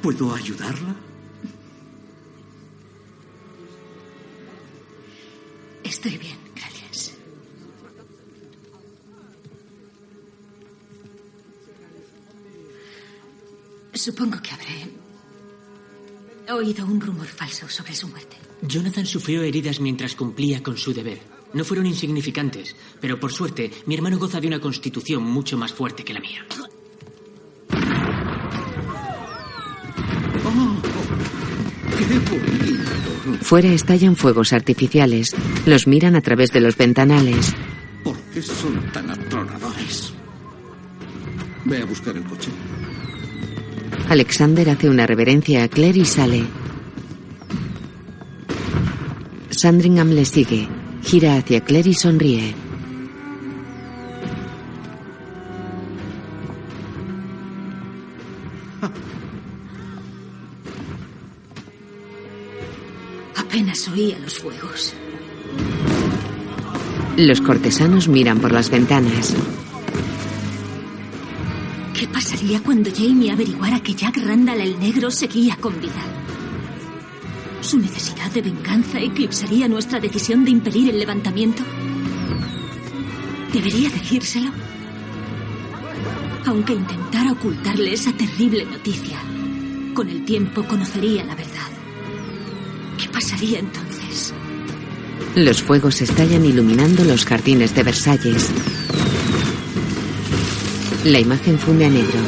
¿Puedo 0.00 0.32
ayudarla? 0.32 0.94
Estoy 5.82 6.16
bien, 6.16 6.36
gracias. 6.54 7.16
Supongo 13.94 14.40
que 14.40 14.50
habré 14.52 14.92
oído 16.52 16.86
un 16.86 17.00
rumor 17.00 17.26
falso 17.26 17.68
sobre 17.68 17.96
su 17.96 18.06
muerte. 18.06 18.36
Jonathan 18.62 19.06
sufrió 19.06 19.42
heridas 19.42 19.80
mientras 19.80 20.14
cumplía 20.14 20.62
con 20.62 20.76
su 20.76 20.94
deber. 20.94 21.34
No 21.54 21.64
fueron 21.64 21.86
insignificantes, 21.86 22.76
pero 23.00 23.18
por 23.18 23.32
suerte 23.32 23.70
mi 23.86 23.94
hermano 23.94 24.18
goza 24.18 24.40
de 24.40 24.48
una 24.48 24.60
constitución 24.60 25.22
mucho 25.22 25.56
más 25.56 25.72
fuerte 25.72 26.04
que 26.04 26.12
la 26.12 26.20
mía. 26.20 26.44
Oh, 30.44 30.76
¡Qué 31.96 32.04
bonito! 32.18 32.84
Fuera 33.40 33.68
estallan 33.68 34.16
fuegos 34.16 34.52
artificiales. 34.52 35.34
Los 35.64 35.86
miran 35.86 36.16
a 36.16 36.20
través 36.20 36.50
de 36.52 36.60
los 36.60 36.76
ventanales. 36.76 37.54
¿Por 38.02 38.18
qué 38.32 38.42
son 38.42 38.92
tan 38.92 39.10
atronadores? 39.10 40.12
Ve 41.64 41.82
a 41.82 41.84
buscar 41.86 42.16
el 42.16 42.24
coche. 42.24 42.50
Alexander 44.08 44.68
hace 44.68 44.90
una 44.90 45.06
reverencia 45.06 45.62
a 45.62 45.68
Claire 45.68 46.00
y 46.00 46.04
sale. 46.04 46.44
Sandringham 49.50 50.10
le 50.10 50.24
sigue. 50.24 50.68
Gira 51.14 51.36
hacia 51.36 51.60
Claire 51.60 51.90
y 51.90 51.94
sonríe. 51.94 52.52
Apenas 63.36 63.88
oía 63.90 64.18
los 64.18 64.40
fuegos. 64.40 64.92
Los 67.16 67.40
cortesanos 67.40 68.08
miran 68.08 68.40
por 68.40 68.50
las 68.50 68.68
ventanas. 68.68 69.36
¿Qué 71.96 72.08
pasaría 72.08 72.60
cuando 72.60 72.90
Jamie 72.92 73.30
averiguara 73.30 73.78
que 73.78 73.94
Jack 73.94 74.16
Randall 74.16 74.62
el 74.62 74.80
negro 74.80 75.12
seguía 75.12 75.56
con 75.60 75.80
vida? 75.80 76.23
¿Su 77.64 77.78
necesidad 77.78 78.30
de 78.30 78.42
venganza 78.42 79.00
eclipsaría 79.00 79.66
nuestra 79.68 79.98
decisión 79.98 80.44
de 80.44 80.50
impedir 80.50 80.90
el 80.90 80.98
levantamiento? 80.98 81.62
¿Debería 83.54 83.88
decírselo? 83.88 84.50
Aunque 86.44 86.74
intentara 86.74 87.32
ocultarle 87.32 87.94
esa 87.94 88.12
terrible 88.12 88.66
noticia, 88.66 89.18
con 89.94 90.10
el 90.10 90.26
tiempo 90.26 90.62
conocería 90.64 91.24
la 91.24 91.34
verdad. 91.34 91.70
¿Qué 92.98 93.08
pasaría 93.08 93.60
entonces? 93.60 94.34
Los 95.34 95.62
fuegos 95.62 96.02
estallan 96.02 96.44
iluminando 96.44 97.02
los 97.02 97.24
jardines 97.24 97.74
de 97.74 97.82
Versalles. 97.82 98.50
La 101.04 101.18
imagen 101.18 101.58
funde 101.58 101.86
a 101.86 101.90
negro. 101.90 102.20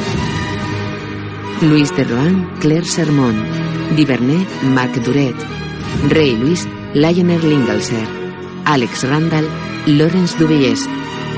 Luis 1.61 1.95
de 1.95 2.03
Rohan, 2.05 2.57
Claire 2.59 2.85
Sermon. 2.85 3.56
Divernay, 3.95 4.45
Marc 4.73 4.93
Duret. 5.03 5.35
Rey 6.09 6.35
Luis, 6.35 6.67
Lionel 6.93 7.41
Lingelser. 7.41 8.07
Alex 8.65 9.03
Randall, 9.05 9.47
Laurence 9.87 10.35
Dubeyes, 10.37 10.85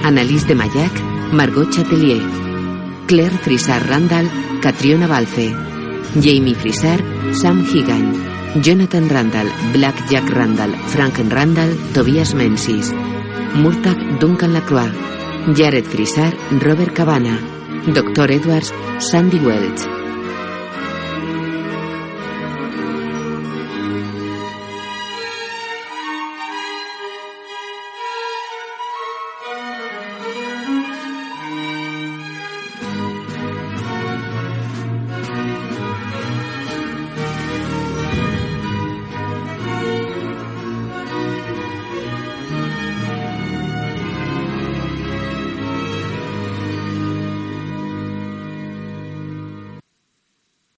Annalise 0.03 0.47
de 0.47 0.55
Mayac, 0.55 0.91
Margot 1.31 1.69
Chatelier, 1.69 2.21
Claire 3.05 3.37
Frisar 3.37 3.87
Randall, 3.87 4.27
Catriona 4.61 5.07
Balfe, 5.07 5.53
Jamie 6.19 6.55
Frisar, 6.55 6.99
Sam 7.33 7.63
Higan, 7.63 8.61
Jonathan 8.63 9.07
Randall, 9.09 9.47
Black 9.73 10.09
Jack 10.09 10.27
Randall, 10.31 10.73
Frank 10.87 11.19
Randall, 11.29 11.77
Tobias 11.93 12.33
Menzies, 12.33 12.91
Murtag 13.53 14.19
Duncan 14.19 14.53
Lacroix, 14.53 14.91
Jared 15.53 15.85
Frisar, 15.85 16.33
Robert 16.63 16.95
Cabana, 16.95 17.37
Dr. 17.93 18.31
Edwards, 18.31 18.73
Sandy 18.97 19.37
Welch. 19.39 19.98